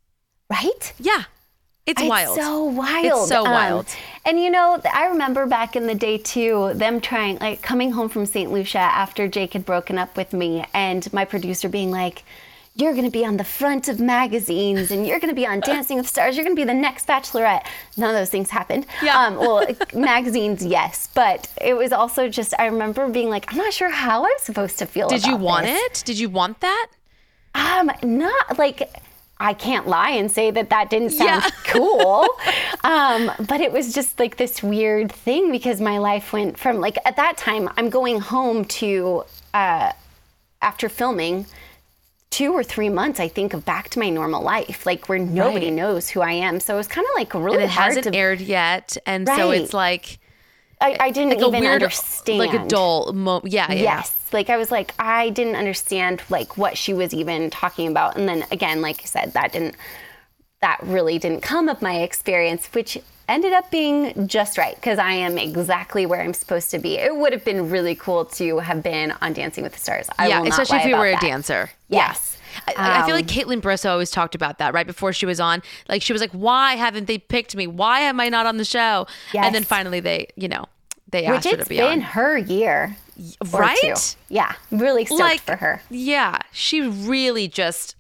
Right? 0.50 0.94
Yeah. 1.00 1.24
It's, 1.88 2.02
wild. 2.04 2.38
so 2.38 2.64
wild. 2.66 3.06
It's 3.06 3.28
so 3.28 3.44
Um, 3.44 3.52
wild. 3.52 3.88
and 4.24 4.40
you 4.40 4.52
know, 4.52 4.80
I 4.94 5.08
remember 5.08 5.48
back 5.48 5.76
in 5.76 5.88
the 5.88 5.96
day 5.96 6.20
too, 6.20 6.72
them 6.76 7.02
trying, 7.02 7.40
like 7.40 7.62
coming 7.64 7.92
home 7.92 8.08
from 8.08 8.26
St. 8.26 8.52
Lucia 8.52 8.78
after 8.78 9.28
Jake 9.28 9.54
had 9.54 9.66
broken 9.66 9.98
up 9.98 10.16
with 10.16 10.32
me, 10.32 10.64
and 10.76 11.12
my 11.12 11.26
producer 11.26 11.70
being 11.70 11.90
like, 11.90 12.24
you're 12.76 12.94
going 12.94 13.06
to 13.06 13.12
be 13.12 13.26
on 13.26 13.38
the 13.38 13.44
front 13.44 13.88
of 13.88 14.00
magazines 14.00 14.92
and 14.92 15.06
you're 15.06 15.20
going 15.20 15.30
to 15.30 15.36
be 15.36 15.46
on 15.46 15.60
Dancing 15.66 15.98
with 15.98 16.08
Stars. 16.08 16.36
You're 16.36 16.46
going 16.46 16.56
to 16.56 16.60
be 16.60 16.66
the 16.66 16.74
next 16.74 17.08
Bachelorette. 17.08 17.66
None 17.98 18.10
of 18.10 18.16
those 18.16 18.30
things 18.30 18.50
happened. 18.50 18.86
Yeah. 19.04 19.18
Um, 19.18 19.36
well, 19.38 19.66
magazines, 19.94 20.66
yes. 20.66 21.10
But 21.14 21.48
it 21.60 21.76
was 21.76 21.92
also 21.92 22.30
just, 22.30 22.54
I 22.60 22.68
remember 22.68 23.10
being 23.10 23.30
like, 23.30 23.52
I'm 23.52 23.58
not 23.58 23.74
sure 23.74 23.90
how 23.90 24.26
I'm 24.26 24.40
supposed 24.40 24.80
to 24.80 24.86
feel 24.86 25.10
Did 25.10 25.26
you 25.26 25.36
want 25.36 25.66
this. 25.66 26.02
it? 26.02 26.06
Did 26.06 26.20
you 26.20 26.30
want 26.30 26.60
that? 26.62 26.88
Um, 27.54 27.92
not 28.04 28.58
like 28.58 28.90
I 29.42 29.54
can't 29.56 29.88
lie 29.88 30.12
and 30.12 30.32
say 30.32 30.52
that 30.52 30.70
that 30.70 30.90
didn't 30.92 31.10
sound 31.10 31.44
cool. 31.66 32.28
Um, 32.84 33.32
but 33.48 33.60
it 33.60 33.72
was 33.72 33.92
just 33.94 34.20
like 34.20 34.38
this 34.38 34.62
weird 34.62 35.12
thing 35.12 35.52
because 35.52 35.82
my 35.82 35.98
life 35.98 36.32
went 36.32 36.60
from 36.60 36.80
like 36.80 36.98
at 37.06 37.16
that 37.16 37.38
time 37.38 37.68
I'm 37.76 37.90
going 37.90 38.20
home 38.20 38.66
to 38.66 39.26
uh, 39.54 39.92
after 40.62 40.88
filming 40.90 41.48
two 42.32 42.54
or 42.54 42.64
three 42.64 42.90
months 42.90 43.20
I 43.20 43.28
think 43.28 43.54
of 43.54 43.64
back 43.66 43.90
to 43.90 44.00
my 44.00 44.10
normal 44.10 44.42
life 44.42 44.86
like 44.86 45.08
where 45.08 45.20
nobody 45.20 45.66
Right. 45.68 45.74
knows 45.74 46.10
who 46.10 46.22
I 46.22 46.32
am. 46.32 46.60
So 46.60 46.74
it 46.74 46.78
was 46.78 46.88
kind 46.88 47.06
of 47.06 47.12
like 47.16 47.34
really 47.34 47.58
and 47.58 47.64
it 47.66 47.70
hasn't 47.70 48.06
to 48.06 48.16
aired 48.16 48.42
yet, 48.42 48.98
and 49.06 49.28
so 49.28 49.52
it's 49.52 49.74
like 49.74 50.18
I, 50.80 50.98
I 51.00 51.12
didn't 51.12 51.38
like 51.38 51.48
even 51.48 51.60
weird, 51.62 51.84
understand 51.84 52.40
like 52.40 52.54
a 52.54 52.68
dull. 52.68 53.14
Mo- 53.14 53.42
yeah, 53.46 53.72
yeah. 53.72 53.82
Yes. 53.84 54.16
Like 54.34 54.50
I 54.50 54.58
was 54.58 54.72
like, 54.72 54.94
I 54.98 55.30
didn't 55.30 55.56
understand 55.56 56.24
like 56.30 56.58
what 56.58 56.76
she 56.78 56.94
was 56.94 57.14
even 57.14 57.52
talking 57.52 57.88
about. 57.88 58.18
And 58.18 58.28
then 58.28 58.46
again, 58.50 58.82
like 58.82 59.02
I 59.02 59.06
said, 59.06 59.34
that 59.34 59.52
didn't 59.52 59.76
that 60.62 60.80
really 60.84 61.20
didn't 61.20 61.42
come 61.42 61.68
of 61.70 61.82
my 61.82 61.98
experience, 62.02 62.68
which 62.74 62.98
ended 63.34 63.54
up 63.54 63.70
being 63.72 64.28
just 64.28 64.58
right 64.58 64.76
because 64.76 65.00
I 65.00 65.12
am 65.14 65.38
exactly 65.38 66.06
where 66.06 66.22
I'm 66.22 66.34
supposed 66.34 66.72
to 66.72 66.80
be. 66.80 66.98
It 66.98 67.16
would 67.16 67.34
have 67.34 67.44
been 67.46 67.70
really 67.70 67.96
cool 67.96 68.26
to 68.26 68.60
have 68.60 68.82
been 68.84 69.14
on 69.22 69.34
Dancing 69.34 69.64
with 69.64 69.74
the 69.74 69.80
Stars. 69.80 70.08
I 70.20 70.28
yeah, 70.28 70.44
especially 70.44 70.78
if 70.80 70.86
you 70.86 70.98
were 70.98 71.08
a 71.08 71.18
dancer. 71.20 71.70
Yes. 71.90 72.38
I, 72.68 72.74
I 72.78 73.06
feel 73.06 73.16
Um, 73.16 73.22
like 73.22 73.28
Kaitlyn 73.28 73.62
Bristowe 73.62 73.92
always 73.92 74.12
talked 74.12 74.36
about 74.36 74.58
that 74.58 74.74
right 74.74 74.86
before 74.86 75.14
she 75.14 75.26
was 75.26 75.40
on. 75.40 75.62
Like 75.88 76.02
she 76.02 76.12
was 76.12 76.22
like, 76.22 76.32
"Why 76.32 76.76
haven't 76.76 77.08
they 77.08 77.18
picked 77.18 77.56
me? 77.56 77.66
Why 77.66 78.02
am 78.02 78.20
I 78.20 78.28
not 78.30 78.46
on 78.46 78.58
the 78.58 78.66
show?" 78.66 79.08
And 79.34 79.56
then 79.56 79.64
finally 79.64 80.02
they, 80.02 80.28
you 80.36 80.50
know, 80.50 80.66
they 81.10 81.22
Which 81.28 81.38
asked 81.38 81.46
her 81.46 81.52
to 81.54 81.60
it's 81.62 81.70
be 81.70 81.78
been 81.78 81.92
on. 81.92 82.02
her 82.02 82.38
year. 82.38 82.98
Right? 83.52 84.16
Yeah. 84.30 84.54
Really 84.72 85.06
stoked 85.06 85.22
Like- 85.22 85.42
for 85.42 85.56
her. 85.58 85.82
Yeah, 85.90 86.40
she 86.52 86.82
really 86.82 87.48
just 87.48 87.96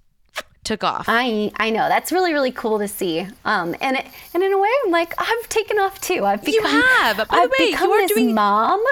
took 0.64 0.84
off. 0.84 1.05
I 1.07 1.51
I 1.57 1.70
know 1.72 1.88
that's 1.89 2.12
really 2.12 2.34
really 2.34 2.51
cool 2.51 2.78
to 2.80 2.88
see. 2.88 3.28
Um, 3.45 3.76
and 3.82 3.97
it, 3.97 4.05
and 4.34 4.43
in 4.43 4.51
a 4.53 4.57
way, 4.59 4.70
I'm 4.86 4.91
like 4.91 5.14
I've 5.18 5.49
taken 5.49 5.80
off 5.80 5.99
too. 6.01 6.24
I've 6.26 6.43
become 6.43 6.66
You 6.72 6.78
have. 6.78 7.18
By 7.18 7.24
the 7.24 7.34
I've 7.34 7.49
way, 7.59 7.70
you 7.70 7.91
are 7.91 8.07
doing- 8.07 8.34
mom. 8.36 8.84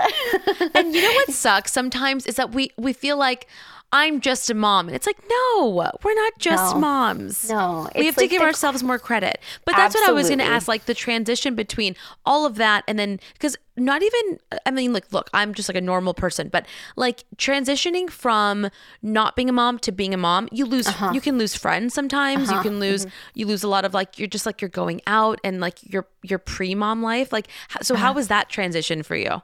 and 0.73 0.93
you 0.95 1.01
know 1.01 1.11
what 1.13 1.29
sucks 1.45 1.71
sometimes 1.71 2.25
is 2.25 2.35
that 2.35 2.51
we 2.51 2.71
we 2.77 2.93
feel 2.93 3.17
like 3.17 3.47
I'm 3.91 4.21
just 4.21 4.49
a 4.51 4.53
mom, 4.53 4.87
and 4.87 4.95
it's 4.95 5.07
like 5.07 5.17
no, 5.27 5.89
we're 6.03 6.13
not 6.13 6.33
just 6.37 6.75
No. 6.75 6.79
moms. 6.81 7.49
No, 7.49 7.89
we 7.95 8.05
have 8.05 8.15
to 8.17 8.27
give 8.27 8.39
the- 8.41 8.45
ourselves 8.45 8.83
more 8.83 8.99
credit. 8.99 9.39
But 9.65 9.75
that's 9.75 9.95
what 9.95 10.07
I 10.07 10.11
was 10.11 10.27
going 10.27 10.37
to 10.39 10.45
ask, 10.45 10.67
like 10.67 10.85
the 10.85 10.93
transition 10.93 11.55
between 11.55 11.95
all 12.23 12.45
of 12.45 12.55
that, 12.55 12.83
and 12.87 12.99
then 12.99 13.19
because 13.33 13.57
not 13.75 14.03
even 14.03 14.39
I 14.65 14.69
mean, 14.71 14.93
like, 14.93 15.11
look, 15.11 15.29
I'm 15.33 15.55
just 15.55 15.67
like 15.69 15.75
a 15.75 15.81
normal 15.81 16.13
person, 16.13 16.49
but 16.49 16.67
like 16.97 17.23
transitioning 17.37 18.11
from 18.11 18.69
not 19.01 19.35
being 19.35 19.49
a 19.49 19.53
mom 19.53 19.79
to 19.79 19.91
being 19.91 20.13
a 20.13 20.17
mom, 20.17 20.49
you 20.51 20.65
lose, 20.65 20.85
Uh-huh. 20.87 21.11
you 21.13 21.21
can 21.21 21.39
lose 21.39 21.55
friends 21.55 21.93
sometimes. 21.95 22.49
You 22.49 22.55
Uh-huh. 22.55 22.63
can 22.63 22.79
lose, 22.79 23.07
you 23.33 23.47
lose 23.47 23.63
a 23.63 23.67
lot 23.67 23.85
of 23.85 23.93
like 23.95 24.19
you're 24.19 24.27
just 24.27 24.45
like 24.45 24.61
you're 24.61 24.69
going 24.69 25.01
out 25.07 25.39
and 25.43 25.59
like 25.61 25.79
your 25.91 26.05
your 26.21 26.37
pre 26.39 26.75
mom 26.75 27.01
life. 27.01 27.31
Like, 27.33 27.47
so 27.81 27.95
Uh-huh. 27.95 28.03
how 28.03 28.13
was 28.13 28.27
that 28.27 28.49
transition 28.49 29.01
for 29.01 29.15
you? 29.15 29.41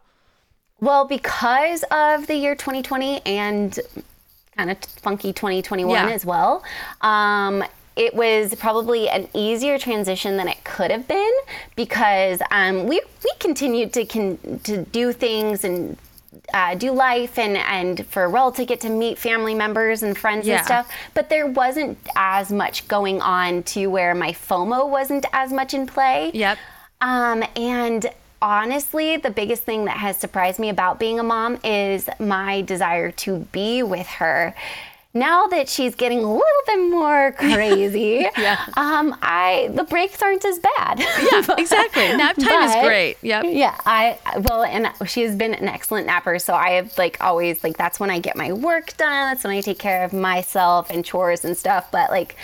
well, 0.82 1.06
because 1.06 1.84
of 1.90 2.28
the 2.28 2.36
year 2.36 2.54
2020 2.54 3.26
and 3.26 3.80
kind 4.58 4.72
of 4.72 4.78
funky 5.02 5.34
2021 5.34 5.92
Yeah. 5.94 6.10
as 6.14 6.26
well. 6.26 6.64
Um, 7.02 7.64
it 7.96 8.14
was 8.14 8.54
probably 8.56 9.08
an 9.08 9.28
easier 9.34 9.78
transition 9.78 10.36
than 10.38 10.48
it 10.50 10.64
could 10.64 10.92
have 10.92 11.08
been 11.08 11.32
because 11.76 12.42
um, 12.52 12.88
we 12.88 13.02
we 13.24 13.32
continued 13.40 13.94
to 13.94 14.06
con- 14.06 14.60
to 14.64 14.84
do 14.86 15.14
things 15.14 15.64
and 15.64 15.98
uh, 16.54 16.76
do 16.76 16.92
life 16.92 17.38
and 17.40 17.56
and 17.58 18.06
for 18.08 18.28
Rel 18.30 18.52
to 18.52 18.66
get 18.66 18.82
to 18.82 18.90
meet 18.90 19.18
family 19.18 19.56
members 19.56 20.04
and 20.04 20.18
friends 20.18 20.46
Yeah. 20.46 20.58
and 20.58 20.66
stuff. 20.66 20.92
But 21.14 21.30
there 21.30 21.48
wasn't 21.48 21.98
as 22.18 22.52
much 22.52 22.86
going 22.90 23.22
on 23.22 23.64
to 23.64 23.88
where 23.88 24.14
my 24.14 24.32
FOMO 24.34 24.90
wasn't 24.90 25.26
as 25.32 25.54
much 25.54 25.74
in 25.74 25.88
play. 25.88 26.32
Yep. 26.34 26.58
Um, 27.00 27.44
and 27.56 28.08
honestly, 28.42 29.18
the 29.18 29.30
biggest 29.32 29.64
thing 29.64 29.86
that 29.86 29.98
has 29.98 30.18
surprised 30.18 30.60
me 30.60 30.70
about 30.70 31.00
being 31.00 31.20
a 31.20 31.24
mom 31.24 31.58
is 31.64 32.10
my 32.20 32.62
desire 32.62 33.12
to 33.12 33.40
be 33.52 33.84
with 33.84 34.08
her. 34.08 34.54
Now 35.14 35.48
that 35.48 35.70
she's 35.70 35.96
getting 35.96 36.20
a 36.20 36.30
little 36.30 36.64
bit 36.66 36.90
more 36.92 37.32
crazy, 37.38 38.28
Yeah. 38.38 38.62
um, 38.76 39.16
I 39.22 39.70
the 39.74 39.86
breaks 39.86 40.22
aren't 40.22 40.44
as 40.44 40.60
bad. 40.60 41.00
Yeah, 41.00 41.56
exactly. 41.58 42.18
Nap 42.18 42.36
time 42.36 42.64
is 42.70 42.76
great. 42.86 43.16
Yep. 43.22 43.46
Yeah, 43.48 43.76
I 43.86 44.20
well, 44.42 44.64
and 44.64 44.90
she 45.10 45.22
has 45.22 45.34
been 45.38 45.54
an 45.54 45.70
excellent 45.70 46.06
napper. 46.06 46.38
So 46.38 46.54
I 46.54 46.72
have 46.72 46.98
like 46.98 47.16
always 47.22 47.64
like 47.64 47.78
that's 47.78 47.98
when 47.98 48.10
I 48.10 48.20
get 48.20 48.36
my 48.36 48.52
work 48.52 48.98
done. 48.98 49.32
That's 49.32 49.46
when 49.46 49.54
I 49.54 49.62
take 49.62 49.80
care 49.80 50.04
of 50.04 50.12
myself 50.12 50.90
and 50.90 51.06
chores 51.06 51.46
and 51.46 51.58
stuff. 51.58 51.90
But 51.94 52.10
like, 52.10 52.36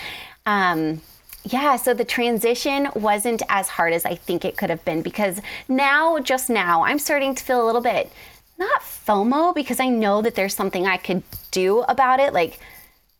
um, 0.46 1.02
yeah, 1.44 1.76
so 1.76 1.92
the 1.94 2.04
transition 2.04 2.88
wasn't 2.94 3.42
as 3.48 3.68
hard 3.68 3.92
as 3.92 4.04
I 4.04 4.14
think 4.14 4.44
it 4.44 4.56
could 4.56 4.70
have 4.70 4.84
been 4.84 5.02
because 5.02 5.40
now, 5.68 6.18
just 6.20 6.48
now, 6.48 6.84
I'm 6.84 6.98
starting 6.98 7.34
to 7.34 7.42
feel 7.44 7.62
a 7.62 7.66
little 7.66 7.80
bit 7.80 8.12
not 8.58 8.80
FOMO 8.82 9.54
because 9.54 9.80
I 9.80 9.88
know 9.88 10.22
that 10.22 10.34
there's 10.34 10.54
something 10.54 10.86
I 10.86 10.96
could 10.96 11.22
do 11.50 11.80
about 11.82 12.20
it, 12.20 12.32
like 12.32 12.60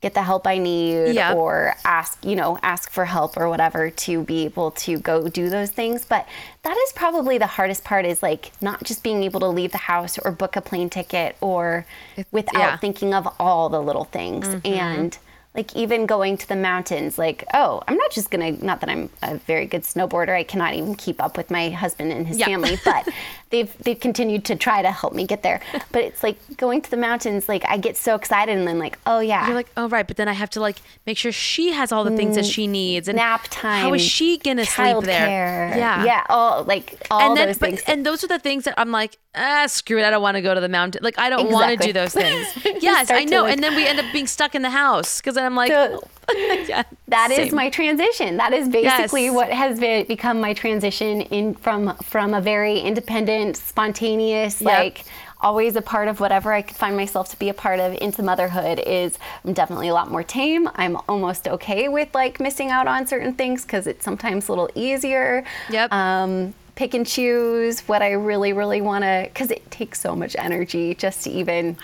get 0.00 0.14
the 0.14 0.22
help 0.22 0.46
I 0.46 0.58
need 0.58 1.14
Yeah. 1.14 1.34
or 1.34 1.74
ask, 1.84 2.24
you 2.24 2.34
know, 2.34 2.58
ask 2.62 2.90
for 2.90 3.04
help 3.04 3.36
or 3.36 3.48
whatever 3.48 3.88
to 3.88 4.24
be 4.24 4.44
able 4.44 4.72
to 4.72 4.98
go 4.98 5.28
do 5.28 5.48
those 5.48 5.70
things. 5.70 6.04
But 6.04 6.28
that 6.62 6.76
is 6.76 6.92
probably 6.92 7.38
the 7.38 7.46
hardest 7.46 7.84
part 7.84 8.04
is 8.04 8.22
like 8.22 8.50
not 8.60 8.82
just 8.82 9.02
being 9.02 9.22
able 9.22 9.40
to 9.40 9.48
leave 9.48 9.72
the 9.72 9.78
house 9.78 10.18
or 10.18 10.32
book 10.32 10.56
a 10.56 10.60
plane 10.60 10.90
ticket 10.90 11.36
or 11.40 11.86
without 12.32 12.58
yeah. 12.58 12.76
thinking 12.76 13.14
of 13.14 13.32
all 13.38 13.68
the 13.68 13.80
little 13.80 14.04
things. 14.04 14.46
Mm-hmm. 14.46 14.66
And 14.66 15.18
like 15.54 15.76
even 15.76 16.06
going 16.06 16.38
to 16.38 16.48
the 16.48 16.56
mountains, 16.56 17.18
like, 17.18 17.44
oh, 17.52 17.82
I'm 17.86 17.96
not 17.96 18.10
just 18.10 18.30
gonna, 18.30 18.52
not 18.52 18.80
that 18.80 18.88
I'm 18.88 19.10
a 19.22 19.36
very 19.36 19.66
good 19.66 19.82
snowboarder, 19.82 20.30
I 20.34 20.44
cannot 20.44 20.72
even 20.74 20.94
keep 20.94 21.22
up 21.22 21.36
with 21.36 21.50
my 21.50 21.68
husband 21.68 22.10
and 22.10 22.26
his 22.26 22.38
Yeah. 22.38 22.46
family, 22.46 22.78
but 22.84 23.06
they've 23.50 23.70
they've 23.84 24.00
continued 24.00 24.46
to 24.46 24.56
try 24.56 24.80
to 24.80 24.90
help 24.90 25.12
me 25.12 25.26
get 25.26 25.42
there. 25.42 25.60
But 25.92 26.04
it's 26.04 26.22
like 26.22 26.38
going 26.56 26.80
to 26.80 26.90
the 26.90 26.96
mountains, 26.96 27.48
like 27.50 27.64
I 27.68 27.76
get 27.76 27.98
so 27.98 28.14
excited 28.14 28.56
and 28.56 28.66
then 28.66 28.78
like, 28.78 28.98
oh 29.06 29.20
yeah. 29.20 29.46
You're 29.46 29.54
like, 29.54 29.70
oh 29.76 29.88
right, 29.88 30.06
but 30.06 30.16
then 30.16 30.26
I 30.28 30.32
have 30.32 30.48
to 30.50 30.60
like 30.60 30.76
make 31.06 31.18
sure 31.18 31.32
she 31.32 31.72
has 31.72 31.92
all 31.92 32.04
the 32.04 32.16
things 32.16 32.36
that 32.36 32.46
she 32.46 32.66
needs 32.66 33.08
and 33.08 33.18
Mm, 33.18 33.22
nap 33.22 33.46
time. 33.50 33.82
How 33.82 33.92
is 33.92 34.00
she 34.00 34.38
gonna 34.38 34.64
sleep 34.64 35.04
there? 35.04 35.28
Yeah, 35.76 36.04
Yeah. 36.04 36.24
All 36.30 36.64
like 36.64 36.96
all 37.10 37.20
and 37.28 37.36
then, 37.36 37.48
those 37.48 37.58
but, 37.58 37.68
things. 37.68 37.82
and 37.86 38.06
those 38.06 38.24
are 38.24 38.28
the 38.28 38.38
things 38.38 38.64
that 38.64 38.72
I'm 38.78 38.90
like, 38.90 39.18
ah, 39.34 39.66
screw 39.66 39.98
it. 39.98 40.04
I 40.04 40.10
don't 40.10 40.22
want 40.22 40.36
to 40.36 40.40
go 40.42 40.54
to 40.54 40.60
the 40.60 40.68
mountain. 40.68 41.02
Like, 41.04 41.18
I 41.18 41.28
don't 41.28 41.50
want 41.52 41.78
to 41.78 41.86
do 41.86 41.92
those 41.92 42.14
things. 42.14 42.46
Yes, 42.82 43.10
I 43.10 43.24
know. 43.24 43.42
like- 43.42 43.52
and 43.52 43.62
then 43.62 43.74
we 43.76 43.86
end 43.86 44.00
up 44.00 44.10
being 44.12 44.26
stuck 44.26 44.54
in 44.54 44.62
the 44.62 44.70
house 44.70 45.20
because 45.20 45.36
then 45.42 45.46
I'm 45.46 45.56
like, 45.56 45.70
So- 45.70 46.00
yeah, 46.68 46.84
That 47.08 47.30
is 47.32 47.48
same. 47.48 47.54
my 47.56 47.68
transition. 47.68 48.36
That 48.36 48.52
is 48.52 48.68
basically 48.68 49.24
Yes. 49.24 49.34
what 49.34 49.50
has 49.50 49.80
been, 49.80 50.06
become 50.06 50.40
my 50.40 50.54
transition 50.54 51.22
in 51.22 51.54
from 51.54 51.96
from 51.96 52.32
a 52.34 52.40
very 52.40 52.78
independent, 52.78 53.56
spontaneous, 53.56 54.60
Yep. 54.60 54.68
like 54.72 55.04
always 55.40 55.74
a 55.74 55.82
part 55.82 56.06
of 56.06 56.20
whatever 56.20 56.52
I 56.52 56.62
could 56.62 56.76
find 56.76 56.96
myself 56.96 57.28
to 57.30 57.36
be 57.36 57.48
a 57.48 57.54
part 57.54 57.80
of 57.80 57.92
into 58.00 58.22
motherhood 58.22 58.78
is 58.86 59.18
I'm 59.44 59.52
definitely 59.52 59.88
a 59.88 59.94
lot 59.94 60.08
more 60.10 60.22
tame. 60.22 60.70
I'm 60.76 60.96
almost 61.08 61.48
okay 61.48 61.88
with 61.88 62.14
like 62.14 62.38
missing 62.38 62.70
out 62.70 62.86
on 62.86 63.06
certain 63.08 63.34
things 63.34 63.62
because 63.62 63.88
it's 63.88 64.04
sometimes 64.04 64.48
a 64.48 64.52
little 64.52 64.70
easier. 64.76 65.44
Yep. 65.70 65.92
Um, 65.92 66.54
pick 66.76 66.94
and 66.94 67.04
choose 67.06 67.80
what 67.88 68.00
I 68.02 68.12
really, 68.12 68.52
really 68.52 68.80
want 68.80 69.02
to, 69.02 69.24
because 69.28 69.50
it 69.50 69.68
takes 69.72 70.00
so 70.00 70.14
much 70.14 70.36
energy 70.38 70.94
just 70.94 71.24
to 71.24 71.30
even. 71.30 71.76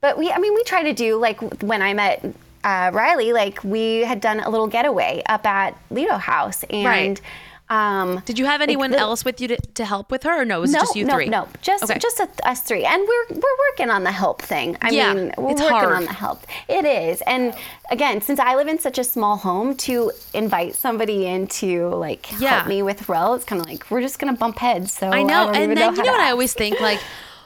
But 0.00 0.16
we, 0.16 0.30
I 0.32 0.38
mean, 0.38 0.54
we 0.54 0.64
try 0.64 0.82
to 0.84 0.94
do 0.94 1.16
like 1.16 1.38
when 1.62 1.82
I 1.82 1.92
met 1.92 2.24
uh, 2.64 2.90
Riley, 2.92 3.32
like 3.32 3.62
we 3.64 4.00
had 4.00 4.20
done 4.20 4.40
a 4.40 4.48
little 4.50 4.66
getaway 4.66 5.22
up 5.28 5.46
at 5.46 5.76
Lido 5.90 6.16
House, 6.18 6.64
and 6.70 6.86
Right. 6.86 7.20
um, 7.70 8.22
Did 8.24 8.38
you 8.38 8.46
have 8.46 8.60
like, 8.60 8.68
anyone 8.68 8.90
the- 8.92 8.98
else 8.98 9.24
with 9.24 9.40
you 9.40 9.48
to, 9.48 9.56
to 9.56 9.84
help 9.84 10.10
with 10.10 10.22
her, 10.24 10.40
or 10.40 10.44
no? 10.44 10.58
It 10.58 10.60
was 10.62 10.72
no, 10.72 10.80
just 10.80 10.96
you 10.96 11.04
no, 11.04 11.14
three. 11.14 11.28
No, 11.28 11.46
just 11.62 11.84
Okay. 11.84 11.98
just 11.98 12.20
us 12.44 12.60
three, 12.62 12.84
and 12.84 13.00
we're 13.06 13.36
we're 13.36 13.56
working 13.70 13.90
on 13.90 14.04
the 14.04 14.10
help 14.12 14.42
thing. 14.42 14.76
I 14.82 14.90
Yeah, 14.90 15.12
mean, 15.14 15.32
we're 15.36 15.50
it's 15.52 15.60
working 15.60 15.76
hard. 15.78 15.92
on 15.92 16.04
the 16.06 16.12
help. 16.12 16.46
It 16.68 16.84
is, 16.84 17.20
and 17.26 17.54
again, 17.90 18.20
since 18.22 18.40
I 18.40 18.54
live 18.56 18.68
in 18.68 18.78
such 18.78 18.98
a 18.98 19.04
small 19.04 19.36
home, 19.36 19.76
to 19.88 20.12
invite 20.34 20.74
somebody 20.74 21.26
in 21.26 21.46
to 21.62 21.88
like 21.90 22.26
Yeah. 22.40 22.56
help 22.56 22.68
me 22.68 22.82
with 22.82 23.08
Rel, 23.08 23.34
it's 23.34 23.44
kind 23.44 23.60
of 23.60 23.66
like 23.68 23.90
we're 23.90 24.00
just 24.00 24.18
gonna 24.18 24.32
bump 24.32 24.58
heads. 24.58 24.92
So 24.92 25.10
I 25.10 25.22
know. 25.22 25.46
don't 25.46 25.56
and 25.56 25.70
then 25.76 25.78
know 25.78 25.90
you 25.96 26.02
know 26.04 26.12
what 26.12 26.20
I 26.20 26.30
always 26.30 26.54
think 26.54 26.80
like, 26.80 27.00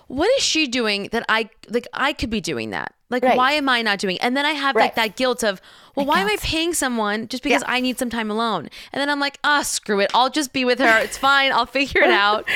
what 0.06 0.30
is 0.36 0.42
she 0.42 0.66
doing 0.68 1.08
that 1.12 1.24
I 1.28 1.48
like? 1.68 1.86
I 1.94 2.12
could 2.12 2.30
be 2.30 2.40
doing 2.40 2.70
that. 2.70 2.94
Like, 3.12 3.22
Right. 3.22 3.36
why 3.36 3.52
am 3.52 3.68
I 3.68 3.82
not 3.82 3.98
doing? 4.00 4.18
And 4.20 4.36
then 4.36 4.44
I 4.46 4.52
have 4.52 4.74
like 4.74 4.94
that 4.96 5.14
guilt 5.16 5.44
of, 5.44 5.60
well, 5.94 6.06
why 6.06 6.20
am 6.20 6.26
I 6.28 6.36
paying 6.40 6.72
someone 6.72 7.28
just 7.28 7.42
because 7.42 7.62
I 7.66 7.78
need 7.80 7.98
some 7.98 8.08
time 8.08 8.30
alone? 8.30 8.70
And 8.92 9.00
then 9.00 9.10
I'm 9.10 9.20
like, 9.20 9.38
ah, 9.44 9.60
screw 9.62 10.00
it. 10.00 10.10
I'll 10.14 10.30
just 10.30 10.54
be 10.54 10.64
with 10.64 10.78
her. 10.78 10.98
It's 11.00 11.18
fine. 11.18 11.52
I'll 11.52 11.66
figure 11.66 12.00
it 12.02 12.10
out. 12.26 12.48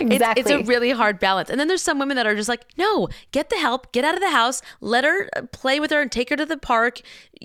It's, 0.00 0.24
it's 0.36 0.50
a 0.50 0.62
really 0.64 0.90
hard 0.90 1.20
balance. 1.20 1.48
And 1.50 1.60
then 1.60 1.68
there's 1.68 1.82
some 1.82 2.00
women 2.00 2.16
that 2.16 2.26
are 2.26 2.34
just 2.34 2.48
like, 2.48 2.66
no, 2.76 3.08
get 3.30 3.48
the 3.48 3.56
help, 3.58 3.92
get 3.92 4.04
out 4.04 4.14
of 4.14 4.20
the 4.20 4.30
house, 4.32 4.60
let 4.80 5.04
her 5.04 5.30
uh, 5.36 5.42
play 5.52 5.78
with 5.78 5.92
her 5.92 6.00
and 6.02 6.10
take 6.10 6.30
her 6.30 6.36
to 6.36 6.44
the 6.44 6.56
park. 6.56 7.00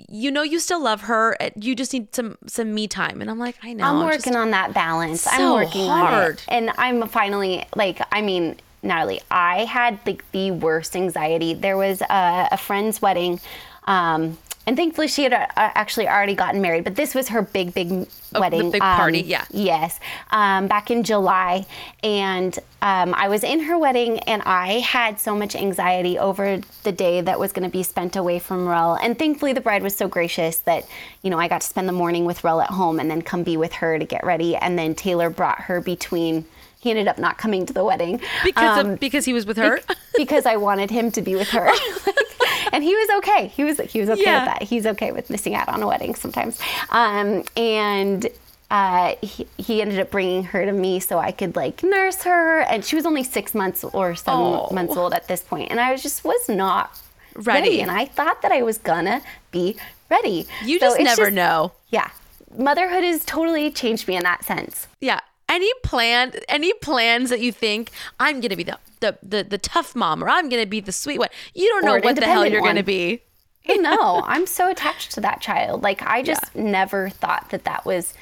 You 0.08 0.32
know, 0.32 0.42
you 0.42 0.58
still 0.58 0.82
love 0.82 1.02
her. 1.02 1.36
uh, 1.40 1.50
You 1.54 1.76
just 1.76 1.92
need 1.92 2.12
some 2.14 2.36
some 2.48 2.74
me 2.74 2.88
time. 2.88 3.20
And 3.20 3.30
I'm 3.30 3.38
like, 3.38 3.56
I 3.62 3.72
know. 3.72 3.84
I'm 3.84 4.04
working 4.04 4.34
on 4.34 4.50
that 4.50 4.74
balance. 4.74 5.26
I'm 5.28 5.38
so 5.38 5.54
working 5.54 5.88
on 5.88 6.00
hard. 6.06 6.34
it. 6.38 6.44
And 6.48 6.70
I'm 6.76 7.06
finally 7.08 7.64
like, 7.76 8.00
I 8.10 8.20
mean, 8.20 8.56
Natalie, 8.82 9.20
I 9.30 9.64
had 9.64 9.98
like 10.06 10.30
the 10.32 10.50
worst 10.52 10.94
anxiety. 10.96 11.54
There 11.54 11.76
was 11.76 12.00
a, 12.02 12.48
a 12.52 12.56
friend's 12.56 13.02
wedding. 13.02 13.40
Um, 13.84 14.38
and 14.68 14.76
thankfully, 14.76 15.06
she 15.06 15.22
had 15.22 15.32
uh, 15.32 15.46
actually 15.56 16.08
already 16.08 16.34
gotten 16.34 16.60
married, 16.60 16.82
but 16.82 16.96
this 16.96 17.14
was 17.14 17.28
her 17.28 17.40
big, 17.42 17.72
big 17.72 18.08
Oh, 18.34 18.40
wedding. 18.40 18.72
big 18.72 18.82
party, 18.82 19.20
yeah. 19.20 19.44
Yes, 19.52 20.00
um, 20.32 20.66
back 20.66 20.90
in 20.90 21.04
July, 21.04 21.64
and 22.02 22.58
um, 22.82 23.14
I 23.14 23.28
was 23.28 23.44
in 23.44 23.60
her 23.60 23.78
wedding, 23.78 24.18
and 24.20 24.42
I 24.44 24.80
had 24.80 25.20
so 25.20 25.36
much 25.36 25.54
anxiety 25.54 26.18
over 26.18 26.60
the 26.82 26.90
day 26.90 27.20
that 27.20 27.38
was 27.38 27.52
going 27.52 27.62
to 27.62 27.70
be 27.72 27.84
spent 27.84 28.16
away 28.16 28.40
from 28.40 28.66
Rel. 28.66 28.96
And 28.96 29.16
thankfully, 29.16 29.52
the 29.52 29.60
bride 29.60 29.84
was 29.84 29.96
so 29.96 30.08
gracious 30.08 30.58
that 30.58 30.84
you 31.22 31.30
know 31.30 31.38
I 31.38 31.46
got 31.46 31.60
to 31.60 31.66
spend 31.66 31.88
the 31.88 31.92
morning 31.92 32.24
with 32.24 32.42
Rel 32.42 32.60
at 32.60 32.70
home, 32.70 32.98
and 32.98 33.08
then 33.08 33.22
come 33.22 33.44
be 33.44 33.56
with 33.56 33.74
her 33.74 33.96
to 34.00 34.04
get 34.04 34.24
ready. 34.24 34.56
And 34.56 34.76
then 34.76 34.96
Taylor 34.96 35.30
brought 35.30 35.60
her 35.62 35.80
between. 35.80 36.44
He 36.80 36.90
ended 36.90 37.08
up 37.08 37.18
not 37.18 37.38
coming 37.38 37.66
to 37.66 37.72
the 37.72 37.84
wedding 37.84 38.20
because 38.44 38.78
um, 38.78 38.90
of, 38.92 39.00
because 39.00 39.24
he 39.24 39.32
was 39.32 39.46
with 39.46 39.56
her. 39.56 39.80
because 40.16 40.46
I 40.46 40.56
wanted 40.56 40.90
him 40.90 41.10
to 41.12 41.22
be 41.22 41.34
with 41.34 41.48
her. 41.48 41.68
and 42.72 42.84
he 42.84 42.94
was 42.94 43.08
okay. 43.18 43.48
He 43.48 43.64
was 43.64 43.78
he 43.78 44.00
was 44.00 44.10
okay 44.10 44.22
Yeah. 44.24 44.44
with 44.44 44.58
that. 44.58 44.62
He's 44.68 44.86
okay 44.86 45.12
with 45.12 45.30
missing 45.30 45.54
out 45.54 45.68
on 45.68 45.82
a 45.82 45.86
wedding 45.86 46.14
sometimes. 46.14 46.60
Um, 46.90 47.44
and 47.56 48.28
uh, 48.70 49.14
he, 49.22 49.46
he 49.58 49.80
ended 49.80 49.98
up 50.00 50.10
bringing 50.10 50.42
her 50.44 50.64
to 50.64 50.72
me 50.72 50.98
so 51.00 51.18
I 51.18 51.32
could 51.32 51.56
like 51.56 51.82
nurse 51.82 52.22
her. 52.24 52.60
And 52.60 52.84
she 52.84 52.94
was 52.96 53.06
only 53.06 53.22
six 53.24 53.54
months 53.54 53.82
or 53.84 54.14
seven 54.14 54.40
Oh. 54.40 54.68
months 54.72 54.96
old 54.96 55.12
at 55.14 55.28
this 55.28 55.42
point, 55.42 55.70
and 55.70 55.80
I 55.80 55.92
was 55.92 56.02
just 56.02 56.24
was 56.24 56.48
not 56.48 56.96
Ready. 57.34 57.48
ready. 57.68 57.80
And 57.82 57.90
I 57.90 58.06
thought 58.06 58.42
that 58.42 58.52
I 58.52 58.62
was 58.62 58.78
gonna 58.78 59.22
be 59.50 59.76
ready. 60.10 60.46
You 60.64 60.78
So 60.78 60.86
just 60.96 61.00
never 61.00 61.30
know. 61.30 61.72
Yeah, 61.90 62.10
motherhood 62.56 63.04
has 63.04 63.24
totally 63.24 63.70
changed 63.70 64.08
me 64.08 64.16
in 64.16 64.22
that 64.24 64.44
sense. 64.44 64.86
Yeah. 65.00 65.20
Any 65.48 65.72
plan, 65.84 66.32
any 66.48 66.72
plans 66.72 67.30
that 67.30 67.40
you 67.40 67.52
think 67.52 67.90
I'm 68.18 68.40
gonna 68.40 68.56
be 68.56 68.64
the 68.64 68.78
the 69.00 69.18
the, 69.22 69.44
the 69.44 69.58
tough 69.58 69.94
mom 69.94 70.22
or 70.22 70.28
I'm 70.28 70.48
gonna 70.48 70.66
be 70.66 70.80
the 70.80 70.92
sweet 70.92 71.18
one? 71.18 71.28
You 71.54 71.68
don't 71.68 71.84
know 71.84 71.98
what 71.98 72.16
the 72.16 72.26
hell 72.26 72.46
you're 72.46 72.60
gonna 72.60 72.82
be. 72.82 73.22
no. 73.68 74.22
I'm 74.24 74.46
so 74.46 74.70
attached 74.70 75.12
to 75.12 75.20
that 75.22 75.40
child. 75.40 75.82
Like 75.82 76.02
I 76.02 76.22
just 76.22 76.54
never 76.54 77.08
thought 77.08 77.50
that 77.50 77.64
that 77.64 77.84
was 77.84 78.14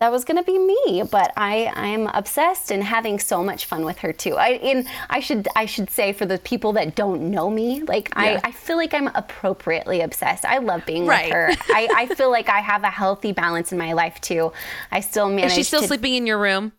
that 0.00 0.10
was 0.10 0.24
going 0.24 0.38
to 0.38 0.42
be 0.42 0.58
me, 0.58 1.02
but 1.10 1.30
I 1.36 1.70
I'm 1.76 2.06
obsessed 2.06 2.70
and 2.70 2.82
having 2.82 3.18
so 3.18 3.44
much 3.44 3.66
fun 3.66 3.84
with 3.84 3.98
her 3.98 4.12
too. 4.14 4.34
I 4.36 4.48
and 4.52 4.86
I 5.10 5.20
should 5.20 5.46
I 5.54 5.66
should 5.66 5.90
say 5.90 6.14
for 6.14 6.24
the 6.24 6.38
people 6.38 6.72
that 6.72 6.94
don't 6.94 7.30
know 7.30 7.50
me, 7.50 7.82
like 7.82 8.08
Yeah. 8.16 8.40
I 8.44 8.48
I 8.48 8.52
feel 8.52 8.76
like 8.78 8.94
I'm 8.94 9.08
appropriately 9.08 10.00
obsessed. 10.00 10.46
I 10.46 10.58
love 10.58 10.86
being 10.86 11.06
Right. 11.06 11.26
with 11.26 11.34
her. 11.34 11.50
I 11.74 11.88
I 12.08 12.14
feel 12.14 12.30
like 12.30 12.48
I 12.48 12.60
have 12.60 12.82
a 12.82 12.90
healthy 12.90 13.32
balance 13.32 13.72
in 13.72 13.78
my 13.78 13.92
life 13.92 14.18
too. 14.22 14.52
I 14.90 15.00
still 15.00 15.28
manage 15.28 15.50
Is 15.50 15.54
she 15.54 15.62
still 15.64 15.82
to, 15.82 15.86
sleeping 15.86 16.14
in 16.14 16.26
your 16.26 16.38
room? 16.38 16.72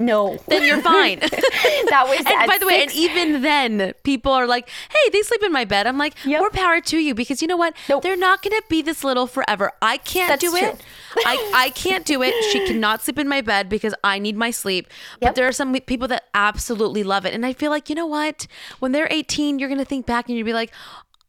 No. 0.00 0.38
Then 0.48 0.64
you're 0.64 0.80
fine. 0.80 1.18
that 1.20 2.06
was 2.08 2.18
and 2.26 2.48
by 2.48 2.56
the 2.56 2.66
way, 2.66 2.82
and 2.82 2.92
even 2.92 3.42
then, 3.42 3.92
people 4.02 4.32
are 4.32 4.46
like, 4.46 4.68
"Hey, 4.68 5.10
they 5.12 5.20
sleep 5.20 5.42
in 5.42 5.52
my 5.52 5.66
bed." 5.66 5.86
I'm 5.86 5.98
like, 5.98 6.14
"More 6.24 6.50
power 6.50 6.80
to 6.80 6.98
you," 6.98 7.14
because 7.14 7.42
you 7.42 7.48
know 7.48 7.58
what? 7.58 7.76
They're 8.02 8.16
not 8.16 8.42
going 8.42 8.56
to 8.56 8.62
be 8.68 8.80
this 8.80 9.04
little 9.04 9.26
forever. 9.26 9.72
I 9.82 9.98
can't 9.98 10.28
That's 10.28 10.40
do 10.40 10.50
true. 10.50 10.68
it. 10.68 10.82
I 11.26 11.52
I 11.54 11.70
can't 11.70 12.06
do 12.06 12.22
it. 12.22 12.32
She 12.50 12.66
cannot 12.66 13.02
sleep 13.02 13.18
in 13.18 13.28
my 13.28 13.42
bed 13.42 13.68
because 13.68 13.94
I 14.02 14.18
need 14.18 14.36
my 14.36 14.50
sleep. 14.50 14.88
But 15.20 15.34
there 15.34 15.46
are 15.46 15.52
some 15.52 15.74
people 15.74 16.08
that 16.08 16.24
absolutely 16.32 17.02
love 17.02 17.26
it, 17.26 17.34
and 17.34 17.44
I 17.44 17.52
feel 17.52 17.70
like 17.70 17.90
you 17.90 17.94
know 17.94 18.06
what? 18.06 18.46
When 18.78 18.92
they're 18.92 19.08
18, 19.10 19.58
you're 19.58 19.68
going 19.68 19.78
to 19.78 19.84
think 19.84 20.06
back 20.06 20.28
and 20.28 20.36
you'll 20.36 20.46
be 20.46 20.54
like. 20.54 20.72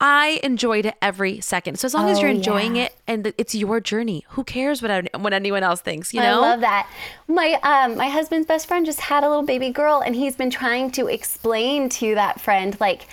I 0.04 0.40
enjoyed 0.44 0.88
it 0.88 0.96
every 1.02 1.40
second. 1.42 1.78
So 1.78 1.86
as 1.86 1.94
long 1.94 2.10
as 2.10 2.18
Oh, 2.18 2.22
you're 2.22 2.30
enjoying 2.32 2.76
yeah. 2.76 2.86
it 2.86 2.96
and 3.08 3.34
it's 3.38 3.54
your 3.54 3.80
journey, 3.80 4.26
who 4.30 4.44
cares 4.44 4.82
what 4.82 5.08
what 5.22 5.32
anyone 5.32 5.62
else 5.62 5.80
thinks? 5.80 6.12
You 6.14 6.22
know, 6.22 6.40
I 6.40 6.50
love 6.50 6.62
that. 6.62 6.90
My 7.28 7.60
um, 7.62 7.96
my 7.98 8.10
husband's 8.10 8.48
best 8.48 8.68
friend 8.68 8.84
just 8.86 9.00
had 9.00 9.24
a 9.24 9.30
little 9.30 9.44
baby 9.44 9.70
girl, 9.70 10.02
and 10.04 10.16
he's 10.16 10.36
been 10.36 10.50
trying 10.50 10.90
to 10.94 11.08
explain 11.08 11.88
to 11.90 12.16
that 12.16 12.42
friend 12.42 12.76
like. 12.82 13.06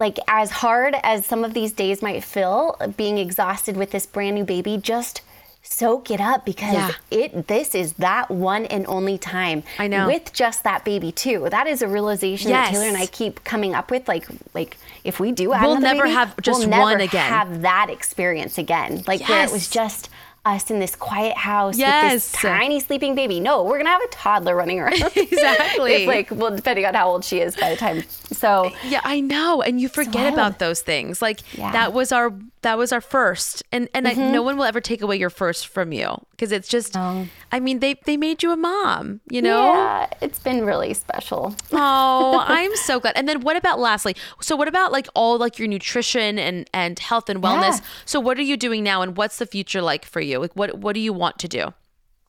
Like 0.00 0.18
as 0.28 0.52
hard 0.52 0.94
as 1.02 1.26
some 1.26 1.44
of 1.44 1.54
these 1.54 1.72
days 1.72 2.02
might 2.02 2.22
feel, 2.22 2.76
being 2.96 3.18
exhausted 3.18 3.76
with 3.76 3.90
this 3.90 4.06
brand 4.06 4.36
new 4.36 4.44
baby, 4.44 4.76
just 4.76 5.22
soak 5.70 6.10
it 6.10 6.20
up 6.20 6.44
because 6.44 6.74
Yeah. 6.74 6.90
it 7.10 7.46
this 7.48 7.74
is 7.74 7.92
that 7.94 8.30
one 8.30 8.64
and 8.66 8.86
only 8.86 9.18
time. 9.18 9.62
I 9.78 9.86
know. 9.86 10.06
With 10.06 10.32
just 10.32 10.64
that 10.64 10.84
baby 10.84 11.12
too. 11.12 11.46
That 11.50 11.66
is 11.66 11.82
a 11.82 11.88
realization 11.88 12.50
that 12.50 12.70
Taylor 12.70 12.86
and 12.86 12.96
I 12.96 13.06
keep 13.06 13.44
coming 13.44 13.74
up 13.74 13.90
with. 13.90 14.08
Like 14.08 14.26
like 14.54 14.76
if 15.04 15.20
we 15.20 15.32
do, 15.32 15.50
We'll 15.50 15.80
never 15.80 16.02
baby, 16.02 16.14
have 16.14 16.36
just 16.40 16.60
we'll 16.60 16.68
never 16.68 16.82
one 16.82 17.00
again. 17.00 17.28
Have 17.30 17.62
that 17.62 17.88
experience 17.90 18.58
again. 18.58 19.04
Like 19.06 19.28
where 19.28 19.44
it 19.44 19.52
was 19.52 19.68
just 19.68 20.08
us 20.44 20.70
in 20.70 20.78
this 20.78 20.96
quiet 20.96 21.36
house 21.36 21.76
with 21.76 22.10
this 22.12 22.32
tiny 22.32 22.80
sleeping 22.80 23.14
baby. 23.14 23.38
No, 23.38 23.64
we're 23.64 23.76
gonna 23.76 23.90
have 23.90 24.00
a 24.02 24.08
toddler 24.08 24.56
running 24.56 24.80
around. 24.80 25.02
Exactly. 25.16 25.92
it's 25.94 26.06
like 26.06 26.30
well, 26.30 26.54
depending 26.54 26.86
on 26.86 26.94
how 26.94 27.08
old 27.08 27.24
she 27.24 27.40
is 27.40 27.54
by 27.56 27.70
the 27.70 27.76
time. 27.76 28.02
So 28.30 28.70
Yeah, 28.84 29.00
I 29.04 29.20
know. 29.20 29.62
And 29.62 29.80
you 29.80 29.88
forget 29.88 30.24
wild. 30.24 30.34
about 30.34 30.58
those 30.58 30.80
things. 30.82 31.22
Like 31.22 31.40
Yeah. 31.56 31.72
that 31.72 31.92
was 31.92 32.12
our 32.12 32.32
that 32.62 32.76
was 32.76 32.92
our 32.92 33.00
first. 33.00 33.62
And 33.72 33.88
and 33.94 34.06
I, 34.08 34.14
Mhm. 34.14 34.32
no 34.32 34.42
one 34.42 34.56
will 34.58 34.64
ever 34.64 34.80
take 34.80 35.00
away 35.00 35.16
your 35.16 35.30
first 35.30 35.68
from 35.68 35.92
you 35.92 36.16
because 36.32 36.52
it's 36.52 36.68
just 36.68 36.96
I 36.96 37.60
mean, 37.60 37.78
they 37.80 37.94
they 38.04 38.16
made 38.16 38.42
you 38.42 38.52
a 38.52 38.56
mom, 38.56 39.20
you 39.30 39.40
know? 39.40 39.72
yeah, 39.72 40.06
it's 40.20 40.38
been 40.38 40.64
really 40.66 40.92
special. 40.94 41.54
Oh, 41.72 42.44
I'm 42.48 42.74
so 42.76 43.00
glad. 43.00 43.14
And 43.16 43.28
then 43.28 43.40
what 43.40 43.56
about 43.56 43.78
lastly? 43.78 44.14
So 44.40 44.56
what 44.56 44.68
about 44.68 44.92
like 44.92 45.08
all 45.14 45.38
like 45.38 45.58
your 45.58 45.68
nutrition 45.68 46.38
and 46.38 46.68
and 46.74 46.98
health 46.98 47.28
and 47.30 47.42
wellness? 47.42 47.78
Yeah. 47.80 47.86
So 48.04 48.20
what 48.20 48.38
are 48.38 48.42
you 48.42 48.56
doing 48.56 48.82
now 48.84 49.02
and 49.02 49.16
what's 49.16 49.38
the 49.38 49.46
future 49.46 49.80
like 49.80 50.04
for 50.04 50.20
you? 50.20 50.38
Like 50.38 50.52
what 50.54 50.78
what 50.78 50.92
do 50.94 51.00
you 51.00 51.12
want 51.12 51.38
to 51.38 51.48
do? 51.48 51.72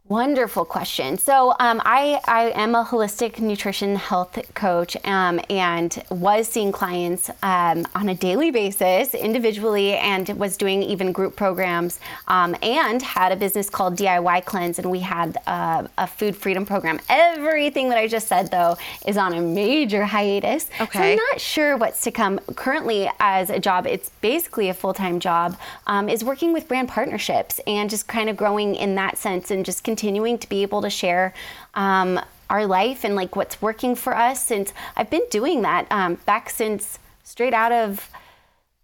Wonderful 0.09 0.65
question. 0.65 1.19
So, 1.19 1.51
um, 1.59 1.83
I, 1.85 2.19
I 2.25 2.45
am 2.55 2.73
a 2.73 2.83
holistic 2.83 3.39
nutrition 3.39 3.95
health 3.95 4.39
coach 4.55 4.97
um, 5.05 5.39
and 5.51 6.03
was 6.09 6.47
seeing 6.47 6.71
clients 6.71 7.29
um, 7.43 7.87
on 7.93 8.09
a 8.09 8.15
daily 8.15 8.49
basis 8.49 9.13
individually 9.13 9.93
and 9.93 10.27
was 10.29 10.57
doing 10.57 10.81
even 10.81 11.11
group 11.11 11.35
programs 11.35 11.99
um, 12.27 12.55
and 12.63 13.03
had 13.03 13.31
a 13.31 13.35
business 13.35 13.69
called 13.69 13.99
DIY 13.99 14.45
Cleanse. 14.45 14.79
And 14.79 14.89
we 14.89 15.01
had 15.01 15.37
uh, 15.45 15.87
a 15.99 16.07
food 16.07 16.35
freedom 16.35 16.65
program. 16.65 16.99
Everything 17.07 17.89
that 17.89 17.99
I 17.99 18.07
just 18.07 18.27
said, 18.27 18.49
though, 18.49 18.77
is 19.05 19.15
on 19.15 19.33
a 19.33 19.41
major 19.41 20.05
hiatus. 20.05 20.71
Okay. 20.81 20.97
So, 20.97 21.03
I'm 21.03 21.17
not 21.17 21.39
sure 21.39 21.77
what's 21.77 22.01
to 22.01 22.09
come 22.09 22.39
currently 22.55 23.11
as 23.19 23.51
a 23.51 23.59
job. 23.59 23.85
It's 23.85 24.09
basically 24.21 24.69
a 24.69 24.73
full 24.73 24.95
time 24.95 25.19
job, 25.19 25.55
um, 25.85 26.09
is 26.09 26.23
working 26.23 26.51
with 26.51 26.67
brand 26.67 26.89
partnerships 26.89 27.59
and 27.67 27.91
just 27.91 28.07
kind 28.07 28.27
of 28.27 28.35
growing 28.35 28.73
in 28.73 28.95
that 28.95 29.19
sense 29.19 29.51
and 29.51 29.63
just 29.63 29.83
continuing 29.83 29.98
to 29.99 30.49
be 30.49 30.61
able 30.63 30.81
to 30.81 30.89
share. 30.89 31.33
Um, 31.73 32.19
our 32.49 32.65
life 32.65 33.03
and 33.05 33.15
like 33.15 33.35
what's 33.35 33.61
working 33.61 33.93
for 33.93 34.15
us 34.17 34.43
since 34.43 34.73
I've 34.97 35.11
been 35.11 35.21
doing 35.29 35.61
that 35.61 35.85
um, 35.91 36.15
back 36.25 36.49
since 36.49 36.97
straight 37.23 37.53
out 37.53 37.71
of 37.71 38.09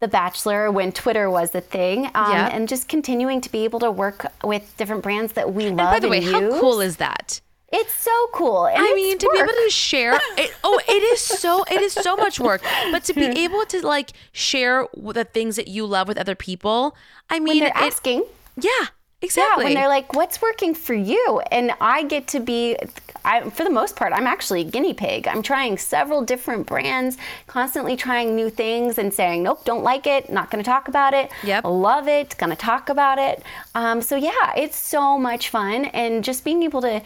The 0.02 0.08
Bachelor 0.08 0.70
when 0.72 0.92
Twitter 0.92 1.32
was 1.32 1.50
the 1.50 1.62
thing, 1.62 2.06
um, 2.14 2.32
Yeah. 2.32 2.50
and 2.54 2.70
just 2.70 2.88
continuing 2.88 3.42
to 3.42 3.52
be 3.52 3.64
able 3.64 3.80
to 3.80 3.90
work 3.90 4.28
with 4.44 4.72
different 4.78 5.02
brands 5.02 5.34
that 5.34 5.52
we 5.52 5.64
love. 5.64 5.72
And 5.72 5.78
by 5.80 6.00
the 6.00 6.10
way, 6.10 6.22
how 6.22 6.60
cool 6.60 6.80
is 6.80 6.98
that? 6.98 7.42
It's 7.74 7.92
so 7.96 8.12
cool. 8.34 8.68
And 8.68 8.78
I 8.78 8.94
mean, 8.94 9.18
to 9.18 9.30
be 9.34 9.40
able 9.40 9.48
to 9.52 9.70
share 9.72 10.14
it. 10.38 10.52
Oh, 10.64 10.80
it 10.88 11.02
is 11.02 11.20
so 11.20 11.64
it 11.64 11.82
is 11.82 11.94
so 11.94 12.16
much 12.16 12.40
work. 12.40 12.62
But 12.92 13.04
to 13.06 13.14
be 13.16 13.26
able 13.46 13.66
to 13.66 13.84
like 13.86 14.12
share 14.32 14.86
the 14.96 15.24
things 15.24 15.56
that 15.56 15.68
you 15.68 15.88
love 15.88 16.08
with 16.08 16.20
other 16.20 16.36
people. 16.36 16.96
I 17.32 17.40
mean, 17.40 17.48
when 17.48 17.60
they're 17.62 17.68
it- 17.70 17.76
asking. 17.94 18.26
Yeah, 18.58 18.88
exactly. 19.26 19.64
Yeah, 19.64 19.68
when 19.68 19.74
they're 19.74 19.90
like, 19.90 20.14
"What's 20.14 20.42
working 20.42 20.74
for 20.74 20.94
you?" 20.94 21.42
and 21.52 21.72
I 21.82 22.04
get 22.04 22.28
to 22.30 22.40
be, 22.40 22.78
I, 23.24 23.50
for 23.50 23.64
the 23.64 23.70
most 23.70 23.96
part, 23.96 24.14
I'm 24.14 24.28
actually 24.28 24.62
a 24.62 24.64
guinea 24.64 24.94
pig. 24.94 25.28
I'm 25.28 25.42
trying 25.42 25.78
several 25.78 26.24
different 26.24 26.68
brands, 26.68 27.18
constantly 27.48 27.96
trying 27.96 28.36
new 28.36 28.50
things, 28.50 28.98
and 28.98 29.14
saying, 29.14 29.44
"Nope, 29.44 29.66
don't 29.66 29.84
like 29.84 30.08
it. 30.08 30.30
Not 30.30 30.52
going 30.52 30.64
to 30.64 30.70
talk 30.70 30.88
about 30.88 31.14
it. 31.14 31.32
Yep. 31.44 31.66
love 31.66 32.08
it. 32.08 32.36
Going 32.38 32.52
to 32.52 32.56
talk 32.56 32.90
about 32.90 33.18
it." 33.18 33.44
Um, 33.74 34.02
so 34.02 34.16
yeah, 34.16 34.54
it's 34.56 34.78
so 34.78 35.18
much 35.18 35.50
fun, 35.50 35.86
and 35.86 36.24
just 36.24 36.44
being 36.44 36.64
able 36.64 36.82
to 36.82 37.02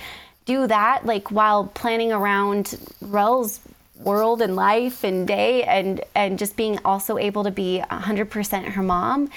do 0.46 0.68
that, 0.68 1.06
like 1.06 1.32
while 1.32 1.66
planning 1.68 2.12
around 2.12 2.80
Rel's 3.02 3.60
world 4.04 4.42
and 4.42 4.56
life 4.56 5.04
and 5.04 5.28
day, 5.28 5.64
and 5.64 6.02
and 6.16 6.40
just 6.40 6.56
being 6.56 6.80
also 6.86 7.18
able 7.18 7.44
to 7.44 7.52
be 7.52 7.84
100% 7.90 8.66
her 8.66 8.84
mom 8.84 9.30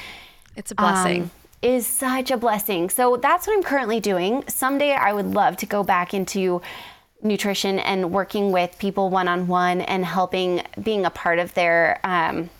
it's 0.56 0.70
a 0.70 0.74
blessing. 0.74 1.22
um, 1.22 1.30
is 1.62 1.86
such 1.86 2.30
a 2.30 2.36
blessing. 2.36 2.90
So 2.90 3.16
that's 3.16 3.46
what 3.46 3.56
I'm 3.56 3.62
currently 3.62 4.00
doing. 4.00 4.44
Someday 4.48 4.92
I 4.92 5.12
would 5.12 5.26
love 5.26 5.56
to 5.58 5.66
go 5.66 5.82
back 5.84 6.12
into 6.12 6.60
nutrition 7.22 7.78
and 7.78 8.10
working 8.10 8.50
with 8.50 8.76
people 8.78 9.08
one 9.08 9.28
on 9.28 9.46
one 9.46 9.80
and 9.80 10.04
helping, 10.04 10.62
being 10.82 11.06
a 11.06 11.10
part 11.10 11.38
of 11.38 11.54
their 11.54 12.00
um, 12.02 12.50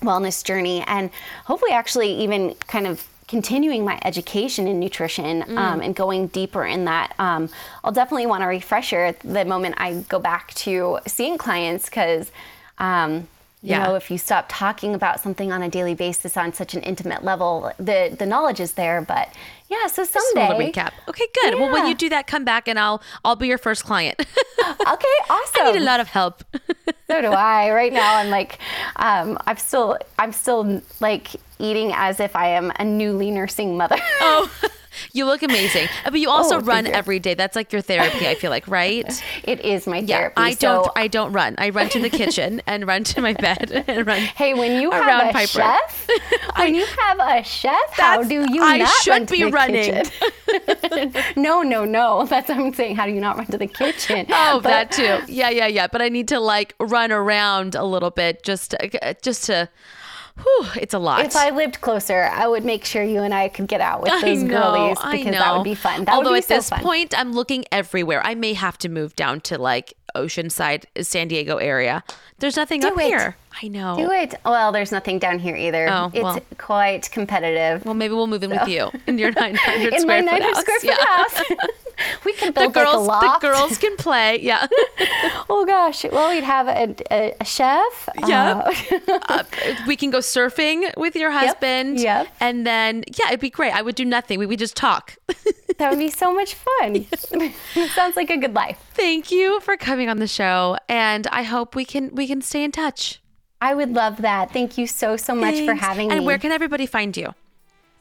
wellness 0.00 0.44
journey, 0.44 0.84
and 0.86 1.10
hopefully 1.44 1.72
actually 1.72 2.12
even 2.22 2.54
kind 2.68 2.86
of 2.86 3.06
continuing 3.26 3.84
my 3.84 3.98
education 4.04 4.68
in 4.68 4.78
nutrition 4.78 5.42
um, 5.56 5.80
and 5.80 5.96
going 5.96 6.28
deeper 6.28 6.64
in 6.64 6.84
that. 6.84 7.14
Um, 7.18 7.48
I'll 7.82 7.90
definitely 7.90 8.26
want 8.26 8.44
a 8.44 8.46
refresher 8.46 9.16
the 9.24 9.44
moment 9.44 9.74
I 9.78 9.94
go 10.08 10.20
back 10.20 10.54
to 10.54 11.00
seeing 11.06 11.38
clients 11.38 11.86
because. 11.86 12.30
Um, 12.78 13.28
you 13.64 13.70
Yeah. 13.70 13.86
know, 13.86 13.94
if 13.94 14.10
you 14.10 14.18
stop 14.18 14.44
talking 14.48 14.94
about 14.94 15.20
something 15.20 15.50
on 15.50 15.62
a 15.62 15.68
daily 15.70 15.94
basis 15.94 16.36
on 16.36 16.52
such 16.52 16.74
an 16.74 16.82
intimate 16.82 17.24
level, 17.24 17.72
the 17.78 18.14
the 18.18 18.26
knowledge 18.26 18.60
is 18.60 18.72
there. 18.72 19.00
But 19.00 19.28
yeah, 19.68 19.86
so 19.86 20.02
Just 20.04 20.14
a 20.14 20.20
someday. 20.34 20.70
recap. 20.70 20.92
Okay, 21.08 21.26
good. 21.42 21.54
Well, 21.58 21.72
when 21.72 21.86
you 21.86 21.94
do 21.94 22.08
that, 22.10 22.26
come 22.26 22.44
back 22.44 22.68
and 22.68 22.78
I'll 22.78 23.00
I'll 23.24 23.36
be 23.36 23.48
your 23.48 23.58
first 23.58 23.84
client. 23.84 24.16
okay, 24.60 25.16
awesome. 25.30 25.66
I 25.66 25.72
need 25.72 25.80
a 25.80 25.84
lot 25.84 26.00
of 26.00 26.08
help. 26.08 26.44
so 27.08 27.20
do 27.22 27.28
I. 27.32 27.70
Right 27.72 27.92
now, 27.92 28.16
I'm 28.16 28.28
like, 28.30 28.58
um, 28.96 29.38
I'm 29.46 29.56
still, 29.56 29.96
I'm 30.18 30.32
still 30.32 30.82
like 31.00 31.28
eating 31.58 31.92
as 31.94 32.20
if 32.20 32.36
I 32.36 32.48
am 32.48 32.70
a 32.78 32.84
newly 32.84 33.30
nursing 33.30 33.76
mother. 33.78 33.96
oh, 34.20 34.50
you 35.12 35.24
look 35.26 35.42
amazing. 35.42 35.88
Uh, 36.04 36.10
But 36.10 36.20
you 36.20 36.30
also 36.30 36.56
Oh, 36.56 36.60
run 36.60 36.86
you. 36.86 36.92
every 36.92 37.18
day. 37.18 37.34
That's 37.34 37.56
like 37.56 37.72
your 37.72 37.82
therapy. 37.82 38.26
I 38.28 38.34
feel 38.34 38.50
like, 38.50 38.66
right? 38.68 39.04
it 39.44 39.60
is 39.64 39.86
my 39.86 40.04
therapy. 40.04 40.34
Yeah. 40.40 40.46
I 40.46 40.54
don't. 40.54 40.88
I 40.96 41.08
don't 41.08 41.32
run. 41.32 41.54
I 41.58 41.70
run 41.70 41.88
to 41.90 42.00
the 42.00 42.10
kitchen 42.10 42.62
and 42.66 42.86
run 42.86 43.04
to 43.04 43.20
my 43.20 43.32
bed 43.32 43.70
and 43.88 44.06
run. 44.06 44.20
Hey, 44.20 44.54
when 44.54 44.80
you 44.80 44.90
around 44.90 45.20
have 45.26 45.30
a 45.30 45.32
Piper. 45.32 45.46
chef, 45.46 46.08
when 46.56 46.74
you 46.74 46.84
have 46.86 47.18
a 47.18 47.42
chef, 47.44 47.90
how 47.92 48.22
do 48.22 48.34
you 48.50 48.62
I 48.62 48.78
not 48.78 48.88
should 49.02 49.10
run 49.10 49.26
to 49.26 49.32
be 49.32 49.42
the 49.44 49.50
running. 49.50 50.04
kitchen? 50.04 51.12
no, 51.36 51.62
no, 51.62 51.84
no. 51.84 52.26
That's 52.26 52.48
what 52.48 52.58
I'm 52.58 52.72
saying. 52.74 52.96
How 52.96 53.06
do 53.06 53.12
you 53.12 53.20
not 53.20 53.36
run 53.36 53.46
to 53.46 53.58
the 53.58 53.66
kitchen? 53.66 54.26
Oh, 54.30 54.60
But- 54.62 54.90
that 54.90 54.92
too. 54.92 55.32
Yeah, 55.32 55.50
yeah, 55.50 55.66
yeah. 55.66 55.86
But 55.86 56.02
I 56.02 56.08
need 56.08 56.28
to 56.28 56.40
like 56.40 56.74
run 56.78 57.12
around 57.12 57.74
a 57.74 57.84
little 57.84 58.10
bit 58.10 58.42
just 58.42 58.70
to, 58.72 59.16
just 59.22 59.44
to. 59.44 59.68
Whew, 60.36 60.66
it's 60.76 60.94
a 60.94 60.98
lot. 60.98 61.24
If 61.24 61.36
I 61.36 61.50
lived 61.50 61.80
closer, 61.80 62.24
I 62.24 62.46
would 62.48 62.64
make 62.64 62.84
sure 62.84 63.02
you 63.02 63.20
and 63.22 63.32
I 63.32 63.48
could 63.48 63.68
get 63.68 63.80
out 63.80 64.02
with 64.02 64.10
those 64.20 64.42
know, 64.42 64.48
girlies 64.48 64.98
because 64.98 65.32
that 65.38 65.54
would 65.54 65.64
be 65.64 65.74
fun. 65.76 66.04
That 66.06 66.14
Although 66.14 66.30
would 66.30 66.34
be 66.36 66.38
at 66.38 66.44
so 66.44 66.54
this 66.56 66.70
fun. 66.70 66.80
point, 66.80 67.18
I'm 67.18 67.32
looking 67.32 67.64
everywhere. 67.70 68.20
I 68.24 68.34
may 68.34 68.52
have 68.54 68.76
to 68.78 68.88
move 68.88 69.14
down 69.14 69.40
to 69.42 69.58
like 69.58 69.94
Oceanside, 70.16 70.84
San 71.02 71.28
Diego 71.28 71.58
area. 71.58 72.02
There's 72.38 72.56
nothing 72.56 72.80
Do 72.80 72.88
up 72.88 72.98
it. 72.98 73.04
here. 73.04 73.36
I 73.62 73.68
know. 73.68 73.96
Do 73.96 74.10
it. 74.10 74.34
Well, 74.44 74.72
there's 74.72 74.90
nothing 74.90 75.18
down 75.20 75.38
here 75.38 75.54
either. 75.54 75.88
Oh, 75.88 76.10
it's 76.12 76.22
well. 76.22 76.40
quite 76.58 77.10
competitive. 77.10 77.84
Well, 77.84 77.94
maybe 77.94 78.12
we'll 78.14 78.26
move 78.26 78.42
in 78.42 78.50
with 78.50 78.66
you 78.68 78.90
in 79.06 79.16
your 79.18 79.30
900 79.36 79.94
in 79.94 80.00
square 80.00 80.22
my 80.22 80.30
foot 80.32 80.40
900 80.40 80.56
square 80.56 80.80
foot 80.80 80.90
Yeah. 80.90 81.06
house. 81.06 81.42
we 82.24 82.32
can 82.32 82.48
The 82.48 82.52
build 82.52 82.74
like 82.74 82.76
a 82.76 82.84
girls, 82.84 83.06
the 83.06 83.38
girls 83.40 83.78
can 83.78 83.96
play. 83.96 84.40
Yeah. 84.40 84.66
Oh 85.50 85.64
gosh. 85.66 86.04
Well, 86.04 86.30
we'd 86.34 86.42
have 86.42 86.66
a, 86.68 86.94
a, 87.12 87.34
a 87.40 87.44
chef. 87.44 88.08
Yeah. 88.26 88.70
Uh, 88.98 89.20
uh, 89.28 89.42
we 89.86 89.94
can 89.96 90.10
go 90.10 90.18
surfing 90.18 90.90
with 90.96 91.14
your 91.16 91.30
husband. 91.30 92.00
yep. 92.00 92.28
And 92.40 92.66
then, 92.66 93.04
yeah, 93.18 93.28
it'd 93.28 93.40
be 93.40 93.50
great. 93.50 93.72
I 93.72 93.82
would 93.82 93.94
do 93.94 94.04
nothing. 94.04 94.38
We 94.38 94.46
would 94.46 94.58
just 94.58 94.74
talk. 94.76 95.16
that 95.78 95.90
would 95.90 95.98
be 95.98 96.10
so 96.10 96.32
much 96.34 96.54
fun. 96.54 97.06
Sounds 97.94 98.16
like 98.16 98.30
a 98.30 98.36
good 98.38 98.54
life. 98.54 98.78
Thank 98.94 99.30
you 99.30 99.60
for 99.60 99.76
coming 99.76 100.08
on 100.08 100.18
the 100.18 100.26
show, 100.26 100.76
and 100.88 101.26
I 101.28 101.42
hope 101.42 101.74
we 101.76 101.84
can 101.84 102.14
we 102.14 102.26
can 102.26 102.40
stay 102.42 102.64
in 102.64 102.72
touch. 102.72 103.20
I 103.64 103.72
would 103.72 103.94
love 103.94 104.18
that. 104.18 104.52
Thank 104.52 104.76
you 104.76 104.86
so 104.86 105.16
so 105.16 105.34
much 105.34 105.56
for 105.64 105.72
having 105.72 106.10
And 106.10 106.10
me. 106.10 106.16
And 106.18 106.26
where 106.26 106.38
can 106.38 106.52
everybody 106.52 106.84
find 106.84 107.16
you? 107.16 107.34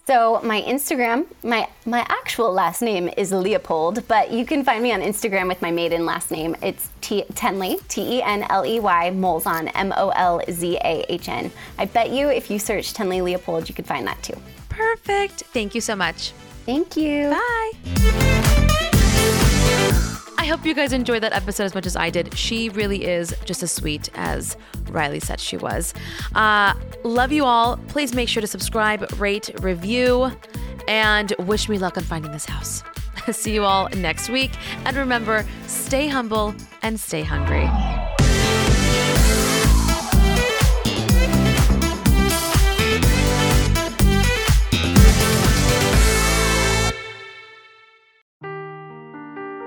So 0.06 0.42
my 0.44 0.62
Instagram, 0.64 1.26
my 1.42 1.70
my 1.86 2.02
actual 2.10 2.52
last 2.52 2.82
name 2.82 3.10
is 3.16 3.32
Leopold, 3.32 4.06
but 4.10 4.30
you 4.30 4.46
can 4.46 4.66
find 4.66 4.84
me 4.84 4.92
on 4.92 5.00
Instagram 5.00 5.48
with 5.48 5.62
my 5.62 5.72
maiden 5.72 6.06
last 6.06 6.32
name. 6.32 6.58
It's 6.62 6.90
T- 7.00 7.24
Tenley, 7.40 7.74
T 7.88 8.18
E 8.18 8.22
N 8.22 8.46
L 8.50 8.66
E 8.66 8.82
Y, 8.82 9.12
Molzahn, 9.16 9.72
M 9.74 9.94
O 9.96 10.10
L 10.10 10.42
Z 10.52 10.78
A 10.84 11.06
H 11.08 11.30
N. 11.30 11.50
I 11.78 11.86
bet 11.86 12.10
you 12.10 12.28
if 12.28 12.52
you 12.52 12.60
search 12.60 12.94
Tenley 12.94 13.24
Leopold, 13.24 13.70
you 13.70 13.76
could 13.76 13.88
find 13.88 14.06
that 14.06 14.22
too. 14.22 14.38
Perfect. 14.68 15.44
Thank 15.54 15.74
you 15.76 15.80
so 15.80 15.96
much. 15.96 16.34
Thank 16.66 16.98
you. 16.98 17.30
Bye. 17.30 18.42
I 20.44 20.46
hope 20.46 20.66
you 20.66 20.74
guys 20.74 20.92
enjoyed 20.92 21.24
that 21.24 21.32
episode 21.32 21.64
as 21.64 21.74
much 21.74 21.86
as 21.86 21.96
I 21.96 22.10
did. 22.10 22.38
She 22.38 22.68
really 22.68 23.06
is 23.06 23.34
just 23.46 23.64
as 23.64 23.72
sweet 23.72 24.10
as 24.14 24.58
Riley 24.90 25.22
said 25.22 25.40
she 25.40 25.56
was. 25.56 25.94
Uh, 26.36 26.74
love 27.06 27.32
you 27.32 27.46
all. 27.46 27.78
Please 27.88 28.14
make 28.14 28.28
sure 28.28 28.42
to 28.42 28.48
subscribe, 28.48 29.10
rate, 29.22 29.50
review, 29.62 30.34
and 30.86 31.34
wish 31.40 31.70
me 31.70 31.78
luck 31.78 31.96
on 31.96 32.04
finding 32.04 32.34
this 32.34 32.44
house. 32.44 32.84
See 33.32 33.54
you 33.54 33.64
all 33.64 33.88
next 33.92 34.28
week. 34.28 34.52
And 34.84 34.98
remember, 34.98 35.46
stay 35.68 36.10
humble 36.10 36.54
and 36.82 37.00
stay 37.00 37.22
hungry. 37.24 37.70